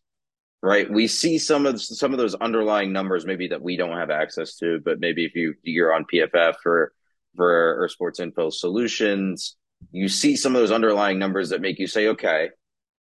right? 0.61 0.89
We 0.89 1.07
see 1.07 1.37
some 1.37 1.65
of 1.65 1.81
some 1.81 2.11
of 2.11 2.17
those 2.17 2.35
underlying 2.35 2.91
numbers 2.91 3.25
maybe 3.25 3.47
that 3.49 3.61
we 3.61 3.77
don't 3.77 3.97
have 3.97 4.09
access 4.09 4.55
to, 4.57 4.79
but 4.83 4.99
maybe 4.99 5.25
if 5.25 5.35
you 5.35 5.53
you're 5.63 5.93
on 5.93 6.05
PFF 6.11 6.55
or 6.65 6.93
for 7.35 7.83
or 7.83 7.87
Sports 7.89 8.19
Info 8.19 8.49
Solutions, 8.49 9.55
you 9.91 10.09
see 10.09 10.35
some 10.35 10.55
of 10.55 10.61
those 10.61 10.71
underlying 10.71 11.19
numbers 11.19 11.49
that 11.49 11.61
make 11.61 11.79
you 11.79 11.87
say, 11.87 12.07
okay, 12.07 12.49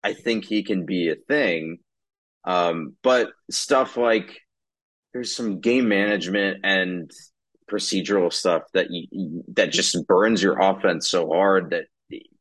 I 0.03 0.13
think 0.13 0.45
he 0.45 0.63
can 0.63 0.86
be 0.86 1.10
a 1.10 1.15
thing. 1.15 1.79
Um, 2.43 2.95
but 3.01 3.31
stuff 3.49 3.97
like 3.97 4.39
there's 5.13 5.36
some 5.36 5.62
game 5.62 5.88
management 5.88 6.60
and 6.63 7.10
procedural 7.69 8.31
stuff 8.31 8.63
that 8.73 8.88
you, 8.91 9.43
that 9.53 9.71
just 9.71 10.05
burns 10.08 10.43
your 10.43 10.60
offense 10.60 11.10
so 11.10 11.27
hard 11.27 11.71
that 11.71 11.86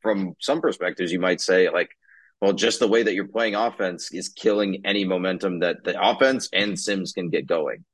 from 0.03 0.35
some 0.41 0.61
perspectives 0.61 1.11
you 1.11 1.19
might 1.19 1.41
say 1.41 1.71
like 1.71 1.89
well, 2.45 2.53
just 2.53 2.79
the 2.79 2.87
way 2.87 3.03
that 3.03 3.15
you're 3.15 3.27
playing 3.27 3.55
offense 3.55 4.13
is 4.13 4.29
killing 4.29 4.83
any 4.85 5.07
momentum 5.07 5.61
that 5.61 5.83
the 5.83 5.99
offense 5.99 6.51
and 6.53 6.79
Sims 6.79 7.15
can 7.15 7.31
get 7.31 7.47
going. 7.47 7.87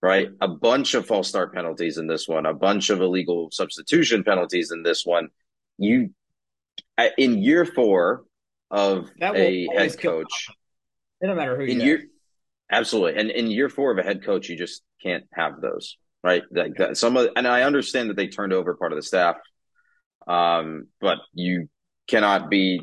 Right? 0.00 0.30
A 0.40 0.48
bunch 0.48 0.94
of 0.94 1.04
false 1.04 1.28
start 1.28 1.52
penalties 1.52 1.98
in 1.98 2.06
this 2.06 2.26
one, 2.26 2.46
a 2.46 2.54
bunch 2.54 2.88
of 2.88 3.02
illegal 3.02 3.50
substitution 3.50 4.24
penalties 4.24 4.70
in 4.72 4.82
this 4.84 5.04
one. 5.04 5.28
You, 5.76 6.14
in 7.18 7.42
year 7.42 7.66
four 7.66 8.24
of 8.70 9.10
a 9.20 9.68
head 9.76 9.98
coach, 9.98 10.48
it 11.20 11.26
don't 11.26 11.36
matter 11.36 11.54
who 11.54 11.64
in 11.64 11.82
year, 11.82 12.04
absolutely, 12.72 13.20
and 13.20 13.30
in 13.30 13.50
year 13.50 13.68
four 13.68 13.92
of 13.92 13.98
a 13.98 14.02
head 14.02 14.24
coach, 14.24 14.48
you 14.48 14.56
just 14.56 14.80
can't 15.02 15.24
have 15.34 15.60
those, 15.60 15.98
right? 16.22 16.42
Like 16.50 16.76
that, 16.76 16.96
some 16.96 17.18
of, 17.18 17.28
and 17.36 17.46
I 17.46 17.64
understand 17.64 18.08
that 18.08 18.16
they 18.16 18.28
turned 18.28 18.54
over 18.54 18.76
part 18.76 18.92
of 18.92 18.96
the 18.96 19.02
staff, 19.02 19.36
um, 20.26 20.86
but 21.02 21.18
you 21.34 21.68
cannot 22.06 22.48
be 22.48 22.80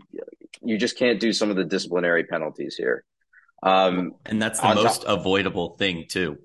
you 0.61 0.77
just 0.77 0.97
can't 0.97 1.19
do 1.19 1.33
some 1.33 1.49
of 1.49 1.55
the 1.55 1.63
disciplinary 1.63 2.23
penalties 2.25 2.75
here. 2.75 3.03
Um, 3.63 4.13
and 4.25 4.41
that's 4.41 4.59
the 4.59 4.73
most 4.73 5.03
top, 5.03 5.19
avoidable 5.19 5.75
thing 5.77 6.05
too. 6.09 6.37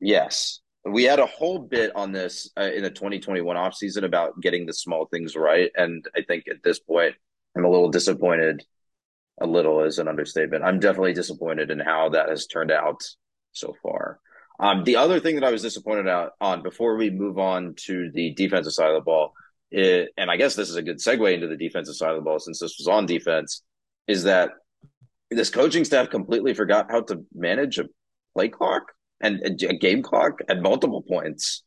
Yes. 0.00 0.60
We 0.84 1.04
had 1.04 1.18
a 1.18 1.26
whole 1.26 1.58
bit 1.58 1.94
on 1.94 2.12
this 2.12 2.50
uh, 2.58 2.70
in 2.74 2.82
the 2.82 2.90
2021 2.90 3.56
offseason 3.56 4.04
about 4.04 4.40
getting 4.40 4.66
the 4.66 4.72
small 4.72 5.06
things 5.06 5.36
right. 5.36 5.70
And 5.76 6.04
I 6.16 6.22
think 6.22 6.44
at 6.48 6.62
this 6.64 6.78
point, 6.78 7.14
I'm 7.56 7.64
a 7.64 7.70
little 7.70 7.90
disappointed. 7.90 8.64
A 9.40 9.46
little 9.46 9.82
is 9.82 9.98
an 9.98 10.08
understatement. 10.08 10.64
I'm 10.64 10.80
definitely 10.80 11.12
disappointed 11.12 11.70
in 11.70 11.80
how 11.80 12.10
that 12.10 12.28
has 12.28 12.46
turned 12.46 12.70
out 12.70 13.02
so 13.52 13.74
far. 13.82 14.20
Um, 14.58 14.84
the 14.84 14.96
other 14.96 15.20
thing 15.20 15.36
that 15.36 15.44
I 15.44 15.50
was 15.50 15.62
disappointed 15.62 16.08
out 16.08 16.32
on 16.40 16.62
before 16.62 16.96
we 16.96 17.10
move 17.10 17.38
on 17.38 17.74
to 17.86 18.10
the 18.12 18.34
defensive 18.34 18.74
side 18.74 18.90
of 18.90 18.94
the 18.94 19.00
ball 19.00 19.32
it, 19.70 20.10
and 20.16 20.30
I 20.30 20.36
guess 20.36 20.54
this 20.54 20.70
is 20.70 20.76
a 20.76 20.82
good 20.82 20.98
segue 20.98 21.32
into 21.32 21.46
the 21.46 21.56
defensive 21.56 21.94
side 21.94 22.10
of 22.10 22.16
the 22.16 22.22
ball 22.22 22.38
since 22.38 22.58
this 22.58 22.76
was 22.78 22.88
on 22.88 23.06
defense, 23.06 23.62
is 24.06 24.24
that 24.24 24.50
this 25.30 25.50
coaching 25.50 25.84
staff 25.84 26.10
completely 26.10 26.54
forgot 26.54 26.90
how 26.90 27.02
to 27.02 27.24
manage 27.34 27.78
a 27.78 27.84
play 28.34 28.48
clock 28.48 28.92
and 29.20 29.40
a 29.44 29.50
game 29.50 30.02
clock 30.02 30.40
at 30.48 30.60
multiple 30.60 31.02
points 31.02 31.62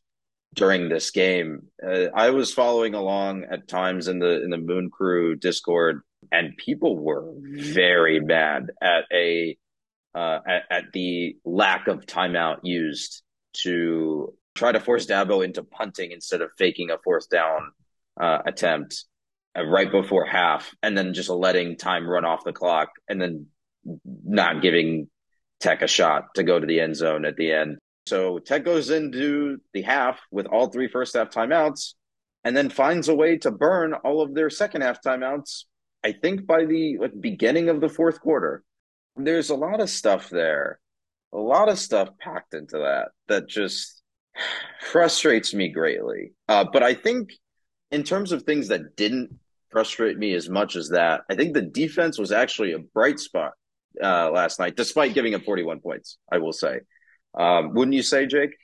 during 0.54 0.88
this 0.88 1.10
game. 1.10 1.62
Uh, 1.84 2.06
I 2.14 2.30
was 2.30 2.52
following 2.52 2.94
along 2.94 3.44
at 3.50 3.68
times 3.68 4.08
in 4.08 4.18
the 4.18 4.42
in 4.42 4.50
the 4.50 4.58
Moon 4.58 4.90
Crew 4.90 5.36
Discord, 5.36 6.02
and 6.32 6.56
people 6.56 6.98
were 6.98 7.32
very 7.40 8.20
mad 8.20 8.70
at 8.82 9.04
a 9.12 9.56
uh, 10.14 10.38
at, 10.46 10.62
at 10.70 10.84
the 10.92 11.36
lack 11.44 11.88
of 11.88 12.06
timeout 12.06 12.60
used 12.62 13.22
to 13.54 14.32
try 14.54 14.70
to 14.70 14.80
force 14.80 15.06
Dabo 15.06 15.44
into 15.44 15.62
punting 15.62 16.12
instead 16.12 16.40
of 16.40 16.50
faking 16.56 16.90
a 16.90 16.98
fourth 17.02 17.28
down 17.28 17.72
uh, 18.20 18.38
attempt 18.46 19.04
uh, 19.56 19.64
right 19.64 19.90
before 19.90 20.26
half, 20.26 20.74
and 20.82 20.96
then 20.96 21.14
just 21.14 21.28
letting 21.28 21.76
time 21.76 22.08
run 22.08 22.24
off 22.24 22.44
the 22.44 22.52
clock, 22.52 22.90
and 23.08 23.20
then 23.20 23.46
not 24.04 24.62
giving 24.62 25.08
Tech 25.60 25.82
a 25.82 25.86
shot 25.86 26.34
to 26.34 26.42
go 26.42 26.58
to 26.58 26.66
the 26.66 26.80
end 26.80 26.96
zone 26.96 27.24
at 27.24 27.36
the 27.36 27.52
end. 27.52 27.78
So 28.06 28.38
Tech 28.38 28.64
goes 28.64 28.90
into 28.90 29.58
the 29.72 29.82
half 29.82 30.20
with 30.30 30.46
all 30.46 30.68
three 30.68 30.88
first 30.88 31.14
half 31.14 31.30
timeouts, 31.30 31.94
and 32.44 32.56
then 32.56 32.68
finds 32.68 33.08
a 33.08 33.14
way 33.14 33.38
to 33.38 33.50
burn 33.50 33.94
all 33.94 34.20
of 34.20 34.34
their 34.34 34.50
second 34.50 34.82
half 34.82 35.00
timeouts. 35.02 35.64
I 36.04 36.12
think 36.12 36.46
by 36.46 36.66
the 36.66 36.98
like, 36.98 37.18
beginning 37.18 37.70
of 37.70 37.80
the 37.80 37.88
fourth 37.88 38.20
quarter, 38.20 38.62
there's 39.16 39.50
a 39.50 39.54
lot 39.54 39.80
of 39.80 39.88
stuff 39.88 40.28
there, 40.28 40.78
a 41.32 41.38
lot 41.38 41.70
of 41.70 41.78
stuff 41.78 42.10
packed 42.18 42.52
into 42.52 42.78
that 42.78 43.08
that 43.28 43.48
just 43.48 44.02
frustrates 44.80 45.54
me 45.54 45.70
greatly. 45.70 46.32
Uh, 46.48 46.64
but 46.70 46.82
I 46.82 46.92
think 46.92 47.30
in 47.94 48.02
terms 48.02 48.32
of 48.32 48.42
things 48.42 48.68
that 48.68 48.96
didn't 48.96 49.38
frustrate 49.70 50.18
me 50.18 50.34
as 50.34 50.48
much 50.48 50.74
as 50.74 50.88
that, 50.88 51.22
I 51.30 51.36
think 51.36 51.54
the 51.54 51.62
defense 51.62 52.18
was 52.18 52.32
actually 52.32 52.72
a 52.72 52.80
bright 52.80 53.20
spot 53.20 53.52
uh, 54.02 54.30
last 54.32 54.58
night, 54.58 54.76
despite 54.76 55.14
giving 55.14 55.34
up 55.34 55.44
41 55.44 55.80
points. 55.80 56.18
I 56.30 56.38
will 56.38 56.52
say, 56.52 56.80
um, 57.38 57.72
wouldn't 57.72 57.94
you 57.94 58.02
say, 58.02 58.26
Jake? 58.26 58.56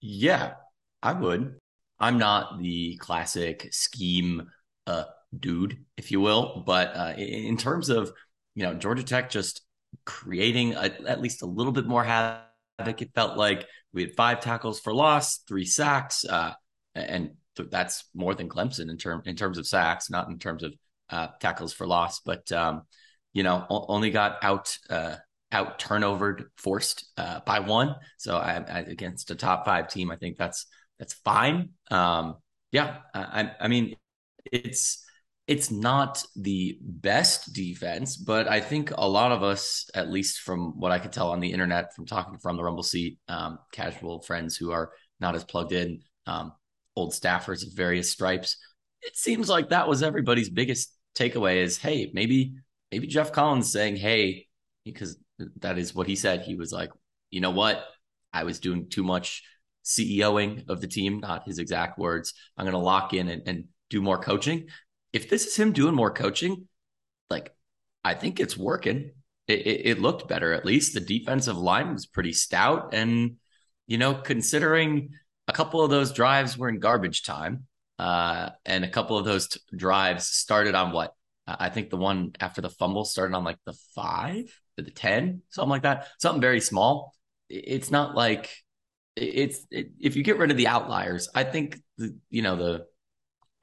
Yeah, 0.00 0.54
I 1.02 1.12
would. 1.12 1.56
I'm 2.00 2.18
not 2.18 2.60
the 2.60 2.96
classic 2.96 3.68
scheme 3.70 4.48
uh, 4.88 5.04
dude, 5.38 5.78
if 5.96 6.10
you 6.10 6.20
will, 6.20 6.64
but 6.66 6.96
uh, 6.96 7.14
in 7.16 7.56
terms 7.56 7.88
of 7.88 8.12
you 8.56 8.64
know 8.64 8.74
Georgia 8.74 9.04
Tech 9.04 9.30
just 9.30 9.62
creating 10.04 10.74
a, 10.74 10.90
at 11.06 11.20
least 11.20 11.42
a 11.42 11.46
little 11.46 11.72
bit 11.72 11.86
more 11.86 12.02
havoc, 12.02 13.00
it 13.00 13.14
felt 13.14 13.38
like 13.38 13.66
we 13.92 14.02
had 14.02 14.16
five 14.16 14.40
tackles 14.40 14.80
for 14.80 14.92
loss, 14.92 15.38
three 15.48 15.64
sacks, 15.64 16.24
uh, 16.24 16.52
and 16.94 17.30
that's 17.56 18.04
more 18.14 18.34
than 18.34 18.48
Clemson 18.48 18.90
in 18.90 18.96
term 18.96 19.22
in 19.24 19.36
terms 19.36 19.58
of 19.58 19.66
sacks, 19.66 20.10
not 20.10 20.28
in 20.28 20.38
terms 20.38 20.62
of 20.62 20.74
uh, 21.10 21.28
tackles 21.40 21.72
for 21.72 21.86
loss, 21.86 22.20
but 22.20 22.50
um, 22.52 22.82
you 23.32 23.42
know 23.42 23.66
only 23.68 24.10
got 24.10 24.38
out 24.42 24.76
uh, 24.90 25.16
out 25.52 25.78
turnovered 25.78 26.50
forced 26.56 27.06
uh, 27.16 27.40
by 27.46 27.60
one. 27.60 27.94
So 28.18 28.36
I, 28.36 28.56
I, 28.56 28.78
against 28.80 29.30
a 29.30 29.34
top 29.34 29.64
five 29.64 29.88
team, 29.88 30.10
I 30.10 30.16
think 30.16 30.36
that's 30.36 30.66
that's 30.98 31.14
fine. 31.14 31.70
Um, 31.90 32.36
yeah, 32.72 32.98
I, 33.14 33.52
I 33.60 33.68
mean 33.68 33.96
it's 34.50 35.04
it's 35.46 35.70
not 35.70 36.24
the 36.36 36.78
best 36.80 37.52
defense, 37.52 38.16
but 38.16 38.48
I 38.48 38.60
think 38.60 38.92
a 38.96 39.06
lot 39.06 39.30
of 39.30 39.42
us, 39.42 39.88
at 39.94 40.10
least 40.10 40.40
from 40.40 40.78
what 40.78 40.90
I 40.90 40.98
could 40.98 41.12
tell 41.12 41.30
on 41.30 41.40
the 41.40 41.52
internet, 41.52 41.94
from 41.94 42.06
talking 42.06 42.38
from 42.38 42.56
the 42.56 42.64
Rumble 42.64 42.82
seat, 42.82 43.18
um, 43.28 43.58
casual 43.70 44.22
friends 44.22 44.56
who 44.56 44.72
are 44.72 44.92
not 45.20 45.34
as 45.34 45.44
plugged 45.44 45.72
in, 45.72 46.00
um, 46.26 46.52
old 46.96 47.12
staffers 47.12 47.66
of 47.66 47.72
various 47.74 48.10
stripes. 48.10 48.56
It 49.02 49.16
seems 49.16 49.48
like 49.48 49.70
that 49.70 49.88
was 49.88 50.02
everybody's 50.02 50.50
biggest 50.50 50.92
takeaway 51.16 51.56
is, 51.56 51.78
hey, 51.78 52.10
maybe 52.12 52.54
maybe 52.90 53.06
Geoff 53.06 53.32
Collins 53.32 53.70
saying, 53.70 53.96
hey, 53.96 54.46
because 54.84 55.18
that 55.56 55.78
is 55.78 55.94
what 55.94 56.06
he 56.06 56.16
said. 56.16 56.42
He 56.42 56.54
was 56.54 56.72
like, 56.72 56.90
you 57.30 57.40
know 57.40 57.50
what? 57.50 57.84
I 58.32 58.44
was 58.44 58.60
doing 58.60 58.88
too 58.88 59.02
much 59.02 59.42
CEOing 59.84 60.68
of 60.68 60.80
the 60.80 60.86
team, 60.86 61.20
not 61.20 61.46
his 61.46 61.58
exact 61.58 61.98
words. 61.98 62.34
I'm 62.56 62.64
going 62.64 62.72
to 62.72 62.78
lock 62.78 63.12
in 63.12 63.28
and, 63.28 63.42
and 63.46 63.64
do 63.90 64.00
more 64.00 64.18
coaching. 64.18 64.68
If 65.12 65.28
this 65.28 65.46
is 65.46 65.56
him 65.56 65.72
doing 65.72 65.94
more 65.94 66.10
coaching, 66.10 66.68
like 67.30 67.54
I 68.04 68.14
think 68.14 68.40
it's 68.40 68.56
working. 68.56 69.12
It, 69.46 69.66
it, 69.66 69.86
it, 69.86 70.00
looked 70.00 70.26
better 70.26 70.54
at 70.54 70.64
least. 70.64 70.94
The 70.94 71.00
defensive 71.00 71.58
line 71.58 71.92
was 71.92 72.06
pretty 72.06 72.32
stout, 72.32 72.94
and 72.94 73.36
you 73.86 73.98
know, 73.98 74.14
considering 74.14 75.10
a 75.48 75.52
couple 75.52 75.82
of 75.82 75.90
those 75.90 76.12
drives 76.12 76.56
were 76.56 76.68
in 76.68 76.78
garbage 76.78 77.22
time. 77.22 77.66
Uh, 77.98 78.50
and 78.64 78.84
a 78.84 78.90
couple 78.90 79.16
of 79.16 79.24
those 79.24 79.48
t- 79.48 79.60
drives 79.76 80.26
started 80.26 80.74
on 80.74 80.92
what? 80.92 81.14
I 81.46 81.68
think 81.68 81.90
the 81.90 81.96
one 81.96 82.32
after 82.40 82.60
the 82.60 82.70
fumble 82.70 83.04
started 83.04 83.36
on 83.36 83.44
like 83.44 83.58
the 83.66 83.74
five 83.94 84.46
or 84.78 84.82
the 84.82 84.90
10, 84.90 85.42
something 85.50 85.70
like 85.70 85.82
that. 85.82 86.08
Something 86.18 86.40
very 86.40 86.60
small. 86.60 87.14
It's 87.48 87.90
not 87.90 88.14
like 88.16 88.50
it's 89.16 89.66
it, 89.70 89.90
if 90.00 90.16
you 90.16 90.22
get 90.22 90.38
rid 90.38 90.50
of 90.50 90.56
the 90.56 90.66
outliers, 90.66 91.28
I 91.34 91.44
think 91.44 91.78
the, 91.98 92.16
you 92.30 92.42
know 92.42 92.56
the 92.56 92.86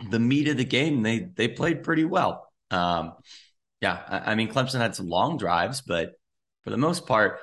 the 0.09 0.19
meat 0.19 0.47
of 0.47 0.57
the 0.57 0.65
game 0.65 1.01
they 1.03 1.27
they 1.35 1.47
played 1.47 1.83
pretty 1.83 2.05
well. 2.05 2.47
Um, 2.69 3.13
yeah, 3.81 3.99
I, 4.07 4.31
I, 4.31 4.35
mean 4.35 4.49
Clemson 4.49 4.79
had 4.79 4.95
some 4.95 5.09
long 5.09 5.37
drives, 5.37 5.81
but 5.81 6.13
for 6.63 6.69
the 6.69 6.77
most 6.77 7.05
part, 7.05 7.39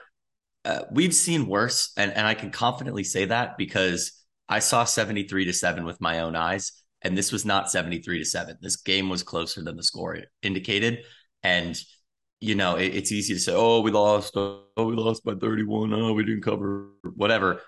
uh, 0.64 0.82
we've 0.90 1.14
seen 1.14 1.46
worse, 1.46 1.92
and 1.96 2.12
and 2.12 2.26
I 2.26 2.34
can 2.34 2.50
confidently 2.50 3.04
say 3.04 3.26
that 3.26 3.58
because 3.58 4.17
I 4.48 4.60
saw 4.60 4.84
seventy 4.84 5.26
three 5.26 5.44
to 5.44 5.52
seven 5.52 5.84
with 5.84 6.00
my 6.00 6.20
own 6.20 6.36
eyes, 6.36 6.72
and 7.02 7.16
this 7.16 7.32
was 7.32 7.44
not 7.44 7.70
seventy 7.70 8.00
three 8.00 8.18
to 8.18 8.24
seven. 8.24 8.56
This 8.60 8.76
game 8.76 9.08
was 9.08 9.22
closer 9.22 9.62
than 9.62 9.76
the 9.76 9.82
score 9.82 10.18
indicated, 10.42 11.04
and 11.42 11.78
you 12.40 12.54
know 12.54 12.76
it, 12.76 12.94
it's 12.94 13.12
easy 13.12 13.34
to 13.34 13.40
say, 13.40 13.52
oh, 13.54 13.80
we 13.80 13.90
lost, 13.90 14.36
oh, 14.36 14.64
we 14.76 14.94
lost 14.94 15.24
by 15.24 15.34
31. 15.34 15.92
Oh, 15.92 16.12
we 16.12 16.24
didn't 16.24 16.42
cover, 16.42 16.90
whatever 17.14 17.60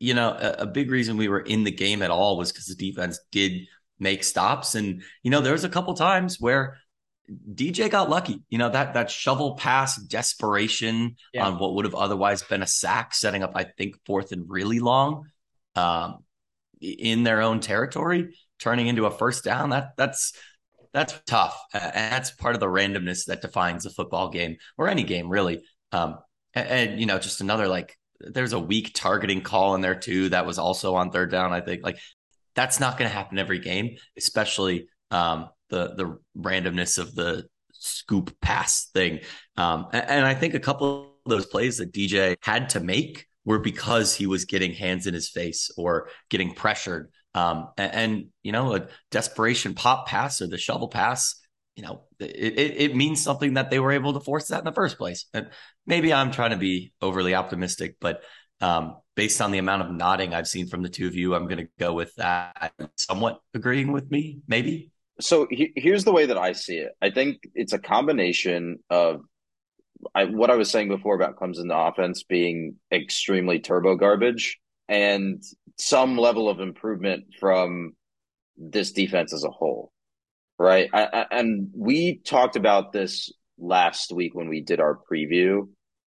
you 0.00 0.14
know, 0.14 0.30
a, 0.30 0.62
a, 0.62 0.66
big 0.66 0.90
reason 0.90 1.16
we 1.16 1.28
were 1.28 1.40
in 1.40 1.64
the 1.64 1.70
game 1.70 2.02
at 2.02 2.10
all 2.10 2.36
was 2.36 2.52
because 2.52 2.66
the 2.66 2.74
defense 2.74 3.18
did 3.30 3.66
make 3.98 4.24
stops. 4.24 4.74
And, 4.74 5.02
you 5.22 5.30
know, 5.30 5.40
there 5.40 5.52
was 5.52 5.64
a 5.64 5.68
couple 5.68 5.94
times 5.94 6.40
where 6.40 6.78
DJ 7.54 7.90
got 7.90 8.10
lucky. 8.10 8.42
You 8.50 8.58
know, 8.58 8.68
that 8.68 8.94
that 8.94 9.10
shovel 9.10 9.54
pass 9.54 9.96
desperation 9.96 11.16
yeah. 11.32 11.46
on 11.46 11.58
what 11.58 11.74
would 11.74 11.84
have 11.84 11.94
otherwise 11.94 12.42
been 12.42 12.62
a 12.62 12.66
sack, 12.66 13.14
setting 13.14 13.42
up, 13.42 13.52
I 13.54 13.64
think, 13.64 13.96
fourth 14.04 14.32
and 14.32 14.44
really 14.48 14.80
long 14.80 15.26
um, 15.76 16.24
in 16.80 17.24
their 17.24 17.40
own 17.40 17.60
territory, 17.60 18.36
turning 18.58 18.86
into 18.86 19.06
a 19.06 19.10
first 19.10 19.44
down. 19.44 19.70
That 19.70 19.90
that's 19.96 20.32
that's 20.92 21.20
tough. 21.26 21.60
And 21.72 22.12
that's 22.12 22.30
part 22.30 22.54
of 22.54 22.60
the 22.60 22.66
randomness 22.66 23.26
that 23.26 23.42
defines 23.42 23.84
a 23.84 23.90
football 23.90 24.30
game 24.30 24.56
or 24.78 24.88
any 24.88 25.02
game, 25.02 25.28
really. 25.28 25.62
Um, 25.92 26.18
and, 26.54 26.68
and 26.68 27.00
you 27.00 27.06
know, 27.06 27.18
just 27.18 27.40
another 27.40 27.68
like 27.68 27.96
there's 28.20 28.52
a 28.52 28.60
weak 28.60 28.92
targeting 28.94 29.42
call 29.42 29.74
in 29.74 29.80
there 29.80 29.96
too 29.96 30.28
that 30.30 30.46
was 30.46 30.58
also 30.58 30.94
on 30.94 31.10
third 31.10 31.30
down. 31.30 31.52
I 31.52 31.60
think 31.60 31.82
like 31.82 31.98
that's 32.54 32.80
not 32.80 32.96
going 32.96 33.10
to 33.10 33.14
happen 33.14 33.38
every 33.38 33.58
game, 33.58 33.96
especially 34.16 34.88
um, 35.10 35.48
the 35.68 35.94
the 35.94 36.18
randomness 36.38 36.98
of 36.98 37.14
the 37.14 37.46
scoop 37.72 38.34
pass 38.40 38.88
thing. 38.94 39.20
Um, 39.56 39.88
and, 39.92 40.08
and 40.08 40.26
I 40.26 40.34
think 40.34 40.54
a 40.54 40.60
couple 40.60 41.12
of 41.26 41.30
those 41.30 41.46
plays 41.46 41.78
that 41.78 41.92
DJ 41.92 42.36
had 42.40 42.70
to 42.70 42.80
make 42.80 43.26
were 43.44 43.58
because 43.58 44.14
he 44.14 44.26
was 44.26 44.44
getting 44.44 44.72
hands 44.72 45.06
in 45.06 45.14
his 45.14 45.28
face 45.28 45.70
or 45.76 46.08
getting 46.30 46.54
pressured. 46.54 47.10
Um, 47.34 47.68
and, 47.76 47.94
and, 47.94 48.24
you 48.42 48.52
know, 48.52 48.74
a 48.74 48.86
desperation 49.10 49.74
pop 49.74 50.06
pass 50.06 50.40
or 50.40 50.46
the 50.46 50.58
shovel 50.58 50.88
pass 50.88 51.40
you 51.76 51.82
know, 51.82 52.02
it, 52.20 52.58
it, 52.58 52.74
it, 52.76 52.96
means 52.96 53.22
something 53.22 53.54
that 53.54 53.70
they 53.70 53.80
were 53.80 53.92
able 53.92 54.12
to 54.12 54.20
force 54.20 54.48
that 54.48 54.60
in 54.60 54.64
the 54.64 54.72
first 54.72 54.96
place. 54.96 55.26
And 55.34 55.50
maybe 55.86 56.12
I'm 56.12 56.30
trying 56.30 56.50
to 56.50 56.56
be 56.56 56.92
overly 57.02 57.34
optimistic, 57.34 57.96
but 58.00 58.22
um, 58.60 58.96
based 59.16 59.40
on 59.40 59.50
the 59.50 59.58
amount 59.58 59.82
of 59.82 59.90
nodding 59.90 60.34
I've 60.34 60.46
seen 60.46 60.68
from 60.68 60.82
the 60.82 60.88
two 60.88 61.06
of 61.06 61.14
you, 61.14 61.34
I'm 61.34 61.46
going 61.46 61.58
to 61.58 61.68
go 61.78 61.92
with 61.92 62.14
that. 62.14 62.72
Somewhat 62.96 63.40
agreeing 63.54 63.92
with 63.92 64.10
me, 64.10 64.38
maybe. 64.46 64.92
So 65.20 65.46
he, 65.50 65.72
here's 65.76 66.04
the 66.04 66.12
way 66.12 66.26
that 66.26 66.38
I 66.38 66.52
see 66.52 66.78
it. 66.78 66.92
I 67.02 67.10
think 67.10 67.38
it's 67.54 67.72
a 67.72 67.78
combination 67.78 68.78
of 68.88 69.22
I, 70.14 70.24
what 70.24 70.50
I 70.50 70.56
was 70.56 70.70
saying 70.70 70.88
before 70.88 71.14
about 71.14 71.36
Clemson 71.36 71.70
offense 71.70 72.22
being 72.22 72.76
extremely 72.92 73.58
turbo 73.60 73.96
garbage 73.96 74.58
and 74.88 75.42
some 75.78 76.16
level 76.18 76.48
of 76.48 76.60
improvement 76.60 77.24
from 77.38 77.92
this 78.56 78.92
defense 78.92 79.32
as 79.32 79.44
a 79.44 79.50
whole 79.50 79.92
right? 80.58 80.88
I, 80.92 81.04
I, 81.04 81.26
and 81.30 81.70
we 81.74 82.18
talked 82.24 82.56
about 82.56 82.92
this 82.92 83.32
last 83.58 84.12
week 84.12 84.34
when 84.34 84.48
we 84.48 84.60
did 84.60 84.80
our 84.80 84.98
preview. 85.10 85.68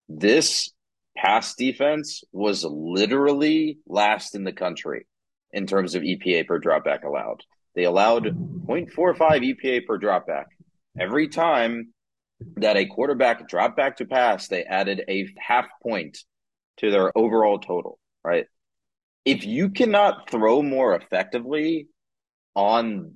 This 0.09 0.71
pass 1.17 1.55
defense 1.55 2.23
was 2.31 2.63
literally 2.63 3.79
last 3.87 4.35
in 4.35 4.43
the 4.43 4.53
country 4.53 5.07
in 5.51 5.65
terms 5.67 5.95
of 5.95 6.03
EPA 6.03 6.47
per 6.47 6.59
dropback 6.59 7.03
allowed. 7.03 7.43
They 7.75 7.83
allowed 7.83 8.25
0.45 8.25 9.17
EPA 9.17 9.85
per 9.85 9.99
dropback. 9.99 10.45
Every 10.99 11.27
time 11.27 11.93
that 12.57 12.77
a 12.77 12.85
quarterback 12.85 13.47
dropped 13.47 13.75
back 13.75 13.97
to 13.97 14.05
pass, 14.05 14.47
they 14.47 14.63
added 14.63 15.03
a 15.07 15.27
half 15.37 15.67
point 15.81 16.17
to 16.77 16.91
their 16.91 17.15
overall 17.17 17.59
total, 17.59 17.99
right? 18.23 18.45
If 19.23 19.45
you 19.45 19.69
cannot 19.69 20.29
throw 20.29 20.61
more 20.61 20.95
effectively 20.95 21.87
on 22.55 23.13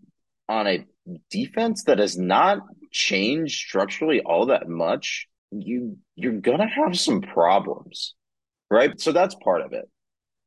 on 0.48 0.68
a 0.68 0.86
defense 1.30 1.84
that 1.84 2.00
has 2.00 2.18
not 2.18 2.60
changed 2.92 3.56
structurally 3.56 4.22
all 4.22 4.48
that 4.48 4.68
much, 4.68 5.28
you 5.52 5.98
you're 6.16 6.40
gonna 6.40 6.68
have 6.68 6.98
some 6.98 7.22
problems, 7.22 8.16
right? 8.70 9.00
So 9.00 9.12
that's 9.12 9.36
part 9.36 9.62
of 9.62 9.74
it, 9.74 9.86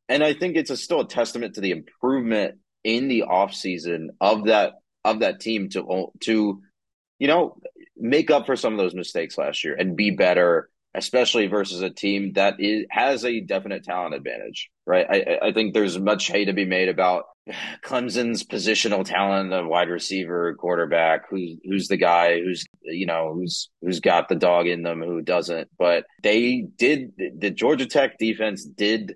and 0.09 0.23
I 0.25 0.35
think 0.35 0.57
it's 0.57 0.71
a, 0.71 0.77
still 0.77 1.01
a 1.01 1.09
testament 1.09 1.55
to 1.55 1.61
the 1.61 1.71
improvement 1.71 2.59
in 2.85 3.09
the 3.09 3.25
offseason 3.29 4.09
of 4.21 4.47
that 4.47 4.75
of 5.05 5.21
that 5.21 5.41
team 5.41 5.69
to 5.71 6.09
to 6.21 6.61
you 7.19 7.29
know 7.29 7.57
make 7.97 8.31
up 8.31 8.47
for 8.47 8.57
some 8.57 8.73
of 8.73 8.79
those 8.79 8.95
mistakes 8.95 9.39
last 9.39 9.65
year 9.65 9.75
and 9.75 9.97
be 9.97 10.11
better 10.11 10.69
especially 10.95 11.47
versus 11.47 11.81
a 11.81 11.91
team 11.91 12.33
that 12.35 12.57
is, 12.59 12.85
has 12.91 13.25
a 13.25 13.41
definite 13.41 13.85
talent 13.85 14.15
advantage, 14.15 14.71
right? 14.87 15.07
I, 15.09 15.49
I 15.49 15.53
think 15.53 15.73
there's 15.73 15.99
much 15.99 16.27
hay 16.27 16.45
to 16.45 16.53
be 16.53 16.67
made 16.67 16.89
about 16.89 17.25
Clemson's 17.83 18.45
positional 18.45 19.05
talent, 19.05 19.51
the 19.51 19.67
wide 19.67 19.89
receiver, 19.89 20.55
quarterback, 20.55 21.29
who's 21.31 21.57
who's 21.65 21.89
the 21.89 21.97
guy 21.97 22.41
who's 22.41 22.65
you 22.83 23.07
know 23.07 23.33
who's 23.35 23.71
who's 23.81 24.01
got 24.01 24.29
the 24.29 24.37
dog 24.37 24.67
in 24.67 24.83
them, 24.83 25.01
who 25.01 25.23
doesn't. 25.23 25.69
But 25.79 26.05
they 26.23 26.67
did 26.77 27.13
the 27.39 27.51
Georgia 27.51 27.87
Tech 27.87 28.19
defense 28.19 28.65
did 28.65 29.15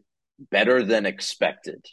better 0.50 0.82
than 0.82 1.06
expected 1.06 1.84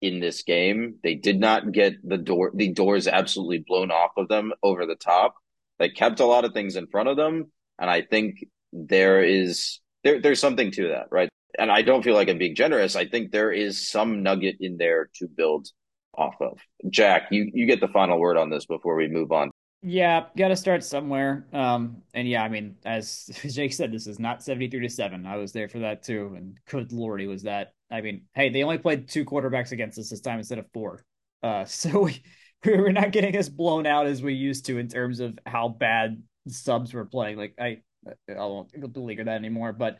in 0.00 0.20
this 0.20 0.42
game. 0.42 0.96
They 1.02 1.16
did 1.16 1.38
not 1.38 1.72
get 1.72 1.94
the 2.06 2.18
door 2.18 2.52
the 2.54 2.72
doors 2.72 3.08
absolutely 3.08 3.64
blown 3.66 3.90
off 3.90 4.12
of 4.16 4.28
them 4.28 4.52
over 4.62 4.86
the 4.86 4.96
top. 4.96 5.34
They 5.78 5.88
kept 5.88 6.20
a 6.20 6.26
lot 6.26 6.44
of 6.44 6.52
things 6.52 6.76
in 6.76 6.86
front 6.86 7.08
of 7.08 7.16
them, 7.16 7.50
and 7.78 7.90
I 7.90 8.02
think 8.02 8.44
there 8.72 9.22
is 9.22 9.80
there 10.02 10.20
there's 10.20 10.40
something 10.40 10.70
to 10.72 10.88
that, 10.88 11.06
right? 11.10 11.28
And 11.58 11.70
I 11.70 11.82
don't 11.82 12.02
feel 12.02 12.14
like 12.14 12.28
I'm 12.28 12.38
being 12.38 12.56
generous. 12.56 12.96
I 12.96 13.06
think 13.06 13.30
there 13.30 13.52
is 13.52 13.88
some 13.88 14.22
nugget 14.22 14.56
in 14.60 14.76
there 14.76 15.08
to 15.16 15.28
build 15.28 15.68
off 16.16 16.34
of. 16.40 16.58
Jack, 16.90 17.28
you 17.30 17.50
you 17.52 17.66
get 17.66 17.80
the 17.80 17.88
final 17.88 18.18
word 18.18 18.36
on 18.36 18.50
this 18.50 18.66
before 18.66 18.96
we 18.96 19.08
move 19.08 19.32
on. 19.32 19.50
Yeah, 19.86 20.24
got 20.34 20.48
to 20.48 20.56
start 20.56 20.82
somewhere. 20.82 21.46
Um, 21.52 22.02
and 22.14 22.26
yeah, 22.26 22.42
I 22.42 22.48
mean, 22.48 22.76
as 22.86 23.28
Jake 23.50 23.74
said, 23.74 23.92
this 23.92 24.06
is 24.06 24.18
not 24.18 24.42
73 24.42 24.80
to 24.80 24.88
7. 24.88 25.26
I 25.26 25.36
was 25.36 25.52
there 25.52 25.68
for 25.68 25.80
that 25.80 26.02
too. 26.02 26.32
And 26.36 26.56
good 26.66 26.90
lordy, 26.90 27.26
was 27.26 27.42
that. 27.42 27.74
I 27.90 28.00
mean, 28.00 28.22
hey, 28.34 28.48
they 28.48 28.62
only 28.62 28.78
played 28.78 29.08
two 29.08 29.26
quarterbacks 29.26 29.72
against 29.72 29.98
us 29.98 30.08
this 30.08 30.22
time 30.22 30.38
instead 30.38 30.58
of 30.58 30.64
four. 30.72 31.04
Uh, 31.42 31.64
so 31.66 32.04
we, 32.04 32.22
we're 32.78 32.92
not 32.92 33.12
getting 33.12 33.36
as 33.36 33.48
blown 33.48 33.86
out 33.86 34.06
as 34.06 34.22
we 34.22 34.34
used 34.34 34.66
to 34.66 34.78
in 34.78 34.88
terms 34.88 35.20
of 35.20 35.38
how 35.46 35.68
bad 35.68 36.22
subs 36.48 36.92
were 36.92 37.04
playing. 37.04 37.36
Like, 37.36 37.54
I, 37.58 37.82
I 38.28 38.34
won't 38.34 38.70
beleaguer 38.92 39.24
that 39.24 39.36
anymore. 39.36 39.72
But 39.72 39.98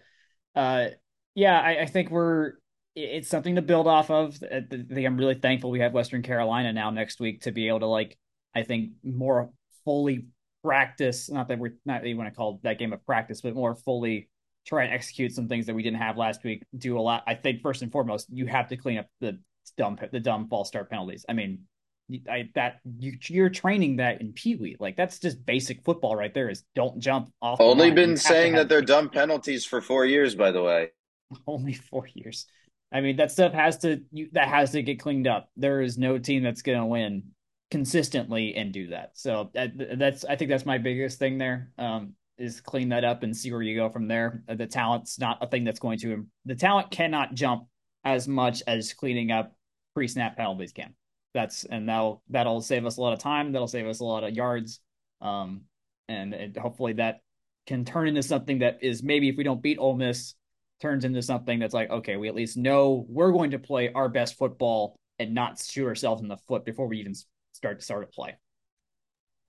uh, 0.55 0.89
yeah, 1.35 1.61
I, 1.61 1.83
I, 1.83 1.87
think 1.87 2.11
we're 2.11 2.55
it's 2.95 3.29
something 3.29 3.57
to 3.57 3.63
build 3.63 3.87
off 3.87 4.11
of. 4.11 4.39
I 4.43 4.63
think 4.69 5.07
I'm 5.07 5.17
really 5.17 5.35
thankful 5.35 5.71
we 5.71 5.81
have 5.81 5.93
Western 5.93 6.23
Carolina 6.23 6.73
now 6.73 6.91
next 6.91 7.21
week 7.21 7.43
to 7.43 7.53
be 7.53 7.69
able 7.69 7.81
to 7.81 7.87
like 7.87 8.17
I 8.55 8.63
think 8.63 8.91
more 9.03 9.51
fully 9.85 10.27
practice. 10.63 11.29
Not 11.29 11.49
that 11.49 11.59
we're 11.59 11.75
not 11.85 12.05
even 12.07 12.19
want 12.19 12.31
to 12.31 12.37
call 12.37 12.61
that 12.63 12.79
game 12.79 12.93
of 12.93 13.05
practice, 13.05 13.41
but 13.41 13.55
more 13.55 13.75
fully 13.75 14.29
try 14.67 14.85
and 14.85 14.95
execute 14.95 15.33
some 15.33 15.49
things 15.49 15.67
that 15.67 15.75
we 15.75 15.83
didn't 15.83 15.99
have 15.99 16.17
last 16.17 16.45
week. 16.45 16.63
Do 16.77 16.99
a 16.99 17.01
lot. 17.01 17.25
I 17.27 17.35
think 17.35 17.63
first 17.63 17.83
and 17.83 17.93
foremost, 17.93 18.29
you 18.31 18.47
have 18.47 18.69
to 18.69 18.77
clean 18.77 18.99
up 18.99 19.07
the 19.21 19.39
dumb 19.77 19.99
the 20.13 20.21
dumb 20.21 20.49
false 20.49 20.69
start 20.69 20.89
penalties. 20.89 21.25
I 21.29 21.33
mean, 21.33 21.61
I 22.29 22.51
that 22.55 22.81
you 22.99 23.17
you're 23.29 23.49
training 23.49 23.97
that 23.97 24.21
in 24.21 24.33
Pee 24.33 24.57
Wee. 24.57 24.77
Like 24.79 24.97
that's 24.97 25.19
just 25.19 25.45
basic 25.45 25.83
football 25.85 26.15
right 26.15 26.33
there. 26.35 26.51
Is 26.51 26.65
don't 26.75 26.99
jump 26.99 27.33
off. 27.41 27.61
Only 27.61 27.91
been 27.91 28.17
saying 28.17 28.55
that 28.55 28.69
they're 28.69 28.83
dumb 28.83 29.09
penalties 29.09 29.65
for 29.65 29.81
four 29.81 30.05
years, 30.05 30.35
by 30.35 30.51
the 30.51 30.63
way. 30.63 30.91
Only 31.47 31.73
four 31.73 32.07
years. 32.13 32.47
I 32.93 33.01
mean 33.01 33.17
that 33.17 33.33
stuff 33.33 33.55
has 33.55 33.79
to 33.79 34.03
you, 34.13 34.29
that 34.33 34.49
has 34.49 34.73
to 34.73 34.83
get 34.83 35.01
cleaned 35.01 35.27
up. 35.27 35.49
There 35.57 35.81
is 35.81 35.97
no 35.97 36.19
team 36.19 36.43
that's 36.43 36.63
going 36.63 36.79
to 36.79 36.85
win 36.85 37.31
consistently 37.71 38.55
and 38.55 38.73
do 38.73 38.89
that. 38.89 39.13
So 39.15 39.51
that, 39.55 39.99
that's 39.99 40.27
I 40.27 40.37
think 40.37 40.51
that's 40.51 40.67
my 40.67 40.79
biggest 40.79 41.19
thing 41.19 41.39
there. 41.39 41.71
Um, 41.79 42.15
is 42.37 42.61
clean 42.61 42.89
that 42.91 43.05
up 43.05 43.23
and 43.23 43.35
see 43.35 43.51
where 43.53 43.63
you 43.63 43.77
go 43.77 43.89
from 43.89 44.09
there. 44.09 44.43
The 44.47 44.67
talent's 44.67 45.19
not 45.19 45.39
a 45.41 45.47
thing 45.47 45.65
that's 45.65 45.79
going 45.79 45.99
to 46.01 46.27
the 46.45 46.55
talent 46.55 46.91
cannot 46.91 47.35
jump 47.35 47.67
as 48.05 48.29
much 48.29 48.63
as 48.67 48.93
cleaning 48.93 49.31
up 49.31 49.57
pre 49.95 50.07
snap 50.07 50.37
penalties 50.37 50.73
can 50.73 50.95
that's 51.35 51.65
and 51.65 51.89
that'll 51.89 52.23
that'll 52.31 52.63
save 52.63 52.87
us 52.87 52.97
a 52.97 53.01
lot 53.01 53.13
of 53.13 53.19
time. 53.19 53.53
That'll 53.53 53.69
save 53.69 53.87
us 53.87 54.01
a 54.01 54.05
lot 54.05 54.25
of 54.25 54.35
yards. 54.35 54.81
Um, 55.21 55.63
and 56.09 56.33
it, 56.33 56.57
hopefully 56.57 56.95
that 56.95 57.21
can 57.67 57.85
turn 57.85 58.09
into 58.09 58.23
something 58.23 58.61
that 58.61 58.79
is 58.83 59.03
maybe 59.03 59.29
if 59.29 59.37
we 59.37 59.45
don't 59.45 59.63
beat 59.63 59.79
Ole 59.79 59.97
Miss, 59.97 60.35
turns 60.81 61.05
into 61.05 61.23
something 61.23 61.59
that's 61.59 61.75
like 61.75 61.91
okay, 61.91 62.17
we 62.17 62.29
at 62.29 62.35
least 62.35 62.57
know 62.57 63.05
we're 63.09 63.33
going 63.33 63.51
to 63.51 63.59
play 63.59 63.93
our 63.93 64.09
best 64.09 64.39
football 64.39 64.97
and 65.19 65.35
not 65.35 65.61
shoot 65.61 65.87
ourselves 65.87 66.23
in 66.23 66.29
the 66.29 66.37
foot 66.37 66.65
before 66.65 66.87
we 66.87 66.99
even 66.99 67.15
start 67.53 67.79
to 67.81 67.85
start 67.85 68.05
a 68.05 68.07
play. 68.07 68.37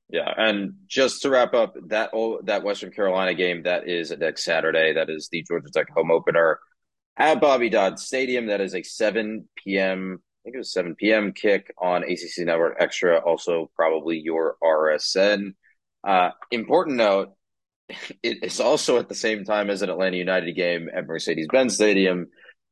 Yeah, 0.09 0.31
and 0.37 0.73
just 0.87 1.21
to 1.23 1.29
wrap 1.29 1.53
up 1.53 1.75
that 1.87 2.11
that 2.43 2.63
Western 2.63 2.91
Carolina 2.91 3.33
game 3.33 3.63
that 3.63 3.87
is 3.87 4.11
next 4.11 4.43
Saturday. 4.45 4.93
That 4.93 5.09
is 5.09 5.29
the 5.31 5.43
Georgia 5.47 5.69
Tech 5.73 5.89
home 5.89 6.11
opener. 6.11 6.59
at 7.17 7.41
Bobby 7.41 7.69
Dodd 7.69 7.99
Stadium. 7.99 8.47
That 8.47 8.61
is 8.61 8.75
a 8.75 8.83
7 8.83 9.47
p.m. 9.63 10.21
Think 10.45 10.57
it 10.57 10.59
was 10.59 10.73
7 10.73 10.93
p.m. 10.93 11.31
kick 11.31 11.73
on 11.75 12.03
ACC 12.03 12.45
Network 12.45 12.77
Extra. 12.79 13.17
Also, 13.17 13.71
probably 13.75 14.19
your 14.19 14.57
RSN. 14.63 15.55
Uh, 16.07 16.29
important 16.51 16.97
note: 16.97 17.29
it 18.21 18.43
is 18.43 18.59
also 18.59 18.99
at 18.99 19.09
the 19.09 19.15
same 19.15 19.43
time 19.43 19.71
as 19.71 19.81
an 19.81 19.89
Atlanta 19.89 20.17
United 20.17 20.53
game 20.53 20.87
at 20.93 21.07
Mercedes-Benz 21.07 21.73
Stadium. 21.73 22.27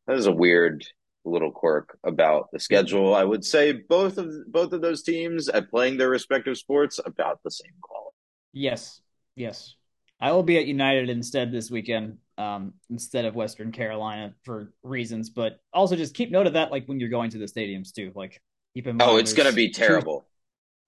That 0.06 0.18
is 0.18 0.28
a 0.28 0.32
weird 0.32 0.86
little 1.26 1.52
quirk 1.52 1.98
about 2.04 2.50
the 2.54 2.60
schedule. 2.60 3.16
I 3.16 3.24
would 3.24 3.44
say 3.44 3.72
both 3.72 4.20
of 4.20 4.32
both 4.52 4.72
of 4.72 4.82
those 4.82 5.02
teams 5.02 5.50
at 5.50 5.72
playing 5.72 5.98
their 5.98 6.10
respective 6.10 6.58
sports 6.58 7.00
about 7.04 7.40
the 7.44 7.50
same 7.50 7.74
quality. 7.82 8.16
Yes, 8.52 9.02
yes. 9.36 9.74
I 10.20 10.32
will 10.32 10.44
be 10.44 10.60
at 10.60 10.68
United 10.68 11.10
instead 11.10 11.52
this 11.52 11.72
weekend, 11.72 12.20
um, 12.38 12.74
instead 12.90 13.26
of 13.26 13.36
Western 13.36 13.72
Carolina 13.72 14.34
for 14.44 14.74
reasons, 14.84 15.30
but 15.30 15.60
also 15.74 15.96
just 15.96 16.14
keep 16.14 16.32
note 16.32 16.48
of 16.48 16.54
that, 16.54 16.72
like 16.72 16.86
when 16.88 17.00
you're 17.00 17.10
going 17.10 17.30
to 17.32 17.38
the 17.38 17.46
stadiums 17.46 17.94
too. 17.94 18.12
Like 18.16 18.42
keep 18.74 18.88
in 18.88 18.98
mind. 18.98 19.10
Oh, 19.10 19.18
it's 19.18 19.34
going 19.34 19.50
to 19.50 19.56
be 19.56 19.72
terrible. 19.72 20.22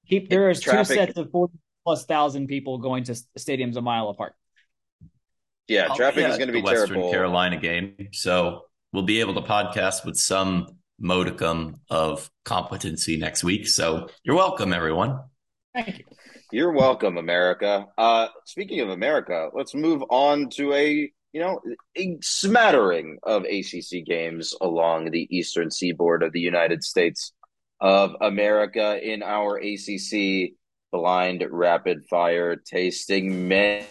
Two, 0.07 0.09
keep 0.09 0.29
there 0.29 0.49
is 0.49 0.59
two 0.59 0.83
sets 0.83 1.17
of 1.17 1.31
forty 1.31 1.53
plus 1.83 2.05
thousand 2.05 2.47
people 2.47 2.77
going 2.77 3.03
to 3.05 3.13
stadiums 3.37 3.75
a 3.75 3.81
mile 3.81 4.09
apart. 4.09 4.33
Yeah, 5.67 5.87
traffic 5.95 6.21
yeah, 6.21 6.31
is 6.31 6.37
going 6.37 6.47
to 6.47 6.53
be 6.53 6.61
the 6.61 6.65
Western 6.65 6.89
terrible. 6.89 7.11
Carolina 7.11 7.57
game, 7.57 8.09
so 8.11 8.65
we'll 8.93 9.03
be 9.03 9.19
able 9.19 9.33
to 9.35 9.41
podcast 9.41 10.05
with 10.05 10.15
some 10.15 10.67
modicum 10.99 11.81
of 11.89 12.29
competency 12.45 13.17
next 13.17 13.43
week. 13.43 13.67
So 13.67 14.07
you're 14.23 14.35
welcome, 14.35 14.73
everyone. 14.73 15.19
Thank 15.73 15.99
you. 15.99 16.05
You're 16.51 16.71
welcome, 16.71 17.17
America. 17.17 17.87
Uh, 17.97 18.27
speaking 18.45 18.79
of 18.79 18.89
America, 18.89 19.49
let's 19.53 19.73
move 19.73 20.03
on 20.09 20.49
to 20.51 20.73
a 20.73 21.11
you 21.35 21.41
know 21.41 21.59
a 21.97 22.17
smattering 22.21 23.17
of 23.23 23.43
ACC 23.43 24.05
games 24.05 24.55
along 24.61 25.11
the 25.11 25.27
eastern 25.29 25.69
seaboard 25.69 26.23
of 26.23 26.31
the 26.31 26.39
United 26.39 26.81
States 26.81 27.33
of 27.81 28.15
America 28.21 28.97
in 29.03 29.21
our 29.21 29.57
ACC 29.57 30.53
blind 30.93 31.45
rapid 31.51 32.05
fire 32.05 32.55
tasting 32.55 33.49
men. 33.49 33.83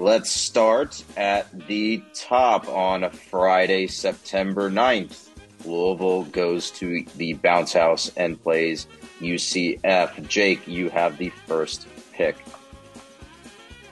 Let's 0.00 0.28
start 0.28 1.04
at 1.16 1.68
the 1.68 2.02
top 2.14 2.66
on 2.66 3.12
Friday, 3.12 3.86
September 3.86 4.68
9th. 4.68 5.28
Louisville 5.64 6.24
goes 6.24 6.72
to 6.72 7.04
the 7.16 7.34
bounce 7.34 7.74
house 7.74 8.10
and 8.16 8.42
plays 8.42 8.88
UCF. 9.20 10.26
Jake, 10.26 10.66
you 10.66 10.90
have 10.90 11.16
the 11.16 11.28
first 11.46 11.86
pick. 12.12 12.36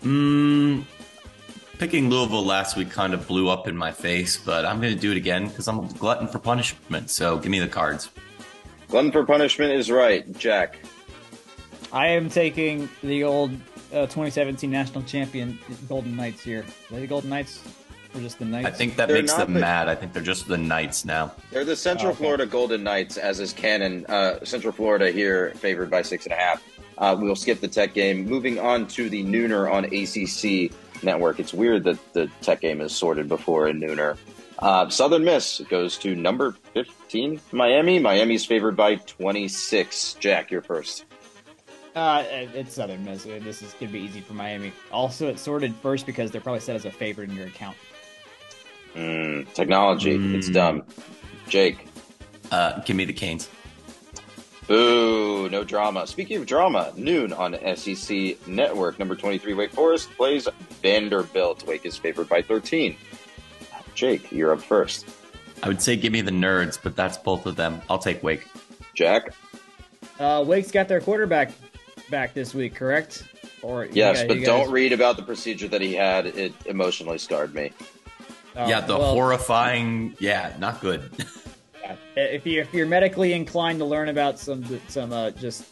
Mm, 0.02 0.84
picking 1.78 2.10
Louisville 2.10 2.44
last 2.44 2.76
week 2.76 2.90
kind 2.90 3.14
of 3.14 3.26
blew 3.26 3.48
up 3.48 3.68
in 3.68 3.76
my 3.76 3.92
face, 3.92 4.36
but 4.36 4.64
I'm 4.64 4.80
going 4.80 4.94
to 4.94 5.00
do 5.00 5.10
it 5.10 5.16
again 5.16 5.48
because 5.48 5.68
I'm 5.68 5.78
a 5.80 5.88
glutton 5.94 6.28
for 6.28 6.38
punishment. 6.38 7.10
So 7.10 7.38
give 7.38 7.50
me 7.50 7.58
the 7.58 7.68
cards. 7.68 8.10
Glutton 8.88 9.12
for 9.12 9.24
punishment 9.24 9.72
is 9.72 9.90
right. 9.90 10.30
Jack. 10.38 10.78
I 11.92 12.08
am 12.08 12.28
taking 12.28 12.88
the 13.02 13.24
old 13.24 13.52
uh, 13.92 14.06
2017 14.06 14.70
national 14.70 15.04
champion 15.04 15.58
Golden 15.88 16.16
Knights 16.16 16.42
here. 16.42 16.60
Are 16.90 16.94
they 16.94 17.00
the 17.00 17.06
Golden 17.06 17.30
Knights 17.30 17.62
or 18.14 18.20
just 18.20 18.38
the 18.38 18.44
Knights? 18.44 18.66
I 18.66 18.70
think 18.70 18.96
that 18.96 19.08
they're 19.08 19.18
makes 19.18 19.32
them 19.34 19.54
the, 19.54 19.60
mad. 19.60 19.88
I 19.88 19.94
think 19.94 20.12
they're 20.12 20.22
just 20.22 20.48
the 20.48 20.58
Knights 20.58 21.04
now. 21.04 21.32
They're 21.50 21.64
the 21.64 21.76
Central 21.76 22.08
oh, 22.08 22.10
okay. 22.10 22.18
Florida 22.18 22.46
Golden 22.46 22.82
Knights, 22.82 23.16
as 23.16 23.40
is 23.40 23.52
canon. 23.52 24.04
Uh, 24.06 24.44
Central 24.44 24.72
Florida 24.72 25.10
here 25.10 25.52
favored 25.56 25.90
by 25.90 26.02
six 26.02 26.24
and 26.24 26.32
a 26.32 26.36
half. 26.36 26.62
Uh, 26.98 27.16
we'll 27.18 27.36
skip 27.36 27.60
the 27.60 27.68
Tech 27.68 27.94
game. 27.94 28.26
Moving 28.26 28.58
on 28.58 28.86
to 28.88 29.08
the 29.08 29.24
Nooner 29.24 29.70
on 29.72 29.84
ACC 29.86 30.72
Network. 31.04 31.40
It's 31.40 31.54
weird 31.54 31.84
that 31.84 32.12
the 32.12 32.28
Tech 32.40 32.60
game 32.60 32.80
is 32.80 32.94
sorted 32.94 33.28
before 33.28 33.68
a 33.68 33.72
Nooner. 33.72 34.16
Uh, 34.58 34.88
Southern 34.88 35.24
Miss 35.24 35.60
goes 35.68 35.98
to 35.98 36.14
number 36.14 36.52
15, 36.74 37.40
Miami. 37.52 37.98
Miami's 37.98 38.44
favored 38.44 38.76
by 38.76 38.96
26. 38.96 40.14
Jack, 40.14 40.50
you're 40.50 40.62
first. 40.62 41.04
Uh, 41.94 42.24
it's 42.28 42.74
Southern 42.74 43.04
Miss. 43.04 43.24
This 43.24 43.62
is 43.62 43.72
gonna 43.74 43.92
be 43.92 44.00
easy 44.00 44.20
for 44.20 44.34
Miami. 44.34 44.72
Also, 44.90 45.28
it's 45.28 45.42
sorted 45.42 45.74
first 45.76 46.06
because 46.06 46.30
they're 46.30 46.40
probably 46.40 46.60
set 46.60 46.74
as 46.74 46.84
a 46.84 46.90
favorite 46.90 47.30
in 47.30 47.36
your 47.36 47.46
account. 47.46 47.76
Mm, 48.94 49.52
technology, 49.54 50.18
mm. 50.18 50.34
it's 50.34 50.48
dumb. 50.48 50.84
Jake, 51.48 51.86
uh, 52.50 52.80
give 52.80 52.96
me 52.96 53.04
the 53.04 53.12
Canes. 53.12 53.48
Boo! 54.66 55.48
No 55.50 55.62
drama. 55.62 56.06
Speaking 56.06 56.38
of 56.38 56.46
drama, 56.46 56.92
noon 56.96 57.32
on 57.32 57.56
SEC 57.76 58.46
Network. 58.46 58.98
Number 58.98 59.14
twenty-three, 59.14 59.54
Wake 59.54 59.72
Forest 59.72 60.10
plays 60.16 60.48
Vanderbilt. 60.82 61.66
Wake 61.66 61.84
is 61.84 61.96
favored 61.96 62.28
by 62.28 62.42
thirteen. 62.42 62.96
Jake, 63.94 64.32
you're 64.32 64.52
up 64.52 64.62
first. 64.62 65.06
I 65.62 65.68
would 65.68 65.80
say 65.80 65.96
give 65.96 66.12
me 66.12 66.20
the 66.20 66.30
nerds, 66.30 66.78
but 66.82 66.96
that's 66.96 67.16
both 67.16 67.46
of 67.46 67.56
them. 67.56 67.80
I'll 67.88 67.98
take 67.98 68.22
Wake. 68.22 68.46
Jack. 68.94 69.34
Uh, 70.18 70.44
Wake's 70.46 70.70
got 70.70 70.88
their 70.88 71.00
quarterback 71.00 71.52
back 72.10 72.34
this 72.34 72.54
week, 72.54 72.74
correct? 72.74 73.24
Or 73.62 73.86
yes, 73.86 74.18
guys, 74.18 74.28
but 74.28 74.34
guys... 74.34 74.46
don't 74.46 74.70
read 74.70 74.92
about 74.92 75.16
the 75.16 75.22
procedure 75.22 75.68
that 75.68 75.80
he 75.80 75.94
had. 75.94 76.26
It 76.26 76.52
emotionally 76.66 77.18
scarred 77.18 77.54
me. 77.54 77.72
Oh, 78.56 78.68
yeah, 78.68 78.80
the 78.80 78.96
well, 78.96 79.14
horrifying. 79.14 80.16
Yeah, 80.20 80.54
not 80.58 80.80
good. 80.80 81.10
yeah. 81.84 81.96
If 82.16 82.46
you 82.46 82.60
if 82.60 82.72
you're 82.72 82.86
medically 82.86 83.32
inclined 83.32 83.78
to 83.80 83.84
learn 83.84 84.08
about 84.08 84.38
some 84.38 84.64
some 84.88 85.12
uh, 85.12 85.30
just 85.30 85.64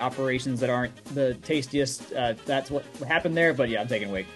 operations 0.00 0.60
that 0.60 0.70
aren't 0.70 1.04
the 1.14 1.34
tastiest, 1.34 2.12
uh, 2.12 2.34
that's 2.44 2.70
what 2.70 2.84
happened 3.06 3.36
there. 3.36 3.52
But 3.52 3.68
yeah, 3.68 3.80
I'm 3.80 3.88
taking 3.88 4.10
Wake. 4.10 4.26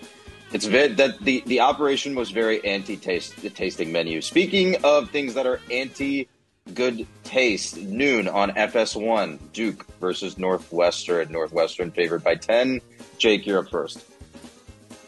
It's 0.52 0.66
very, 0.66 0.88
that 0.94 1.20
the 1.20 1.42
the 1.46 1.60
operation 1.60 2.14
was 2.14 2.30
very 2.30 2.64
anti 2.64 2.96
taste 2.96 3.34
tasting 3.54 3.92
menu. 3.92 4.20
Speaking 4.20 4.76
of 4.84 5.10
things 5.10 5.34
that 5.34 5.46
are 5.46 5.60
anti 5.70 6.28
good 6.74 7.06
taste. 7.24 7.76
Noon 7.78 8.28
on 8.28 8.50
FS1. 8.50 9.38
Duke 9.52 9.86
versus 10.00 10.38
Northwestern. 10.38 11.30
Northwestern 11.30 11.90
favored 11.90 12.24
by 12.24 12.34
10. 12.34 12.80
Jake, 13.18 13.46
you're 13.46 13.60
up 13.60 13.70
first. 13.70 14.04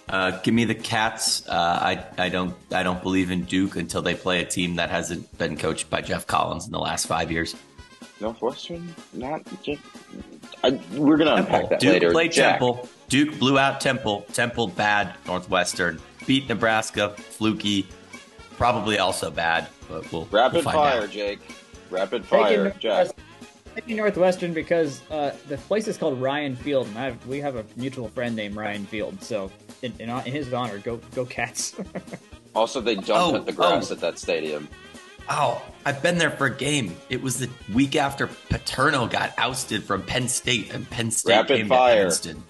Uh, 0.09 0.39
give 0.43 0.55
me 0.55 0.65
the 0.65 0.75
Cats. 0.75 1.47
Uh, 1.49 1.53
I 1.53 2.05
I 2.17 2.29
don't 2.29 2.55
I 2.73 2.83
don't 2.83 3.03
believe 3.03 3.31
in 3.31 3.45
Duke 3.45 3.77
until 3.77 4.03
they 4.03 4.15
play 4.15 4.41
a 4.41 4.45
team 4.45 4.77
that 4.77 4.91
hasn't 4.91 5.37
been 5.39 5.57
coached 5.57 5.91
by 5.91 6.01
Geoff 6.01 6.27
Collins 6.27 6.67
in 6.67 6.73
the 6.73 6.79
last 6.79 7.07
five 7.07 7.31
years. 7.31 7.55
Northwestern, 8.21 8.95
not. 9.13 9.43
I, 10.65 10.81
we're 10.97 11.17
gonna 11.17 11.37
Temple. 11.37 11.55
unpack 11.55 11.71
that 11.71 11.81
Duke 11.81 11.93
later. 11.93 12.11
played 12.11 12.33
Jack. 12.33 12.59
Temple. 12.59 12.89
Duke 13.09 13.39
blew 13.39 13.59
out 13.59 13.81
Temple. 13.81 14.27
Temple 14.33 14.69
bad. 14.69 15.15
Northwestern 15.27 16.01
beat 16.27 16.49
Nebraska. 16.49 17.11
Fluky. 17.11 17.87
Probably 18.57 18.99
also 18.99 19.31
bad 19.31 19.69
but 19.89 20.11
we'll 20.13 20.27
rapid 20.31 20.65
we'll 20.65 20.75
fire, 20.75 21.03
out. 21.03 21.11
Jake. 21.11 21.41
Rapid 21.91 22.25
fire, 22.25 22.71
Jack. 22.79 23.09
Taking 23.79 23.99
Northwestern 23.99 24.53
because 24.53 25.09
uh, 25.09 25.37
the 25.47 25.57
place 25.57 25.87
is 25.87 25.97
called 25.97 26.21
Ryan 26.21 26.57
Field, 26.57 26.89
and 26.89 26.97
have, 26.97 27.27
we 27.29 27.39
have 27.39 27.55
a 27.55 27.65
mutual 27.77 28.09
friend 28.09 28.35
named 28.35 28.57
Ryan 28.57 28.85
Field. 28.85 29.23
So, 29.23 29.53
in, 29.83 29.93
in, 30.01 30.11
in 30.11 30.33
his 30.33 30.53
honor, 30.53 30.79
go 30.79 30.97
go 31.15 31.25
Cats. 31.25 31.77
also, 32.57 32.81
they 32.81 32.97
don't 32.97 33.37
oh, 33.37 33.39
the 33.39 33.53
grass 33.53 33.93
oh. 33.93 33.95
at 33.95 34.01
that 34.01 34.19
stadium. 34.19 34.67
Oh, 35.31 35.63
I've 35.87 36.03
been 36.03 36.19
there 36.19 36.33
for 36.33 36.47
a 36.47 36.57
game. 36.57 36.97
It 37.09 37.23
was 37.23 37.39
the 37.39 37.49
week 37.73 37.95
after 37.95 38.27
Paterno 38.49 39.07
got 39.07 39.33
ousted 39.39 39.85
from 39.85 40.03
Penn 40.03 40.27
State, 40.27 40.75
and 40.75 40.91
Penn 40.91 41.13
State 41.13 41.35
rapid 41.35 41.59
came 41.59 41.69
fire. 41.69 41.95
to 41.95 42.01
Princeton. 42.01 42.43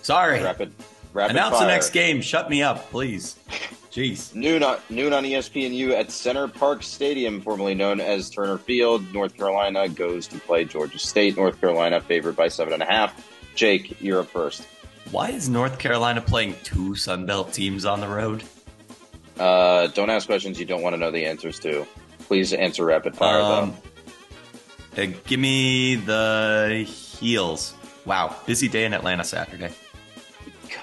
Sorry. 0.00 0.42
Rapid, 0.42 0.72
rapid 1.12 1.32
Announce 1.32 1.56
fire. 1.56 1.66
the 1.66 1.70
next 1.70 1.90
game. 1.90 2.22
Shut 2.22 2.48
me 2.48 2.62
up, 2.62 2.90
please. 2.90 3.38
Jeez. 3.96 4.34
Noon 4.34 4.62
on, 4.62 4.76
noon 4.90 5.14
on 5.14 5.24
ESPNU 5.24 5.92
at 5.92 6.10
Center 6.10 6.48
Parc 6.48 6.82
Stadium, 6.82 7.40
formerly 7.40 7.74
known 7.74 7.98
as 7.98 8.28
Turner 8.28 8.58
Field. 8.58 9.10
North 9.14 9.34
Carolina 9.34 9.88
goes 9.88 10.26
to 10.26 10.38
play 10.38 10.66
Georgia 10.66 10.98
State. 10.98 11.34
North 11.34 11.58
Carolina 11.58 12.02
favored 12.02 12.36
by 12.36 12.48
seven 12.48 12.74
and 12.74 12.82
a 12.82 12.86
half. 12.86 13.26
Jake, 13.54 13.98
you're 14.02 14.20
up 14.20 14.26
first. 14.26 14.68
Why 15.12 15.30
is 15.30 15.48
North 15.48 15.78
Carolina 15.78 16.20
playing 16.20 16.56
two 16.62 16.94
Sun 16.94 17.24
Belt 17.24 17.54
teams 17.54 17.86
on 17.86 18.00
the 18.00 18.08
road? 18.08 18.44
Uh, 19.38 19.86
don't 19.86 20.10
ask 20.10 20.26
questions 20.26 20.60
you 20.60 20.66
don't 20.66 20.82
want 20.82 20.92
to 20.92 20.98
know 20.98 21.10
the 21.10 21.24
answers 21.24 21.58
to. 21.60 21.86
Please 22.18 22.52
answer 22.52 22.84
rapid 22.84 23.16
fire, 23.16 23.40
um, 23.40 23.74
though. 24.94 25.04
Uh, 25.04 25.06
give 25.26 25.40
me 25.40 25.94
the 25.94 26.84
heels. 26.86 27.72
Wow, 28.04 28.36
busy 28.44 28.68
day 28.68 28.84
in 28.84 28.92
Atlanta 28.92 29.24
Saturday. 29.24 29.72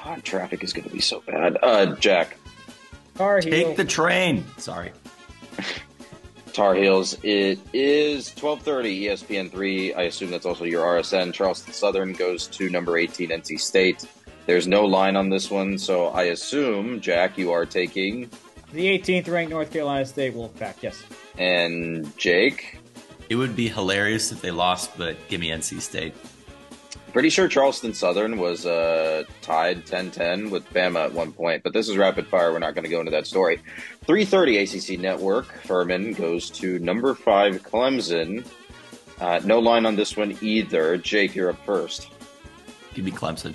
God, 0.03 0.23
traffic 0.23 0.63
is 0.63 0.73
going 0.73 0.89
to 0.89 0.93
be 0.93 0.99
so 0.99 1.21
bad. 1.27 1.59
Uh, 1.61 1.95
Jack. 1.97 2.37
Tar 3.15 3.41
Take 3.41 3.77
the 3.77 3.85
train. 3.85 4.43
Sorry. 4.57 4.91
Tar 6.53 6.75
Heels. 6.75 7.17
It 7.23 7.59
is 7.73 8.29
12:30 8.31 9.03
ESPN 9.03 9.51
three. 9.51 9.93
I 9.93 10.03
assume 10.03 10.31
that's 10.31 10.45
also 10.45 10.65
your 10.65 10.85
RSN. 10.85 11.33
Charleston 11.33 11.73
Southern 11.73 12.13
goes 12.13 12.47
to 12.47 12.69
number 12.69 12.97
18 12.97 13.29
NC 13.29 13.59
State. 13.59 14.07
There's 14.45 14.67
no 14.67 14.85
line 14.85 15.15
on 15.15 15.29
this 15.29 15.49
one, 15.49 15.77
so 15.77 16.07
I 16.07 16.23
assume 16.23 16.99
Jack, 17.01 17.37
you 17.37 17.51
are 17.51 17.65
taking 17.65 18.29
the 18.73 18.99
18th 18.99 19.29
ranked 19.29 19.51
North 19.51 19.71
Carolina 19.71 20.05
State 20.05 20.33
Wolfpack. 20.33 20.75
Yes. 20.81 21.03
And 21.37 22.15
Jake. 22.17 22.79
It 23.29 23.35
would 23.35 23.55
be 23.55 23.69
hilarious 23.69 24.31
if 24.31 24.41
they 24.41 24.51
lost, 24.51 24.97
but 24.97 25.15
give 25.29 25.39
me 25.39 25.49
NC 25.49 25.79
State. 25.81 26.13
Pretty 27.13 27.29
sure 27.29 27.47
Charleston 27.47 27.93
Southern 27.93 28.39
was 28.39 28.65
uh, 28.65 29.23
tied 29.43 29.85
10-10 29.85 30.49
with 30.49 30.67
Bama 30.73 31.05
at 31.05 31.13
one 31.13 31.31
point, 31.31 31.61
but 31.61 31.71
this 31.71 31.87
is 31.87 31.95
rapid 31.95 32.25
fire. 32.25 32.51
We're 32.51 32.57
not 32.57 32.73
going 32.73 32.85
to 32.85 32.89
go 32.89 32.99
into 32.99 33.11
that 33.11 33.27
story. 33.27 33.61
3:30 34.07 34.95
ACC 34.95 34.99
Network. 34.99 35.45
Furman 35.61 36.13
goes 36.13 36.49
to 36.49 36.79
number 36.79 37.13
five 37.13 37.61
Clemson. 37.61 38.43
Uh, 39.21 39.39
no 39.45 39.59
line 39.59 39.85
on 39.85 39.95
this 39.95 40.17
one 40.17 40.35
either. 40.41 40.97
Jake, 40.97 41.35
you're 41.35 41.51
up 41.51 41.65
first. 41.67 42.09
Give 42.95 43.05
me 43.05 43.11
Clemson. 43.11 43.53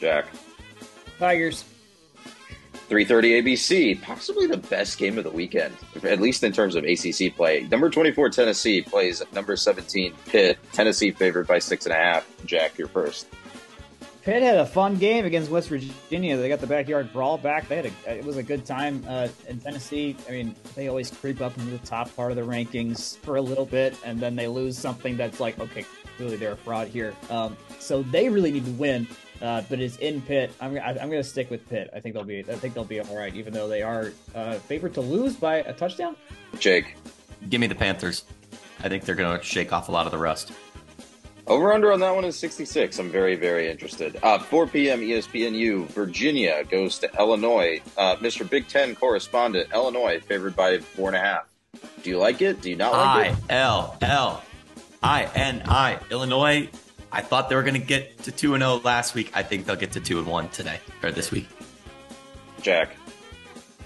Jack. 0.00 0.24
Tigers. 1.18 1.64
3:30 2.88 3.42
ABC, 3.42 4.02
possibly 4.02 4.46
the 4.46 4.56
best 4.56 4.98
game 4.98 5.18
of 5.18 5.24
the 5.24 5.30
weekend, 5.30 5.74
at 6.02 6.20
least 6.20 6.42
in 6.42 6.52
terms 6.52 6.74
of 6.74 6.84
ACC 6.84 7.34
play. 7.34 7.66
Number 7.70 7.90
24 7.90 8.30
Tennessee 8.30 8.82
plays 8.82 9.22
number 9.32 9.56
17 9.56 10.14
Pitt. 10.26 10.58
Tennessee 10.72 11.10
favored 11.10 11.46
by 11.46 11.58
six 11.58 11.86
and 11.86 11.92
a 11.92 11.98
half. 11.98 12.26
Jack, 12.46 12.78
you're 12.78 12.88
first. 12.88 13.26
Pitt 14.22 14.42
had 14.42 14.58
a 14.58 14.66
fun 14.66 14.96
game 14.96 15.24
against 15.24 15.50
West 15.50 15.70
Virginia. 15.70 16.36
They 16.36 16.50
got 16.50 16.60
the 16.60 16.66
backyard 16.66 17.12
brawl 17.14 17.38
back. 17.38 17.66
They 17.66 17.76
had 17.76 17.86
a, 17.86 18.18
it 18.18 18.24
was 18.24 18.36
a 18.36 18.42
good 18.42 18.66
time 18.66 19.02
uh, 19.08 19.28
in 19.48 19.58
Tennessee. 19.58 20.16
I 20.28 20.32
mean, 20.32 20.54
they 20.74 20.88
always 20.88 21.10
creep 21.10 21.40
up 21.40 21.56
into 21.56 21.70
the 21.70 21.78
top 21.78 22.14
part 22.14 22.30
of 22.30 22.36
the 22.36 22.42
rankings 22.42 23.16
for 23.18 23.36
a 23.36 23.40
little 23.40 23.64
bit, 23.64 23.96
and 24.04 24.20
then 24.20 24.36
they 24.36 24.46
lose 24.46 24.76
something 24.76 25.16
that's 25.16 25.40
like, 25.40 25.58
okay, 25.58 25.86
clearly 26.18 26.36
they're 26.36 26.52
a 26.52 26.56
fraud 26.56 26.88
here. 26.88 27.14
Um, 27.30 27.56
so 27.78 28.02
they 28.02 28.28
really 28.28 28.50
need 28.50 28.66
to 28.66 28.72
win. 28.72 29.06
Uh, 29.40 29.62
but 29.68 29.80
it's 29.80 29.96
in 29.96 30.20
Pitt. 30.22 30.52
I'm 30.60 30.76
I'm 30.78 30.96
going 30.96 31.22
to 31.22 31.24
stick 31.24 31.50
with 31.50 31.68
Pitt. 31.68 31.90
I 31.94 32.00
think 32.00 32.14
they'll 32.14 32.24
be 32.24 32.40
I 32.40 32.56
think 32.56 32.74
they'll 32.74 32.84
be 32.84 33.00
all 33.00 33.16
right, 33.16 33.34
even 33.34 33.52
though 33.52 33.68
they 33.68 33.82
are 33.82 34.12
uh, 34.34 34.54
favored 34.54 34.94
to 34.94 35.00
lose 35.00 35.36
by 35.36 35.56
a 35.56 35.72
touchdown. 35.72 36.16
Jake, 36.58 36.96
give 37.48 37.60
me 37.60 37.66
the 37.66 37.74
Panthers. 37.74 38.24
I 38.80 38.88
think 38.88 39.04
they're 39.04 39.14
going 39.14 39.38
to 39.38 39.44
shake 39.44 39.72
off 39.72 39.88
a 39.88 39.92
lot 39.92 40.06
of 40.06 40.12
the 40.12 40.18
rust. 40.18 40.52
Over 41.48 41.72
under 41.72 41.92
on 41.92 42.00
that 42.00 42.14
one 42.14 42.26
is 42.26 42.38
66. 42.38 42.98
I'm 42.98 43.10
very, 43.10 43.34
very 43.34 43.70
interested. 43.70 44.18
Uh, 44.22 44.38
4 44.38 44.66
p.m. 44.66 45.00
ESPNU. 45.00 45.86
Virginia 45.86 46.62
goes 46.64 46.98
to 46.98 47.10
Illinois. 47.18 47.80
Uh, 47.96 48.16
Mr. 48.16 48.48
Big 48.48 48.68
Ten 48.68 48.94
correspondent, 48.94 49.72
Illinois 49.72 50.20
favored 50.20 50.54
by 50.54 50.78
four 50.78 51.08
and 51.08 51.16
a 51.16 51.20
half. 51.20 51.46
Do 52.02 52.10
you 52.10 52.18
like 52.18 52.42
it? 52.42 52.60
Do 52.60 52.68
you 52.68 52.76
not 52.76 52.92
like 52.92 53.00
I, 53.00 53.26
it? 53.28 53.36
I 53.48 53.54
L 53.54 53.96
L 54.02 54.44
I 55.02 55.24
N 55.34 55.62
I. 55.66 55.98
Illinois 56.10 56.68
I 57.10 57.22
thought 57.22 57.48
they 57.48 57.54
were 57.54 57.62
going 57.62 57.80
to 57.80 57.86
get 57.86 58.22
to 58.24 58.32
2 58.32 58.54
and 58.54 58.62
0 58.62 58.80
last 58.84 59.14
week. 59.14 59.30
I 59.34 59.42
think 59.42 59.66
they'll 59.66 59.76
get 59.76 59.92
to 59.92 60.00
2 60.00 60.18
and 60.18 60.26
1 60.26 60.48
today 60.50 60.80
or 61.02 61.10
this 61.10 61.30
week. 61.30 61.48
Jack. 62.60 62.96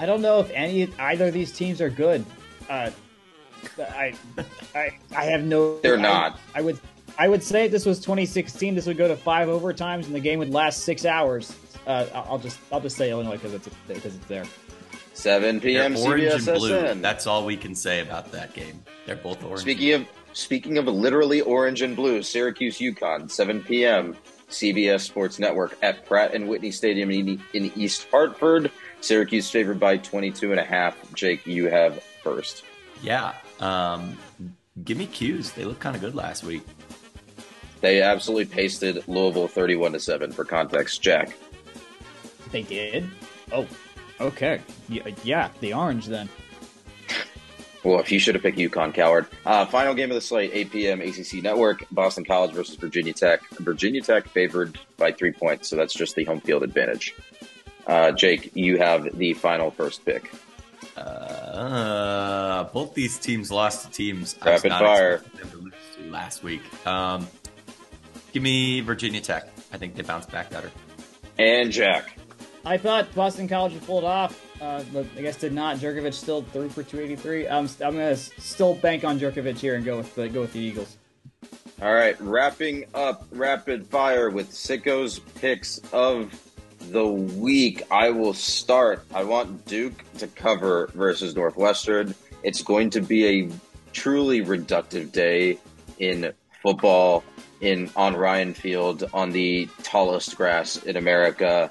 I 0.01 0.07
don't 0.07 0.23
know 0.23 0.41
if 0.41 0.51
any 0.51 0.93
either 0.99 1.29
of 1.29 1.35
these 1.35 1.53
teams 1.53 1.81
are 1.81 1.91
good. 1.91 2.25
Uh, 2.69 2.91
I, 3.79 4.15
I, 4.75 4.99
I 5.15 5.25
have 5.25 5.45
no. 5.45 5.79
They're 5.83 5.97
not. 5.97 6.41
I, 6.55 6.59
I 6.59 6.63
would, 6.63 6.81
I 7.19 7.29
would 7.29 7.43
say 7.43 7.67
if 7.67 7.71
this 7.71 7.87
was 7.87 8.01
2016. 8.01 8.75
This 8.75 8.87
would 8.87 8.97
go 8.97 9.07
to 9.07 9.17
five 9.17 9.49
overtimes, 9.49 10.07
and 10.07 10.15
the 10.15 10.21
game 10.21 10.39
would 10.39 10.51
last 10.51 10.81
six 10.81 11.05
hours. 11.05 11.57
Uh, 11.87 12.07
I'll 12.15 12.39
just, 12.39 12.59
I'll 12.73 12.81
just 12.81 12.97
say 12.97 13.11
Illinois 13.11 13.33
because 13.33 13.55
it's 13.55 13.69
because 13.87 14.17
it's 14.17 14.27
there. 14.27 14.45
7 15.15 15.61
p.m. 15.61 15.95
They're 15.95 16.03
orange 16.03 16.49
and 16.49 16.59
blue. 16.59 16.95
That's 16.95 17.27
all 17.27 17.45
we 17.45 17.57
can 17.57 17.75
say 17.75 18.01
about 18.01 18.33
that 18.33 18.55
game. 18.55 18.83
They're 19.07 19.17
both 19.17 19.45
orange. 19.45 19.61
Speaking 19.61 19.93
of 19.93 20.07
Speaking 20.33 20.79
of 20.79 20.87
literally 20.87 21.41
orange 21.43 21.83
and 21.83 21.95
blue, 21.95 22.23
Syracuse 22.23 22.79
UConn, 22.79 23.31
7 23.31 23.63
p.m. 23.63 24.17
CBS 24.49 25.01
Sports 25.01 25.39
Network 25.39 25.77
at 25.83 26.05
Pratt 26.07 26.35
and 26.35 26.49
Whitney 26.49 26.71
Stadium 26.71 27.11
in, 27.11 27.43
in 27.55 27.73
East 27.77 28.07
Hartford. 28.11 28.71
Syracuse 29.01 29.51
favored 29.51 29.81
by 29.81 29.97
22 29.97 30.51
and 30.53 30.61
a 30.61 30.65
half. 30.65 30.97
Jake, 31.15 31.47
you 31.47 31.69
have 31.69 32.03
first. 32.23 32.65
Yeah. 33.03 33.35
Um, 33.61 34.17
give 34.85 34.97
me 34.97 35.07
'Cuse. 35.07 35.53
They 35.53 35.65
look 35.65 35.81
kind 35.81 35.97
of 35.97 36.03
good 36.03 36.15
last 36.15 36.45
week. 36.45 36.63
They 37.81 38.01
absolutely 38.01 38.45
pasted 38.45 39.07
Louisville 39.09 39.49
31 39.49 39.93
to 39.93 40.01
7 40.01 40.33
for 40.33 40.45
context. 40.45 41.03
Jack. 41.03 41.37
They 42.53 42.63
did? 42.63 43.09
Oh, 43.51 43.67
okay. 44.21 44.61
Yeah, 44.89 45.09
yeah 45.25 45.49
the 45.61 45.75
orange 45.75 46.07
then. 46.07 46.29
Well, 47.85 47.99
if 47.99 48.13
you 48.13 48.19
should 48.21 48.37
have 48.37 48.43
picked 48.43 48.59
UConn, 48.59 48.95
coward. 48.95 49.27
Uh, 49.45 49.67
final 49.67 49.95
game 49.95 50.11
of 50.11 50.15
the 50.15 50.21
slate, 50.21 50.53
8 50.55 50.71
p.m. 50.71 51.01
ACC 51.01 51.43
Network, 51.43 51.85
Boston 51.91 52.25
College 52.25 52.53
versus 52.53 52.77
Virginia 52.77 53.13
Tech. 53.13 53.41
Virginia 53.59 54.01
Tech 54.01 54.29
favored 54.29 54.79
by 54.97 55.11
three 55.11 55.33
points, 55.33 55.69
so 55.69 55.77
that's 55.77 55.93
just 55.93 56.15
the 56.15 56.25
home 56.25 56.41
field 56.41 56.63
advantage. 56.63 57.15
Uh, 57.87 58.13
Jake, 58.13 58.53
you 58.55 58.79
have 58.79 59.19
the 59.19 59.35
final 59.35 59.71
first 59.73 60.05
pick. 60.05 60.33
Uh, 60.97 62.65
both 62.65 62.95
these 62.95 63.19
teams 63.19 63.51
lost 63.51 63.87
to 63.87 63.91
teams 63.91 64.37
Rapid 64.45 64.71
fire. 64.71 65.19
To 65.19 66.11
last 66.11 66.45
week. 66.45 66.63
Um, 66.87 67.27
give 68.33 68.43
me 68.43 68.81
Virginia 68.81 69.21
Tech. 69.21 69.49
I 69.73 69.79
think 69.79 69.97
they 69.97 70.03
bounced 70.03 70.31
back 70.31 70.51
better. 70.51 70.71
And 71.39 71.73
Jack. 71.73 72.19
I 72.65 72.77
thought 72.79 73.13
Boston 73.15 73.49
College 73.49 73.73
would 73.73 73.87
pull 73.87 73.99
it 73.99 74.05
off. 74.05 74.41
Uh, 74.61 74.85
but 74.93 75.07
I 75.17 75.23
guess 75.23 75.37
did 75.37 75.53
not. 75.53 75.79
Jurkovec 75.79 76.15
still 76.15 76.43
threw 76.43 76.69
for 76.69 76.85
283. 76.85 77.49
I'm, 77.49 77.69
I'm 77.85 77.95
gonna 77.95 78.17
still 78.17 78.75
bank 78.75 79.03
on 79.03 79.19
Jurkovec 79.19 79.59
here 79.59 79.75
and 79.75 79.85
go 79.85 79.97
with 79.97 80.15
the 80.15 80.29
go 80.29 80.43
with 80.43 80.53
the 80.53 80.61
Eagles. 80.61 80.97
All 81.81 81.93
right, 81.93 82.19
wrapping 82.21 82.85
up 82.95 83.27
rapid 83.33 83.85
fire 83.89 84.31
with 84.31 84.53
Sicko's 84.53 85.19
picks 85.19 85.79
of 85.93 86.33
the 86.91 87.05
week. 87.05 87.83
I 87.91 88.11
will 88.11 88.35
start. 88.35 89.05
I 89.13 89.25
want 89.25 89.65
Duke 89.67 90.05
to 90.19 90.29
cover 90.29 90.93
versus 90.95 91.35
Northwestern. 91.35 92.15
It's 92.45 92.63
going 92.63 92.91
to 92.91 93.01
be 93.01 93.27
a 93.27 93.51
truly 93.93 94.45
reductive 94.45 95.11
day 95.11 95.59
in 95.99 96.33
football 96.63 97.25
in 97.61 97.91
on 97.97 98.15
Ryan 98.15 98.55
Field 98.55 99.09
on 99.13 99.31
the 99.31 99.69
tallest 99.83 100.37
grass 100.37 100.77
in 100.85 100.97
America. 100.97 101.69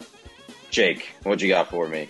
Jake, 0.72 1.10
what 1.24 1.40
you 1.42 1.50
got 1.50 1.70
for 1.70 1.88
me? 1.88 2.10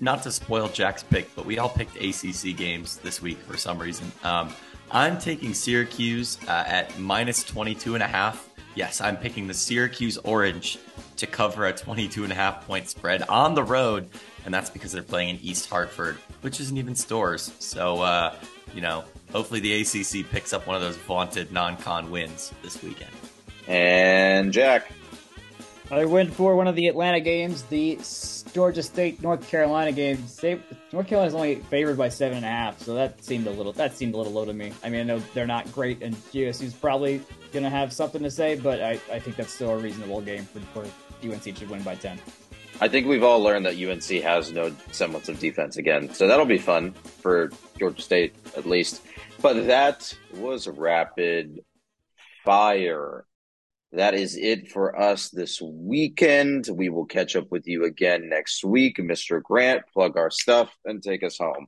not 0.00 0.22
to 0.22 0.30
spoil 0.30 0.68
Jack's 0.68 1.02
pick, 1.02 1.34
but 1.34 1.44
we 1.44 1.58
all 1.58 1.68
picked 1.68 1.96
ACC 1.96 2.56
games 2.56 2.98
this 2.98 3.20
week 3.20 3.38
for 3.38 3.56
some 3.56 3.78
reason. 3.78 4.10
Um, 4.22 4.54
I'm 4.90 5.18
taking 5.18 5.54
Syracuse 5.54 6.38
uh, 6.46 6.64
at 6.66 6.98
minus 6.98 7.44
22 7.44 7.94
and 7.94 8.02
a 8.02 8.06
half. 8.06 8.48
Yes, 8.74 9.00
I'm 9.00 9.16
picking 9.16 9.46
the 9.48 9.54
Syracuse 9.54 10.16
Orange 10.18 10.78
to 11.16 11.26
cover 11.26 11.66
a 11.66 11.72
22 11.72 12.22
and 12.22 12.32
a 12.32 12.36
half 12.36 12.66
point 12.66 12.88
spread 12.88 13.22
on 13.22 13.54
the 13.54 13.64
road, 13.64 14.08
and 14.44 14.54
that's 14.54 14.70
because 14.70 14.92
they're 14.92 15.02
playing 15.02 15.30
in 15.30 15.40
East 15.42 15.68
Hartford, 15.68 16.16
which 16.42 16.60
isn't 16.60 16.76
even 16.76 16.94
Storrs. 16.94 17.52
So, 17.58 18.02
uh, 18.02 18.34
you 18.72 18.80
know, 18.80 19.04
hopefully 19.32 19.60
the 19.60 19.80
ACC 19.80 20.30
picks 20.30 20.52
up 20.52 20.66
one 20.66 20.76
of 20.76 20.82
those 20.82 20.96
vaunted 20.96 21.50
non-con 21.50 22.10
wins 22.10 22.52
this 22.62 22.80
weekend. 22.82 23.10
And 23.66 24.52
Jack. 24.52 24.92
I 25.90 26.04
went 26.04 26.34
for 26.34 26.54
one 26.54 26.68
of 26.68 26.76
the 26.76 26.86
Atlanta 26.88 27.18
games, 27.18 27.62
the 27.62 27.98
Georgia 28.52 28.82
State 28.82 29.22
North 29.22 29.48
Carolina 29.48 29.90
game. 29.90 30.22
North 30.92 31.06
Carolina 31.06 31.28
is 31.28 31.34
only 31.34 31.56
favored 31.56 31.96
by 31.96 32.10
seven 32.10 32.36
and 32.36 32.46
a 32.46 32.48
half, 32.48 32.78
so 32.80 32.94
that 32.94 33.24
seemed 33.24 33.46
a 33.46 33.50
little 33.50 33.72
that 33.72 33.96
seemed 33.96 34.14
a 34.14 34.18
little 34.18 34.32
low 34.32 34.44
to 34.44 34.52
me. 34.52 34.72
I 34.84 34.90
mean, 34.90 35.00
I 35.00 35.04
know 35.04 35.18
they're 35.32 35.46
not 35.46 35.70
great, 35.72 36.02
and 36.02 36.14
GSU's 36.14 36.74
probably 36.74 37.22
to 37.52 37.70
have 37.70 37.92
something 37.92 38.22
to 38.22 38.30
say, 38.30 38.56
but 38.56 38.82
I, 38.82 39.00
I 39.10 39.18
think 39.18 39.36
that's 39.36 39.52
still 39.52 39.70
a 39.70 39.78
reasonable 39.78 40.20
game 40.20 40.44
for, 40.44 40.60
for 40.82 41.26
UNC 41.26 41.54
to 41.56 41.66
win 41.66 41.82
by 41.82 41.94
ten. 41.94 42.20
I 42.80 42.88
think 42.88 43.06
we've 43.06 43.24
all 43.24 43.40
learned 43.40 43.64
that 43.64 43.76
UNC 43.76 44.22
has 44.22 44.52
no 44.52 44.72
semblance 44.92 45.30
of 45.30 45.40
defense 45.40 45.78
again, 45.78 46.12
so 46.12 46.26
that'll 46.26 46.44
be 46.44 46.58
fun 46.58 46.92
for 46.92 47.50
Georgia 47.78 48.02
State 48.02 48.36
at 48.56 48.66
least. 48.66 49.02
But 49.40 49.66
that 49.68 50.14
was 50.34 50.68
rapid 50.68 51.60
fire 52.44 53.24
that 53.92 54.14
is 54.14 54.36
it 54.36 54.70
for 54.70 55.00
us 55.00 55.30
this 55.30 55.60
weekend. 55.62 56.68
We 56.70 56.88
will 56.88 57.06
catch 57.06 57.36
up 57.36 57.50
with 57.50 57.66
you 57.66 57.84
again 57.84 58.28
next 58.28 58.64
week. 58.64 58.98
Mr. 58.98 59.42
Grant, 59.42 59.82
plug 59.92 60.16
our 60.16 60.30
stuff 60.30 60.74
and 60.84 61.02
take 61.02 61.22
us 61.22 61.38
home. 61.38 61.66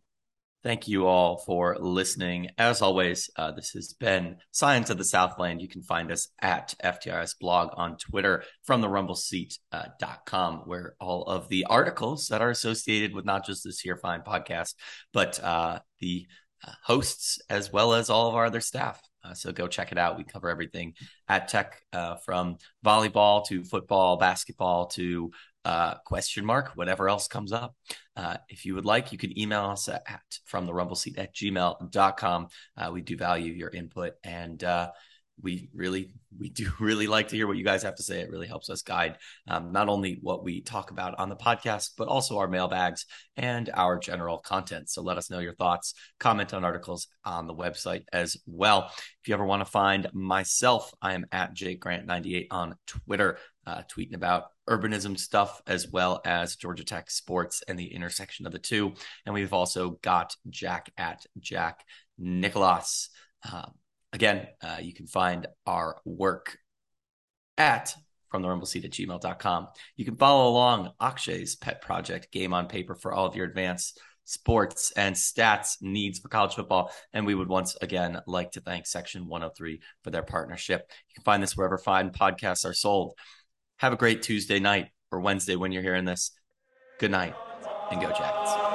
Thank 0.62 0.86
you 0.86 1.06
all 1.06 1.38
for 1.38 1.78
listening. 1.80 2.50
As 2.58 2.82
always, 2.82 3.30
uh, 3.36 3.50
this 3.52 3.70
has 3.70 3.94
been 3.94 4.36
Science 4.50 4.90
of 4.90 4.98
the 4.98 5.04
Southland. 5.04 5.62
You 5.62 5.68
can 5.68 5.82
find 5.82 6.12
us 6.12 6.28
at 6.42 6.74
FTRS 6.84 7.36
blog 7.40 7.70
on 7.78 7.96
Twitter 7.96 8.44
from 8.64 8.82
the 8.82 8.88
rumbleseat.com, 8.88 10.54
uh, 10.54 10.58
where 10.66 10.96
all 11.00 11.22
of 11.22 11.48
the 11.48 11.64
articles 11.64 12.28
that 12.28 12.42
are 12.42 12.50
associated 12.50 13.14
with 13.14 13.24
not 13.24 13.46
just 13.46 13.64
this 13.64 13.80
here 13.80 13.96
fine 13.96 14.20
podcast, 14.20 14.74
but 15.14 15.42
uh, 15.42 15.78
the 16.00 16.26
uh, 16.66 16.72
hosts 16.82 17.40
as 17.48 17.72
well 17.72 17.94
as 17.94 18.10
all 18.10 18.28
of 18.28 18.34
our 18.34 18.46
other 18.46 18.60
staff 18.60 19.00
uh, 19.24 19.34
so 19.34 19.52
go 19.52 19.66
check 19.66 19.92
it 19.92 19.98
out. 19.98 20.16
We 20.16 20.24
cover 20.24 20.48
everything 20.48 20.94
at 21.28 21.48
Tech 21.48 21.82
uh, 21.92 22.16
from 22.16 22.58
volleyball 22.84 23.44
to 23.46 23.64
football, 23.64 24.16
basketball 24.16 24.86
to 24.88 25.30
uh, 25.64 25.94
question 26.06 26.44
mark, 26.44 26.72
whatever 26.74 27.08
else 27.08 27.28
comes 27.28 27.52
up. 27.52 27.74
Uh, 28.16 28.38
if 28.48 28.64
you 28.64 28.74
would 28.74 28.86
like, 28.86 29.12
you 29.12 29.18
can 29.18 29.38
email 29.38 29.64
us 29.64 29.88
at, 29.88 30.22
from 30.46 30.66
the 30.66 30.72
rumble 30.72 30.96
seat 30.96 31.18
at 31.18 31.34
gmail.com. 31.34 32.48
Uh, 32.76 32.90
we 32.92 33.02
do 33.02 33.16
value 33.16 33.52
your 33.52 33.70
input 33.70 34.14
and 34.24 34.64
we 35.42 35.68
really 35.74 36.12
we 36.38 36.48
do 36.48 36.70
really 36.80 37.06
like 37.06 37.28
to 37.28 37.36
hear 37.36 37.46
what 37.46 37.56
you 37.56 37.64
guys 37.64 37.82
have 37.82 37.96
to 37.96 38.02
say. 38.02 38.20
It 38.20 38.30
really 38.30 38.46
helps 38.46 38.70
us 38.70 38.82
guide 38.82 39.18
um, 39.48 39.72
not 39.72 39.88
only 39.88 40.18
what 40.22 40.44
we 40.44 40.60
talk 40.60 40.90
about 40.90 41.18
on 41.18 41.28
the 41.28 41.36
podcast, 41.36 41.90
but 41.96 42.08
also 42.08 42.38
our 42.38 42.48
mailbags 42.48 43.06
and 43.36 43.70
our 43.74 43.98
general 43.98 44.38
content. 44.38 44.88
So 44.88 45.02
let 45.02 45.18
us 45.18 45.30
know 45.30 45.38
your 45.38 45.54
thoughts, 45.54 45.94
comment 46.18 46.54
on 46.54 46.64
articles 46.64 47.08
on 47.24 47.46
the 47.46 47.54
website 47.54 48.04
as 48.12 48.36
well. 48.46 48.90
If 49.22 49.28
you 49.28 49.34
ever 49.34 49.44
want 49.44 49.60
to 49.60 49.70
find 49.70 50.08
myself, 50.12 50.92
I 51.02 51.14
am 51.14 51.26
at 51.32 51.54
Jake 51.54 51.80
Grant 51.80 52.06
98 52.06 52.48
on 52.50 52.76
Twitter, 52.86 53.38
uh, 53.66 53.82
tweeting 53.92 54.14
about 54.14 54.44
urbanism 54.68 55.18
stuff 55.18 55.60
as 55.66 55.88
well 55.88 56.20
as 56.24 56.56
Georgia 56.56 56.84
Tech 56.84 57.10
sports 57.10 57.62
and 57.66 57.78
the 57.78 57.92
intersection 57.92 58.46
of 58.46 58.52
the 58.52 58.58
two. 58.58 58.92
And 59.26 59.34
we've 59.34 59.52
also 59.52 59.98
got 60.02 60.36
Jack 60.48 60.92
at 60.96 61.26
Jack 61.40 61.84
Nicholas. 62.18 63.10
Um, 63.50 63.72
again, 64.12 64.46
uh, 64.62 64.78
you 64.80 64.94
can 64.94 65.06
find 65.06 65.46
our 65.66 65.96
work 66.04 66.58
at 67.56 67.94
from 68.30 68.42
the 68.42 68.48
rumble 68.48 68.66
seat 68.66 68.84
at 68.84 68.92
gmail.com. 68.92 69.68
You 69.96 70.04
can 70.04 70.16
follow 70.16 70.48
along 70.50 70.92
Akshay's 71.00 71.56
pet 71.56 71.82
project, 71.82 72.32
Game 72.32 72.54
on 72.54 72.68
Paper, 72.68 72.94
for 72.94 73.12
all 73.12 73.26
of 73.26 73.34
your 73.34 73.46
advanced 73.46 74.00
sports 74.24 74.92
and 74.92 75.16
stats 75.16 75.76
needs 75.80 76.20
for 76.20 76.28
college 76.28 76.54
football. 76.54 76.92
And 77.12 77.26
we 77.26 77.34
would 77.34 77.48
once 77.48 77.76
again 77.82 78.20
like 78.26 78.52
to 78.52 78.60
thank 78.60 78.86
Section 78.86 79.26
103 79.26 79.80
for 80.04 80.10
their 80.10 80.22
partnership. 80.22 80.86
You 81.08 81.14
can 81.16 81.24
find 81.24 81.42
this 81.42 81.56
wherever 81.56 81.78
fine 81.78 82.10
podcasts 82.10 82.64
are 82.64 82.74
sold. 82.74 83.14
Have 83.78 83.92
a 83.92 83.96
great 83.96 84.22
Tuesday 84.22 84.60
night 84.60 84.88
or 85.10 85.20
Wednesday 85.20 85.56
when 85.56 85.72
you're 85.72 85.82
hearing 85.82 86.04
this. 86.04 86.30
Good 87.00 87.10
night 87.10 87.34
and 87.90 88.00
go 88.00 88.08
Jackets. 88.10 88.69